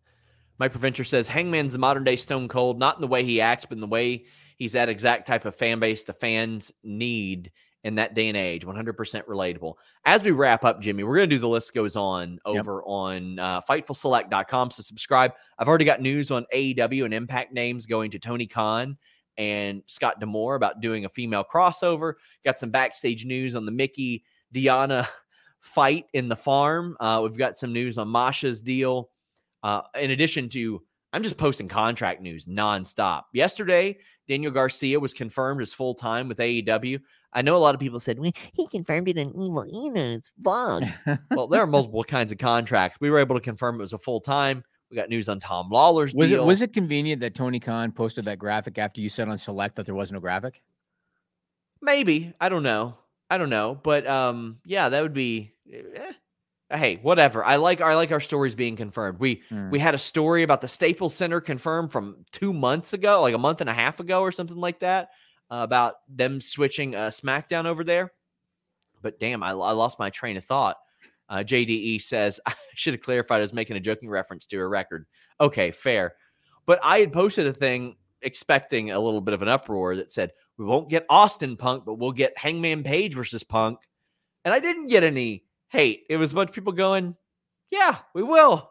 Mike 0.61 0.72
Preventure 0.72 1.05
says 1.05 1.27
Hangman's 1.27 1.72
the 1.72 1.79
modern 1.81 2.05
day 2.05 2.14
Stone 2.14 2.47
Cold, 2.47 2.79
not 2.79 2.95
in 2.95 3.01
the 3.01 3.09
way 3.09 3.24
he 3.24 3.41
acts, 3.41 3.64
but 3.64 3.74
in 3.74 3.81
the 3.81 3.89
way 3.89 4.27
he's 4.59 4.74
that 4.74 4.89
exact 4.89 5.27
type 5.27 5.45
of 5.45 5.57
fan 5.57 5.81
base 5.81 6.05
the 6.05 6.12
fans 6.12 6.70
need 6.85 7.51
in 7.83 7.97
that 7.97 8.14
day 8.14 8.29
and 8.29 8.37
age. 8.37 8.64
100% 8.64 8.95
relatable. 9.27 9.74
As 10.05 10.22
we 10.22 10.31
wrap 10.31 10.64
up, 10.64 10.81
Jimmy, 10.81 11.03
we're 11.03 11.16
going 11.16 11.29
to 11.29 11.37
do 11.37 11.41
the 11.41 11.49
list 11.49 11.74
goes 11.74 11.97
on 11.97 12.39
over 12.45 12.74
yep. 12.77 12.83
on 12.87 13.39
uh, 13.39 13.61
FightfulSelect.com. 13.61 14.70
So 14.70 14.83
subscribe. 14.83 15.33
I've 15.59 15.68
already 15.68 15.85
got 15.85 16.01
news 16.01 16.31
on 16.31 16.47
AEW 16.55 17.05
and 17.05 17.14
Impact 17.14 17.53
names 17.53 17.87
going 17.87 18.11
to 18.12 18.18
Tony 18.18 18.47
Khan 18.47 18.97
and 19.39 19.82
Scott 19.87 20.20
D'Amore 20.20 20.55
about 20.55 20.80
doing 20.80 21.05
a 21.05 21.09
female 21.09 21.45
crossover. 21.45 22.14
Got 22.45 22.59
some 22.59 22.70
backstage 22.70 23.24
news 23.24 23.57
on 23.57 23.66
the 23.66 23.72
Mickie 23.72 24.24
Deonna 24.55 25.07
fight 25.61 26.07
in 26.12 26.28
the 26.28 26.37
farm. 26.37 26.97
Uh, 27.01 27.20
we've 27.22 27.39
got 27.39 27.57
some 27.57 27.72
news 27.72 27.99
on 27.99 28.09
Masha's 28.09 28.62
deal. 28.62 29.11
Uh, 29.62 29.82
in 29.99 30.11
addition 30.11 30.49
to, 30.51 30.82
I'm 31.12 31.22
just 31.22 31.37
posting 31.37 31.68
contract 31.68 32.20
news 32.20 32.47
nonstop. 32.47 33.22
Yesterday, 33.32 33.99
Daniel 34.28 34.53
Garcia 34.53 34.99
was 34.99 35.14
confirmed 35.14 35.62
as 35.62 35.72
full 35.72 35.95
time 35.95 36.28
with 36.28 36.39
AEW. 36.39 37.01
I 37.32 37.43
know 37.43 37.57
a 37.57 37.59
lot 37.59 37.74
of 37.74 37.80
people 37.80 38.01
said, 38.01 38.18
well, 38.18 38.32
he 38.55 38.66
confirmed 38.68 39.09
it 39.09 39.18
in 39.18 39.28
Evil 39.30 39.64
Uno's 39.64 40.32
vlog. 40.43 40.91
well, 41.30 41.49
there 41.49 41.61
are 41.61 41.66
multiple 41.66 42.05
kinds 42.05 42.32
of 42.32 42.39
contracts. 42.39 42.99
We 43.01 43.11
were 43.11 43.18
able 43.18 43.37
to 43.37 43.43
confirm 43.43 43.76
it 43.76 43.82
was 43.82 43.93
a 43.93 43.99
full 43.99 44.20
time. 44.20 44.64
We 44.91 44.97
got 44.97 45.09
news 45.09 45.28
on 45.28 45.41
Tom 45.41 45.68
Lawlor's 45.70 46.14
was 46.14 46.30
deal. 46.30 46.43
It, 46.43 46.47
was 46.47 46.62
it 46.62 46.72
convenient 46.72 47.20
that 47.22 47.34
Tony 47.34 47.59
Khan 47.59 47.91
posted 47.91 48.24
that 48.26 48.39
graphic 48.39 48.78
after 48.78 49.01
you 49.01 49.09
said 49.09 49.28
on 49.28 49.37
Select 49.37 49.76
that 49.76 49.87
there 49.87 49.95
was 49.95 50.12
no 50.12 50.20
graphic? 50.20 50.62
Maybe. 51.82 52.34
I 52.41 52.49
don't 52.49 52.62
know. 52.62 52.97
I 53.28 53.39
don't 53.39 53.51
know. 53.51 53.78
But 53.82 54.07
um, 54.07 54.59
yeah, 54.64 54.89
that 54.89 55.03
would 55.03 55.14
be. 55.14 55.53
Eh. 55.72 56.12
Hey, 56.68 56.99
whatever. 57.01 57.45
I 57.45 57.57
like 57.57 57.80
I 57.80 57.95
like 57.95 58.11
our 58.11 58.20
stories 58.20 58.57
being 58.57 58.74
confirmed. 58.74 59.20
We 59.20 59.43
mm. 59.51 59.70
we 59.70 59.78
had 59.78 59.95
a 59.95 59.99
story 59.99 60.43
about 60.43 60.61
the 60.61 60.68
Staples 60.68 61.14
Center 61.14 61.41
confirmed 61.41 61.93
from 61.93 62.24
two 62.32 62.53
months 62.53 62.93
ago, 62.93 63.22
like 63.22 63.34
a 63.34 63.39
month 63.39 63.61
and 63.61 63.70
a 63.70 63.72
half 63.72 64.01
ago, 64.01 64.20
or 64.20 64.32
something 64.32 64.57
like 64.57 64.80
that, 64.80 65.11
uh, 65.49 65.61
about 65.62 65.97
them 66.09 66.41
switching 66.41 66.97
uh, 66.97 67.09
SmackDown 67.09 67.66
over 67.66 67.84
there. 67.84 68.12
But 69.01 69.20
damn, 69.20 69.45
I, 69.45 69.51
I 69.51 69.72
lost 69.72 70.01
my 70.01 70.11
train 70.11 70.37
of 70.37 70.45
thought. 70.45 70.76
Uh, 71.29 71.39
JDE 71.39 72.01
says, 72.03 72.41
I 72.47 72.55
should 72.74 72.95
have 72.95 73.03
clarified 73.03 73.39
I 73.39 73.43
was 73.43 73.53
making 73.53 73.77
a 73.77 73.81
joking 73.81 74.09
reference 74.09 74.47
to 74.47 74.59
a 74.59 74.66
record. 74.66 75.07
Okay, 75.41 75.70
fair. 75.70 76.14
But 76.66 76.81
I 76.83 76.99
had 76.99 77.12
posted 77.12 77.47
a 77.47 77.53
thing 77.53 77.97
expecting 78.22 78.91
a 78.91 78.99
little 78.99 79.20
bit 79.20 79.35
of 79.35 79.43
an 79.43 79.49
uproar 79.49 79.97
that 79.97 80.12
said, 80.12 80.33
we 80.59 80.64
won't 80.64 80.91
get 80.91 81.07
Austin 81.09 81.57
Punk, 81.57 81.85
but 81.85 81.99
we'll 81.99 82.12
get 82.12 82.39
Hangman 82.39 82.83
Page 82.83 83.14
versus 83.14 83.45
Punk. 83.45 83.79
And 84.45 84.55
I 84.55 84.59
didn't 84.59 84.87
get 84.87 85.05
any 85.05 85.45
hate. 85.68 86.05
It 86.09 86.16
was 86.16 86.33
a 86.33 86.35
bunch 86.35 86.49
of 86.49 86.55
people 86.55 86.72
going, 86.72 87.14
yeah, 87.70 87.99
we 88.14 88.22
will. 88.22 88.70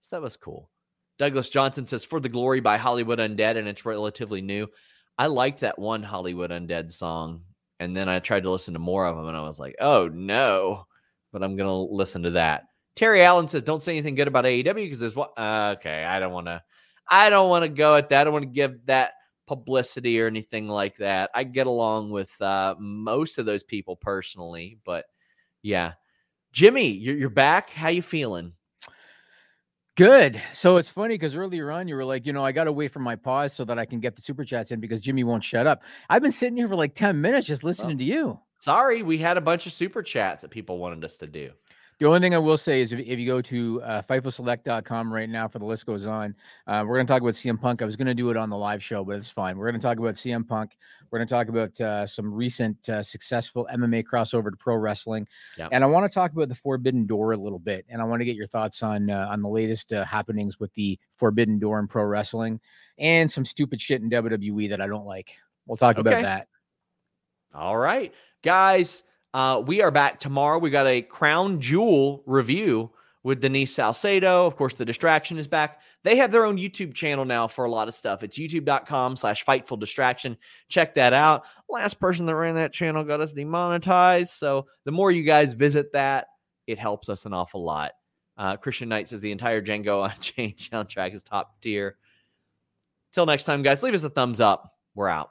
So 0.00 0.08
that 0.10 0.22
was 0.22 0.36
cool. 0.36 0.70
Douglas 1.18 1.48
Johnson 1.48 1.86
says, 1.86 2.04
For 2.04 2.20
the 2.20 2.28
Glory 2.28 2.60
by 2.60 2.76
Hollywood 2.76 3.18
Undead, 3.18 3.56
and 3.56 3.66
it's 3.66 3.86
relatively 3.86 4.42
new. 4.42 4.68
I 5.16 5.28
liked 5.28 5.60
that 5.60 5.78
one 5.78 6.02
Hollywood 6.02 6.50
Undead 6.50 6.90
song. 6.90 7.42
And 7.80 7.96
then 7.96 8.08
I 8.08 8.18
tried 8.18 8.42
to 8.42 8.50
listen 8.50 8.74
to 8.74 8.80
more 8.80 9.06
of 9.06 9.16
them, 9.16 9.28
and 9.28 9.36
I 9.36 9.42
was 9.42 9.58
like, 9.58 9.76
oh 9.80 10.08
no 10.08 10.86
but 11.32 11.42
I'm 11.42 11.56
going 11.56 11.68
to 11.68 11.94
listen 11.94 12.22
to 12.24 12.30
that. 12.32 12.64
Terry 12.94 13.22
Allen 13.22 13.48
says, 13.48 13.62
"Don't 13.62 13.82
say 13.82 13.92
anything 13.92 14.14
good 14.14 14.28
about 14.28 14.44
AEW 14.44 14.74
because 14.74 15.00
there's 15.00 15.14
what." 15.14 15.32
Uh, 15.36 15.74
okay, 15.78 16.04
I 16.04 16.18
don't 16.18 16.32
want 16.32 16.46
to. 16.46 16.62
I 17.08 17.30
don't 17.30 17.50
want 17.50 17.64
to 17.64 17.68
go 17.68 17.94
at 17.94 18.08
that. 18.08 18.22
I 18.22 18.24
don't 18.24 18.32
want 18.32 18.44
to 18.44 18.50
give 18.50 18.86
that 18.86 19.12
publicity 19.46 20.20
or 20.20 20.26
anything 20.26 20.68
like 20.68 20.96
that. 20.96 21.30
I 21.34 21.44
get 21.44 21.66
along 21.66 22.10
with 22.10 22.40
uh, 22.40 22.74
most 22.78 23.38
of 23.38 23.46
those 23.46 23.62
people 23.62 23.96
personally, 23.96 24.78
but 24.84 25.04
yeah, 25.62 25.92
Jimmy, 26.52 26.88
you're, 26.88 27.16
you're 27.16 27.30
back. 27.30 27.70
How 27.70 27.88
you 27.88 28.02
feeling? 28.02 28.52
Good. 29.96 30.40
So 30.52 30.76
it's 30.76 30.90
funny 30.90 31.14
because 31.14 31.34
earlier 31.34 31.70
on 31.70 31.88
you 31.88 31.96
were 31.96 32.04
like, 32.04 32.26
you 32.26 32.32
know, 32.34 32.44
I 32.44 32.52
got 32.52 32.64
to 32.64 32.72
wait 32.72 32.92
for 32.92 32.98
my 32.98 33.16
pause 33.16 33.54
so 33.54 33.64
that 33.64 33.78
I 33.78 33.86
can 33.86 33.98
get 33.98 34.14
the 34.14 34.20
super 34.20 34.44
chats 34.44 34.70
in 34.70 34.78
because 34.78 35.02
Jimmy 35.02 35.24
won't 35.24 35.42
shut 35.42 35.66
up. 35.66 35.82
I've 36.10 36.20
been 36.20 36.32
sitting 36.32 36.56
here 36.56 36.68
for 36.68 36.76
like 36.76 36.94
10 36.94 37.18
minutes 37.18 37.46
just 37.46 37.64
listening 37.64 37.96
oh. 37.96 37.98
to 37.98 38.04
you. 38.04 38.40
Sorry, 38.58 39.02
we 39.02 39.18
had 39.18 39.36
a 39.36 39.40
bunch 39.40 39.66
of 39.66 39.72
super 39.72 40.02
chats 40.02 40.42
that 40.42 40.50
people 40.50 40.78
wanted 40.78 41.04
us 41.04 41.18
to 41.18 41.26
do. 41.26 41.50
The 41.98 42.04
only 42.06 42.20
thing 42.20 42.34
I 42.34 42.38
will 42.38 42.58
say 42.58 42.82
is 42.82 42.92
if, 42.92 42.98
if 43.00 43.18
you 43.18 43.26
go 43.26 43.40
to 43.40 43.80
uh, 43.82 44.02
FightfulSelect.com 44.02 45.10
right 45.10 45.30
now 45.30 45.48
for 45.48 45.58
the 45.58 45.64
list 45.64 45.86
goes 45.86 46.04
on, 46.04 46.34
uh, 46.66 46.84
we're 46.86 46.96
going 46.96 47.06
to 47.06 47.10
talk 47.10 47.22
about 47.22 47.32
CM 47.32 47.58
Punk. 47.58 47.80
I 47.80 47.86
was 47.86 47.96
going 47.96 48.06
to 48.08 48.14
do 48.14 48.28
it 48.28 48.36
on 48.36 48.50
the 48.50 48.56
live 48.56 48.84
show, 48.84 49.02
but 49.02 49.16
it's 49.16 49.30
fine. 49.30 49.56
We're 49.56 49.70
going 49.70 49.80
to 49.80 49.86
talk 49.86 49.96
about 49.98 50.14
CM 50.14 50.46
Punk. 50.46 50.76
We're 51.10 51.20
going 51.20 51.26
to 51.28 51.34
talk 51.34 51.48
about 51.48 51.80
uh, 51.80 52.06
some 52.06 52.34
recent 52.34 52.86
uh, 52.90 53.02
successful 53.02 53.66
MMA 53.72 54.04
crossover 54.04 54.50
to 54.50 54.56
pro 54.58 54.76
wrestling, 54.76 55.26
Yep. 55.56 55.70
and 55.72 55.82
I 55.82 55.86
want 55.86 56.10
to 56.10 56.14
talk 56.14 56.32
about 56.32 56.50
the 56.50 56.54
Forbidden 56.54 57.06
Door 57.06 57.32
a 57.32 57.38
little 57.38 57.58
bit. 57.58 57.86
And 57.88 58.02
I 58.02 58.04
want 58.04 58.20
to 58.20 58.26
get 58.26 58.36
your 58.36 58.48
thoughts 58.48 58.82
on 58.82 59.08
uh, 59.08 59.28
on 59.30 59.40
the 59.40 59.48
latest 59.48 59.94
uh, 59.94 60.04
happenings 60.04 60.60
with 60.60 60.74
the 60.74 60.98
Forbidden 61.16 61.58
Door 61.58 61.78
in 61.78 61.86
pro 61.88 62.04
wrestling 62.04 62.60
and 62.98 63.30
some 63.30 63.46
stupid 63.46 63.80
shit 63.80 64.02
in 64.02 64.10
WWE 64.10 64.68
that 64.68 64.82
I 64.82 64.86
don't 64.86 65.06
like. 65.06 65.34
We'll 65.64 65.78
talk 65.78 65.96
about 65.96 66.20
that. 66.22 66.48
All 67.54 67.76
right, 67.78 68.12
guys, 68.46 69.02
uh, 69.34 69.60
we 69.66 69.82
are 69.82 69.90
back 69.90 70.20
tomorrow. 70.20 70.60
We 70.60 70.70
got 70.70 70.86
a 70.86 71.02
Crown 71.02 71.60
Jewel 71.60 72.22
review 72.26 72.92
with 73.24 73.40
Denise 73.40 73.74
Salcedo. 73.74 74.46
Of 74.46 74.54
course, 74.54 74.74
the 74.74 74.84
distraction 74.84 75.36
is 75.36 75.48
back. 75.48 75.80
They 76.04 76.14
have 76.18 76.30
their 76.30 76.44
own 76.44 76.56
YouTube 76.56 76.94
channel 76.94 77.24
now 77.24 77.48
for 77.48 77.64
a 77.64 77.70
lot 77.70 77.88
of 77.88 77.94
stuff. 77.94 78.22
It's 78.22 78.38
youtube.com 78.38 79.16
slash 79.16 79.44
fightful 79.44 79.80
distraction. 79.80 80.36
Check 80.68 80.94
that 80.94 81.12
out. 81.12 81.42
Last 81.68 81.98
person 81.98 82.24
that 82.26 82.36
ran 82.36 82.54
that 82.54 82.72
channel 82.72 83.02
got 83.02 83.20
us 83.20 83.32
demonetized. 83.32 84.30
So 84.30 84.68
the 84.84 84.92
more 84.92 85.10
you 85.10 85.24
guys 85.24 85.52
visit 85.52 85.92
that, 85.94 86.28
it 86.68 86.78
helps 86.78 87.08
us 87.08 87.26
an 87.26 87.34
awful 87.34 87.64
lot. 87.64 87.94
Uh, 88.38 88.56
Christian 88.56 88.88
Knight 88.88 89.08
says 89.08 89.20
the 89.20 89.32
entire 89.32 89.60
Django 89.60 90.08
Unchained 90.14 90.58
soundtrack 90.58 91.16
is 91.16 91.24
top 91.24 91.60
tier. 91.60 91.96
Till 93.10 93.26
next 93.26 93.42
time, 93.42 93.64
guys, 93.64 93.82
leave 93.82 93.94
us 93.94 94.04
a 94.04 94.10
thumbs 94.10 94.40
up. 94.40 94.72
We're 94.94 95.08
out. 95.08 95.30